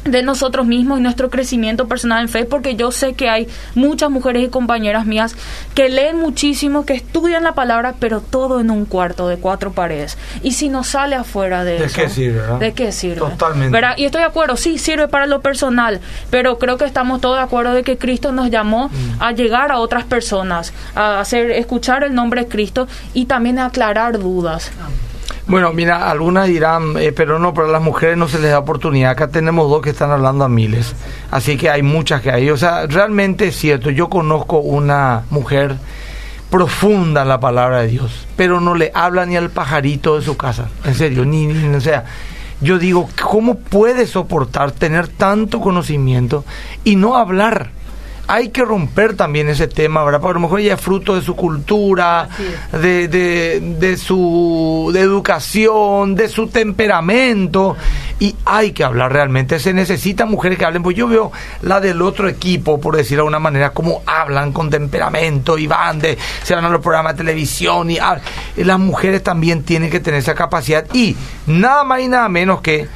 de 0.06 0.22
nosotros 0.22 0.66
mismos 0.66 1.00
y 1.00 1.02
nuestro 1.02 1.30
crecimiento 1.30 1.88
personal 1.88 2.24
en 2.24 2.28
fe, 2.28 2.44
porque 2.44 2.76
yo 2.76 2.92
sé 2.92 3.14
que 3.14 3.30
hay 3.30 3.48
muchas 3.74 4.10
mujeres 4.10 4.44
y 4.44 4.50
compañeras 4.50 5.06
mías 5.06 5.34
que 5.76 5.88
leen 5.88 6.20
muchísimo, 6.20 6.86
que 6.86 6.94
estudian 6.94 7.46
la 7.46 7.54
palabra, 7.54 7.94
pero 8.02 8.20
todo 8.20 8.60
en 8.60 8.70
un 8.70 8.84
cuarto 8.84 9.30
de 9.30 9.38
cuatro 9.38 9.72
paredes. 9.72 10.18
Y 10.42 10.52
si 10.52 10.68
no 10.68 10.84
sale 10.84 11.16
afuera 11.16 11.64
de, 11.64 11.80
¿De 11.80 11.86
eso, 11.86 11.96
qué 11.96 12.10
sirve, 12.10 12.40
verdad? 12.42 12.60
¿de 12.60 12.74
qué 12.74 12.92
sirve? 12.92 13.16
Totalmente. 13.16 13.72
¿Verdad? 13.72 13.94
Y 13.96 14.04
estoy 14.04 14.20
de 14.20 14.28
acuerdo, 14.28 14.58
sí, 14.58 14.78
sirve 14.78 15.08
para 15.08 15.26
lo 15.26 15.40
personal, 15.40 16.02
pero 16.30 16.60
creo 16.60 16.78
que 16.78 16.84
estamos 16.84 17.22
todos 17.22 17.38
de 17.38 17.44
acuerdo 17.44 17.74
de 17.74 17.84
que 17.84 17.98
Cristo 17.98 18.34
nos 18.34 18.50
llamó 18.52 18.90
Mm. 18.90 19.22
a 19.24 19.32
llegar 19.32 19.72
a 19.72 19.80
otras 19.80 20.04
personas, 20.04 20.74
a 20.96 21.22
hacer 21.22 21.50
escuchar 21.52 22.04
el 22.04 22.14
nombre 22.14 22.42
de 22.44 22.48
Cristo 22.50 22.90
y 23.14 23.24
también 23.28 23.58
a 23.58 23.68
aclarar 23.68 24.20
dudas. 24.20 24.70
Bueno, 25.46 25.74
mira, 25.74 26.10
algunas 26.10 26.48
dirán, 26.48 26.96
eh, 26.98 27.12
pero 27.12 27.38
no, 27.38 27.54
pero 27.54 27.68
a 27.68 27.72
las 27.72 27.82
mujeres 27.82 28.18
no 28.18 28.30
se 28.30 28.40
les 28.40 28.52
da 28.52 28.60
oportunidad. 28.60 29.12
Acá 29.12 29.28
tenemos 29.28 29.70
dos 29.70 29.82
que 29.82 29.90
están 29.90 30.10
hablando 30.12 30.46
a 30.46 30.50
miles. 30.50 30.96
Así 31.32 31.58
que 31.58 31.70
hay 31.70 31.82
muchas 31.82 32.22
que 32.22 32.32
hay. 32.32 32.50
O 32.50 32.58
sea, 32.58 32.88
realmente 32.88 33.48
es 33.48 33.56
cierto. 33.58 33.90
Yo 33.90 34.10
conozco 34.10 34.60
una 34.60 35.24
mujer 35.30 35.76
profunda 36.50 37.24
en 37.24 37.28
la 37.28 37.40
palabra 37.40 37.82
de 37.82 37.88
Dios, 37.88 38.26
pero 38.38 38.62
no 38.62 38.76
le 38.76 38.92
habla 38.94 39.26
ni 39.26 39.36
al 39.36 39.50
pajarito 39.50 40.18
de 40.18 40.22
su 40.24 40.38
casa. 40.38 40.70
En 40.86 40.96
serio, 40.96 41.26
ni, 41.26 41.48
ni 41.48 41.76
o 41.76 41.82
sea. 41.82 42.06
Yo 42.62 42.80
digo, 42.80 43.10
¿cómo 43.22 43.56
puede 43.56 44.08
soportar 44.08 44.72
tener 44.72 45.10
tanto 45.10 45.60
conocimiento 45.60 46.46
y 46.86 46.96
no 46.96 47.18
hablar? 47.18 47.72
Hay 48.26 48.50
que 48.50 48.64
romper 48.64 49.16
también 49.16 49.50
ese 49.50 49.68
tema, 49.68 50.04
¿verdad? 50.04 50.22
Porque 50.22 50.32
a 50.32 50.34
lo 50.36 50.40
mejor 50.40 50.62
ella 50.62 50.76
es 50.76 50.82
fruto 50.82 51.16
de 51.16 51.22
su 51.22 51.36
cultura, 51.36 52.30
de, 52.72 53.10
de, 53.10 53.60
de 53.60 53.98
su 53.98 54.92
de 54.94 55.02
educación, 55.02 56.16
de 56.16 56.30
su 56.30 56.48
temperamento. 56.48 57.76
Y 58.20 58.34
hay 58.46 58.72
que 58.72 58.86
hablar 58.86 59.12
realmente. 59.12 59.60
Se 59.60 59.74
necesitan 59.74 60.30
mujeres 60.30 60.58
que 60.58 60.64
hablen. 60.64 60.84
Pues 60.84 60.96
yo 60.96 61.08
veo 61.08 61.34
la 61.64 61.82
del 61.82 62.02
otro 62.02 62.30
equipo, 62.30 62.80
por 62.80 62.96
decirlo 62.96 63.24
de 63.26 63.28
una 63.28 63.40
manera, 63.40 63.72
cómo 63.72 64.04
hablan 64.06 64.54
con 64.54 64.70
temperamento 64.70 65.58
y 65.58 65.68
van 65.68 66.00
de, 66.00 66.18
se 66.44 66.56
van 66.56 66.64
a 66.64 66.70
los 66.70 66.82
programas 66.82 67.14
de 67.14 67.26
televisión. 67.26 67.92
y 67.92 67.98
y 68.56 68.64
Las 68.64 68.80
mujeres 68.80 69.22
también 69.22 69.64
tienen 69.64 69.90
que 69.90 70.00
tener 70.00 70.22
esa 70.22 70.34
capacidad. 70.34 70.86
Y 70.94 71.18
nada 71.48 71.84
más 71.84 72.00
y 72.00 72.08
nada 72.08 72.30
menos 72.30 72.62
que 72.62 72.88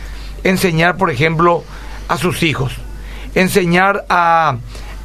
enseñar, 0.43 0.95
por 0.95 1.11
ejemplo, 1.11 1.63
a 2.07 2.17
sus 2.17 2.43
hijos. 2.43 2.73
Enseñar 3.35 4.05
a 4.09 4.57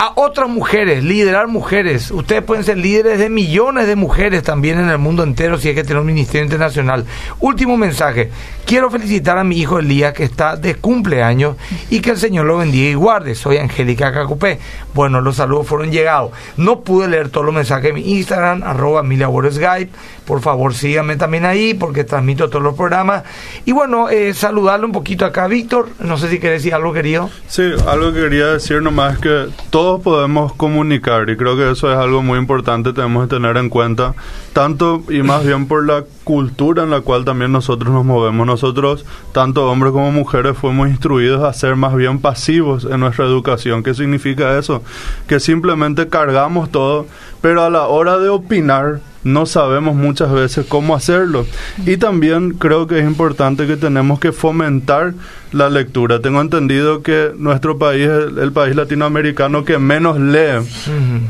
a 0.03 0.14
otras 0.16 0.48
mujeres, 0.48 1.05
liderar 1.05 1.46
mujeres. 1.46 2.11
Ustedes 2.11 2.42
pueden 2.42 2.64
ser 2.64 2.76
líderes 2.76 3.20
de 3.20 3.28
millones 3.28 3.86
de 3.86 3.94
mujeres 3.94 4.42
también 4.42 4.80
en 4.80 4.88
el 4.88 4.98
mundo 4.98 5.22
entero 5.22 5.59
si 5.59 5.68
hay 5.68 5.76
que 5.76 5.84
tener 5.84 6.00
un 6.00 6.07
ministerio 6.07 6.42
internacional. 6.42 7.05
Último 7.38 7.76
mensaje. 7.76 8.28
Quiero 8.66 8.90
felicitar 8.90 9.38
a 9.38 9.44
mi 9.44 9.59
hijo 9.59 9.78
Elías 9.78 10.12
que 10.12 10.24
está 10.24 10.57
de 10.57 10.74
cumpleaños 10.74 11.57
y 11.88 12.00
que 12.00 12.11
el 12.11 12.16
Señor 12.16 12.46
lo 12.46 12.57
bendiga 12.57 12.90
y 12.90 12.94
guarde. 12.94 13.36
Soy 13.36 13.59
Angélica 13.59 14.12
Cacupé. 14.12 14.59
Bueno, 14.92 15.20
los 15.20 15.36
saludos 15.36 15.68
fueron 15.68 15.92
llegados. 15.92 16.32
No 16.57 16.80
pude 16.80 17.07
leer 17.07 17.28
todos 17.28 17.46
los 17.46 17.55
mensajes 17.55 17.84
de 17.84 17.92
mi 17.92 18.12
Instagram, 18.12 18.64
arroba 18.64 19.03
Borges 19.03 19.55
Skype. 19.55 19.92
Por 20.25 20.41
favor, 20.41 20.75
síganme 20.75 21.16
también 21.16 21.45
ahí 21.45 21.75
porque 21.75 22.05
transmito 22.05 22.49
todos 22.49 22.62
los 22.62 22.75
programas. 22.75 23.25
Y 23.64 23.73
bueno, 23.73 24.09
eh, 24.09 24.35
saludarle 24.35 24.87
un 24.87 24.93
poquito 24.93 25.25
acá 25.25 25.49
Víctor. 25.49 25.89
No 25.99 26.16
sé 26.16 26.29
si 26.29 26.39
querés 26.39 26.62
decir 26.62 26.75
algo, 26.75 26.93
querido. 26.93 27.31
Sí, 27.49 27.62
algo 27.87 28.12
que 28.12 28.20
quería 28.20 28.47
decir 28.49 28.83
nomás 28.83 29.14
es 29.14 29.18
que 29.20 29.49
todos 29.70 30.01
podemos 30.03 30.53
comunicar 30.55 31.29
y 31.29 31.37
creo 31.37 31.57
que 31.57 31.70
eso 31.70 31.91
es 31.91 31.99
algo 31.99 32.23
muy 32.23 32.39
importante, 32.39 32.93
tenemos 32.93 33.27
que 33.27 33.35
tener 33.35 33.57
en 33.57 33.68
cuenta, 33.68 34.14
tanto 34.53 35.03
y 35.09 35.23
más 35.23 35.45
bien 35.45 35.66
por 35.66 35.87
la 35.87 36.05
cultura 36.25 36.85
en 36.85 36.91
la 36.91 37.01
cual 37.01 37.25
también 37.25 37.53
nosotros 37.53 37.93
nos 37.93 38.05
movemos. 38.05 38.47
Nosotros, 38.47 39.05
tanto 39.33 39.70
hombres 39.70 39.93
como 39.93 40.12
mujeres, 40.12 40.57
fuimos 40.57 40.89
instruidos 40.89 41.43
a 41.43 41.53
ser 41.53 41.77
más 41.77 41.95
bien 41.95 42.20
pasivos 42.20 42.85
en 42.85 43.01
nuestra 43.01 43.25
educación. 43.25 43.83
¿Qué 43.83 43.95
significa 43.95 44.59
eso? 44.59 44.83
Que 45.27 45.41
simplemente 45.41 46.09
cargamos 46.09 46.70
todo, 46.70 47.07
pero 47.41 47.62
a 47.62 47.70
la 47.70 47.87
hora 47.87 48.18
de 48.18 48.29
opinar, 48.29 49.01
no 49.25 49.47
sabemos 49.47 49.95
muchas 49.95 50.33
veces 50.33 50.66
cómo 50.68 50.95
hacerlo. 50.95 51.47
Y 51.87 51.97
también 51.97 52.53
creo 52.55 52.87
que 52.87 52.99
es 52.99 53.05
importante 53.05 53.66
que 53.66 53.77
tenemos 53.77 54.18
que 54.20 54.33
fomentar 54.33 55.14
la 55.53 55.68
lectura. 55.70 56.20
Tengo 56.20 56.40
entendido 56.40 57.03
que 57.03 57.32
nuestro 57.36 57.78
país 57.78 58.09
es 58.09 58.36
el 58.38 58.53
país 58.53 58.74
latinoamericano 58.76 59.64
que 59.64 59.78
menos 59.78 60.18
lee. 60.18 60.66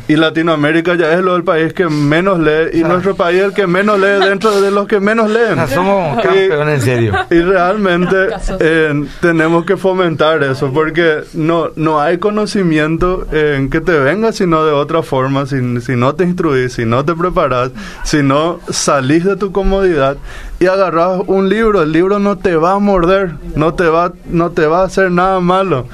Y 0.08 0.16
Latinoamérica 0.16 0.94
ya 0.94 1.12
es 1.12 1.20
lo 1.20 1.34
del 1.34 1.44
país 1.44 1.72
que 1.72 1.88
menos 1.88 2.38
lee. 2.38 2.70
Y 2.78 2.82
nuestro 2.84 3.14
país 3.16 3.40
es 3.40 3.44
el 3.46 3.52
que 3.54 3.66
menos 3.66 3.98
lee 4.00 4.24
dentro 4.28 4.60
de 4.60 4.70
los 4.70 4.86
que 4.86 5.00
menos 5.00 5.30
leen. 5.30 5.58
O 5.58 5.66
sea, 5.66 5.68
somos 5.68 6.18
Y- 6.18 6.22
campeones, 6.22 6.74
en 6.74 6.80
serio. 6.82 7.14
y 7.30 7.40
realmente 7.40 8.16
eh, 8.60 9.04
tenemos 9.20 9.64
que 9.64 9.76
fomentar 9.76 10.42
eso 10.42 10.72
porque 10.72 11.20
no, 11.34 11.70
no 11.76 12.00
hay 12.00 12.18
conocimiento 12.18 13.26
en 13.32 13.70
que 13.70 13.80
te 13.80 13.98
venga 13.98 14.32
sino 14.32 14.64
de 14.64 14.72
otra 14.72 15.02
forma, 15.02 15.46
si, 15.46 15.80
si 15.80 15.96
no 15.96 16.14
te 16.14 16.24
instruís, 16.24 16.72
si 16.74 16.84
no 16.84 17.04
te 17.04 17.14
preparas, 17.14 17.70
si 18.04 18.22
no 18.22 18.60
salís 18.70 19.24
de 19.24 19.36
tu 19.36 19.52
comodidad 19.52 20.16
y 20.62 20.66
agarras 20.68 21.22
un 21.26 21.48
libro, 21.48 21.82
el 21.82 21.90
libro 21.90 22.20
no 22.20 22.38
te 22.38 22.54
va 22.54 22.74
a 22.74 22.78
morder, 22.78 23.32
no 23.56 23.74
te 23.74 23.84
va, 23.88 24.12
no 24.26 24.50
te 24.50 24.64
va 24.66 24.82
a 24.82 24.84
hacer 24.84 25.10
nada 25.10 25.40
malo. 25.40 25.88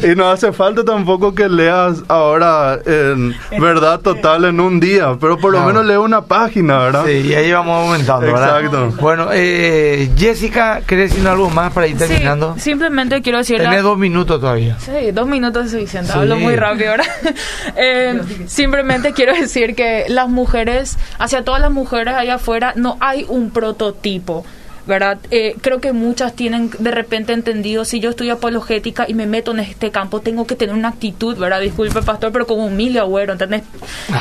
Y 0.00 0.14
no 0.14 0.28
hace 0.30 0.52
falta 0.52 0.84
tampoco 0.84 1.34
que 1.34 1.48
leas 1.48 2.04
ahora 2.06 2.78
en 2.86 3.34
verdad 3.60 3.98
total 3.98 4.44
en 4.44 4.60
un 4.60 4.78
día, 4.78 5.16
pero 5.20 5.38
por 5.38 5.50
lo 5.50 5.58
Claro. 5.58 5.66
menos 5.74 5.86
lee 5.86 5.96
una 5.96 6.22
página, 6.22 6.78
¿verdad? 6.78 7.04
Sí, 7.04 7.12
y 7.30 7.34
ahí 7.34 7.50
vamos 7.50 7.84
aumentando, 7.84 8.26
¿verdad? 8.26 8.60
Exacto. 8.64 8.92
Bueno, 9.02 9.28
eh, 9.32 10.08
Jessica, 10.16 10.82
¿querés 10.86 11.10
decir 11.10 11.26
algo 11.26 11.50
más 11.50 11.72
para 11.72 11.88
ir 11.88 11.98
terminando? 11.98 12.54
Sí, 12.56 12.60
simplemente 12.70 13.22
quiero 13.22 13.38
decir... 13.38 13.58
Tenés 13.58 13.82
dos 13.82 13.98
minutos 13.98 14.40
todavía. 14.40 14.76
Sí, 14.78 15.10
dos 15.12 15.26
minutos 15.26 15.66
es 15.66 15.72
suficiente. 15.72 16.12
Sí. 16.12 16.18
Hablo 16.18 16.36
muy 16.36 16.54
rápido 16.54 16.90
ahora. 16.92 17.04
Eh, 17.76 18.20
simplemente 18.46 19.12
quiero 19.12 19.34
decir 19.34 19.74
que 19.74 20.04
las 20.08 20.28
mujeres, 20.28 20.98
hacia 21.18 21.42
todas 21.42 21.60
las 21.60 21.70
mujeres 21.72 22.14
allá 22.14 22.34
afuera, 22.36 22.72
no 22.76 22.96
hay 23.00 23.24
un 23.28 23.50
prototipo. 23.50 24.11
people 24.18 24.44
¿Verdad? 24.86 25.18
Eh, 25.30 25.56
creo 25.60 25.80
que 25.80 25.92
muchas 25.92 26.34
tienen 26.34 26.70
de 26.78 26.90
repente 26.90 27.32
entendido, 27.32 27.84
si 27.84 28.00
yo 28.00 28.10
estudio 28.10 28.34
apologética 28.34 29.04
y 29.08 29.14
me 29.14 29.26
meto 29.26 29.52
en 29.52 29.60
este 29.60 29.90
campo, 29.90 30.20
tengo 30.20 30.46
que 30.46 30.56
tener 30.56 30.74
una 30.74 30.88
actitud, 30.88 31.36
¿verdad? 31.36 31.60
Disculpe, 31.60 32.02
pastor, 32.02 32.32
pero 32.32 32.46
como 32.46 32.66
Emilio 32.66 33.02
Agüero, 33.02 33.32
¿entendés? 33.32 33.62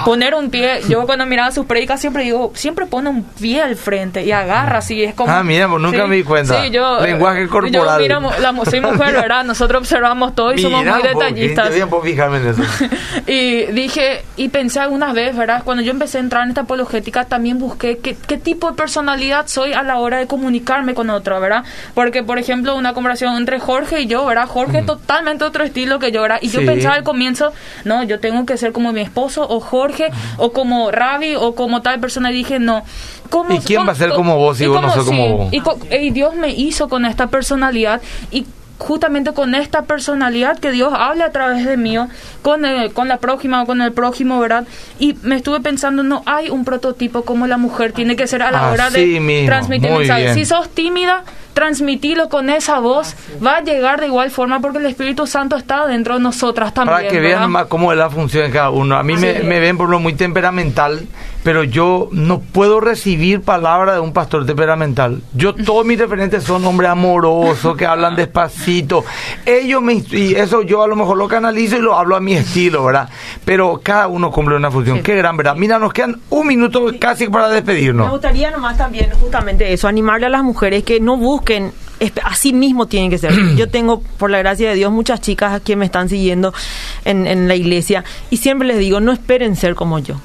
Poner 0.05 0.35
un 0.35 0.49
pie, 0.49 0.81
yo 0.87 1.05
cuando 1.05 1.25
miraba 1.25 1.51
sus 1.51 1.65
predicas 1.65 1.99
siempre 1.99 2.23
digo, 2.23 2.51
siempre 2.55 2.85
pone 2.85 3.09
un 3.09 3.23
pie 3.23 3.61
al 3.61 3.75
frente 3.75 4.23
y 4.23 4.31
agarra 4.31 4.79
así, 4.79 5.03
es 5.03 5.15
como... 5.15 5.31
Ah, 5.31 5.43
mira, 5.43 5.67
pues 5.67 5.81
nunca 5.81 6.05
me 6.07 6.15
di 6.17 6.23
cuenta. 6.23 6.61
Sí, 6.61 6.69
yo... 6.69 6.99
Lenguaje 7.01 7.43
eh, 7.43 7.47
corporal. 7.47 7.99
Yo, 7.99 8.19
mira, 8.19 8.19
la 8.39 8.65
soy 8.65 8.81
mujer, 8.81 9.13
¿verdad? 9.13 9.43
Nosotros 9.43 9.81
observamos 9.81 10.35
todo 10.35 10.53
y 10.53 10.59
somos 10.59 10.81
Mira, 10.81 10.93
muy 10.93 11.01
un 11.01 11.13
poco, 11.13 11.25
detallistas. 11.25 11.75
Yo 11.75 11.89
puedo 11.89 12.03
fijarme 12.03 12.37
en 12.37 12.47
eso. 12.47 12.61
y 13.27 13.65
dije, 13.71 14.23
y 14.37 14.49
pensé 14.49 14.79
algunas 14.79 15.13
veces, 15.13 15.35
¿verdad? 15.35 15.63
Cuando 15.63 15.83
yo 15.83 15.91
empecé 15.91 16.17
a 16.17 16.21
entrar 16.21 16.43
en 16.43 16.49
esta 16.49 16.61
apologética, 16.61 17.25
también 17.25 17.59
busqué 17.59 17.97
qué, 17.97 18.15
qué 18.15 18.37
tipo 18.37 18.69
de 18.69 18.77
personalidad 18.77 19.47
soy 19.47 19.73
a 19.73 19.83
la 19.83 19.97
hora 19.97 20.19
de 20.19 20.27
comunicarme 20.51 20.93
con 20.93 21.09
otro, 21.09 21.39
¿verdad? 21.39 21.63
Porque, 21.93 22.23
por 22.23 22.37
ejemplo, 22.37 22.75
una 22.75 22.93
conversación 22.93 23.35
entre 23.37 23.59
Jorge 23.59 24.01
y 24.01 24.07
yo, 24.07 24.25
¿verdad? 24.25 24.47
Jorge 24.47 24.79
es 24.79 24.85
totalmente 24.85 25.45
otro 25.45 25.63
estilo 25.63 25.97
que 25.99 26.11
yo, 26.11 26.21
¿verdad? 26.21 26.39
Y 26.41 26.49
yo 26.49 26.59
Sí. 26.59 26.65
pensaba 26.65 26.95
al 26.95 27.03
comienzo, 27.03 27.53
no, 27.85 28.03
yo 28.03 28.19
tengo 28.19 28.45
que 28.45 28.57
ser 28.57 28.71
como 28.73 28.91
mi 28.91 29.01
esposo 29.01 29.47
o 29.47 29.59
Jorge 29.61 30.09
o 30.37 30.51
como 30.51 30.91
Ravi 30.91 31.35
o 31.35 31.55
como 31.55 31.81
tal 31.81 31.99
persona. 31.99 32.31
Y 32.31 32.35
dije, 32.35 32.59
no. 32.59 32.83
¿Cómo, 33.29 33.53
¿Y 33.55 33.59
quién 33.59 33.77
cómo- 33.79 33.87
va 33.87 33.93
a 33.93 33.95
ser 33.95 34.09
como 34.11 34.37
vos 34.37 34.57
si 34.57 34.65
y 34.65 34.67
vos 34.67 34.81
no 34.81 34.89
cómo- 34.89 34.93
sos 34.93 35.05
como 35.05 35.49
sí, 35.49 35.57
vos? 35.61 35.79
Y, 35.89 35.95
y 35.95 36.09
Dios 36.11 36.35
me 36.35 36.49
hizo 36.49 36.89
con 36.89 37.05
esta 37.05 37.27
personalidad 37.27 38.01
y 38.29 38.45
justamente 38.81 39.31
con 39.33 39.53
esta 39.53 39.83
personalidad 39.83 40.57
que 40.59 40.71
Dios 40.71 40.91
habla 40.95 41.25
a 41.25 41.31
través 41.31 41.65
de 41.65 41.77
mí, 41.77 41.95
con, 42.41 42.65
el- 42.65 42.91
con 42.93 43.07
la 43.07 43.17
prójima 43.17 43.61
o 43.61 43.65
con 43.65 43.79
el 43.81 43.91
prójimo, 43.93 44.39
¿verdad? 44.39 44.65
Y 44.99 45.15
me 45.21 45.35
estuve 45.35 45.61
pensando, 45.61 46.01
no 46.03 46.23
hay 46.25 46.49
un 46.49 46.65
prototipo 46.65 47.21
como 47.23 47.45
la 47.47 47.57
mujer 47.57 47.91
tiene 47.93 48.15
que 48.15 48.25
ser 48.27 48.41
a 48.41 48.51
la 48.51 48.71
hora 48.71 48.89
de 48.89 49.19
mismo, 49.19 49.45
transmitir 49.45 49.89
muy 49.91 49.99
mensajes. 49.99 50.23
bien. 50.23 50.35
Si 50.35 50.45
sos 50.45 50.67
tímida, 50.69 51.23
transmitilo 51.53 52.29
con 52.29 52.49
esa 52.49 52.79
voz, 52.79 53.15
va 53.45 53.57
a 53.57 53.61
llegar 53.61 53.99
de 53.99 54.07
igual 54.07 54.31
forma 54.31 54.59
porque 54.59 54.77
el 54.79 54.85
Espíritu 54.85 55.27
Santo 55.27 55.55
está 55.55 55.85
dentro 55.87 56.15
de 56.15 56.21
nosotras 56.21 56.73
también. 56.73 56.97
Para 56.97 57.07
que 57.09 57.19
¿verdad? 57.19 57.39
vean 57.39 57.51
más 57.51 57.65
cómo 57.67 57.91
es 57.91 57.97
la 57.97 58.09
función 58.09 58.45
de 58.45 58.51
cada 58.51 58.69
uno. 58.69 58.95
A 58.95 59.03
mí 59.03 59.15
me, 59.17 59.39
me 59.43 59.59
ven 59.59 59.77
por 59.77 59.89
lo 59.89 59.99
muy 59.99 60.13
temperamental, 60.13 61.07
pero 61.43 61.63
yo 61.63 62.09
no 62.11 62.39
puedo 62.39 62.79
recibir 62.79 63.41
palabra 63.41 63.93
de 63.93 63.99
un 63.99 64.13
pastor 64.13 64.45
temperamental. 64.45 65.21
Yo, 65.33 65.53
todos 65.65 65.85
mis 65.85 65.99
referentes 65.99 66.43
son 66.43 66.63
hombres 66.65 66.89
amorosos, 66.89 67.75
que 67.75 67.85
hablan 67.85 68.15
despacito. 68.15 69.03
Ellos 69.45 69.81
me, 69.81 69.93
y 70.11 70.35
eso 70.35 70.61
yo 70.61 70.83
a 70.83 70.87
lo 70.87 70.95
mejor 70.95 71.17
lo 71.17 71.27
canalizo 71.27 71.77
y 71.77 71.81
lo 71.81 71.97
hablo 71.97 72.15
a 72.15 72.19
mi 72.19 72.33
estilo, 72.33 72.85
¿verdad? 72.85 73.09
Pero 73.45 73.79
cada 73.83 74.07
uno 74.07 74.31
cumple 74.31 74.55
una 74.55 74.71
función. 74.71 75.01
Qué 75.01 75.15
gran 75.15 75.37
verdad. 75.37 75.55
Mira, 75.55 75.79
nos 75.79 75.93
quedan 75.93 76.19
un 76.29 76.47
minuto 76.47 76.85
casi 76.99 77.27
para 77.27 77.47
Me 77.47 77.55
despedirnos. 77.55 78.09
gustaría 78.11 78.51
nomás 78.51 78.77
también 78.77 79.09
justamente 79.19 79.71
eso, 79.73 79.87
animarle 79.87 80.27
a 80.27 80.29
las 80.29 80.43
mujeres 80.43 80.83
que 80.83 80.99
no 80.99 81.17
busquen, 81.17 81.40
espe- 81.43 81.73
así 82.23 82.53
mismo 82.53 82.87
tienen 82.87 83.09
que 83.09 83.17
ser. 83.17 83.33
Yo 83.55 83.69
tengo, 83.69 84.01
por 84.17 84.29
la 84.29 84.39
gracia 84.39 84.69
de 84.69 84.75
Dios, 84.75 84.91
muchas 84.91 85.21
chicas 85.21 85.61
que 85.61 85.75
me 85.75 85.85
están 85.85 86.09
siguiendo 86.09 86.53
en, 87.05 87.27
en 87.27 87.47
la 87.47 87.55
iglesia 87.55 88.03
y 88.29 88.37
siempre 88.37 88.67
les 88.67 88.79
digo, 88.79 88.99
no 88.99 89.11
esperen 89.11 89.55
ser 89.55 89.75
como 89.75 89.99
yo. 89.99 90.15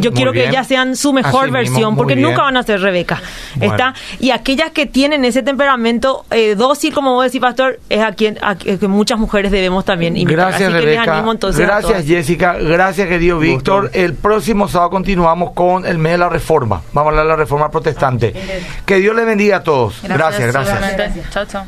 Yo 0.00 0.12
quiero 0.12 0.32
que 0.32 0.48
ellas 0.48 0.66
sean 0.66 0.96
su 0.96 1.12
mejor 1.12 1.44
Así 1.44 1.52
versión, 1.52 1.96
porque 1.96 2.14
bien. 2.14 2.28
nunca 2.28 2.42
van 2.42 2.56
a 2.56 2.62
ser 2.62 2.80
Rebeca. 2.80 3.20
Bueno. 3.56 3.74
¿Está? 3.74 3.94
Y 4.20 4.30
aquellas 4.30 4.70
que 4.70 4.86
tienen 4.86 5.24
ese 5.24 5.42
temperamento 5.42 6.24
eh, 6.30 6.54
dócil, 6.54 6.92
como 6.94 7.14
vos 7.14 7.24
decís, 7.24 7.40
pastor, 7.40 7.80
es 7.88 8.00
a 8.00 8.12
quien 8.12 8.38
a 8.42 8.54
que 8.56 8.78
que 8.78 8.88
muchas 8.88 9.18
mujeres 9.18 9.50
debemos 9.52 9.84
también 9.84 10.16
imitar. 10.16 10.36
Gracias, 10.36 10.62
Así 10.62 10.72
que 10.72 10.86
les 10.86 10.94
Rebeca. 10.96 11.16
animo 11.16 11.32
entonces 11.32 11.66
Gracias. 11.66 12.04
Jessica. 12.06 12.54
Gracias, 12.54 13.08
querido. 13.08 13.38
Víctor. 13.38 13.90
El 13.94 14.14
próximo 14.14 14.68
sábado 14.68 14.90
continuamos 14.90 15.52
con 15.52 15.86
el 15.86 15.98
mes 15.98 16.12
de 16.12 16.18
la 16.18 16.28
reforma. 16.28 16.82
Vamos 16.92 17.08
a 17.08 17.10
hablar 17.10 17.24
de 17.24 17.30
la 17.30 17.36
reforma 17.36 17.70
protestante. 17.70 18.34
Que 18.84 18.96
Dios 18.96 19.14
le 19.16 19.24
bendiga 19.24 19.56
a 19.58 19.62
todos. 19.62 20.00
Gracias, 20.02 20.52
gracias. 20.52 20.76
Igualmente. 20.76 21.25
Chao, 21.30 21.44
chao. 21.44 21.66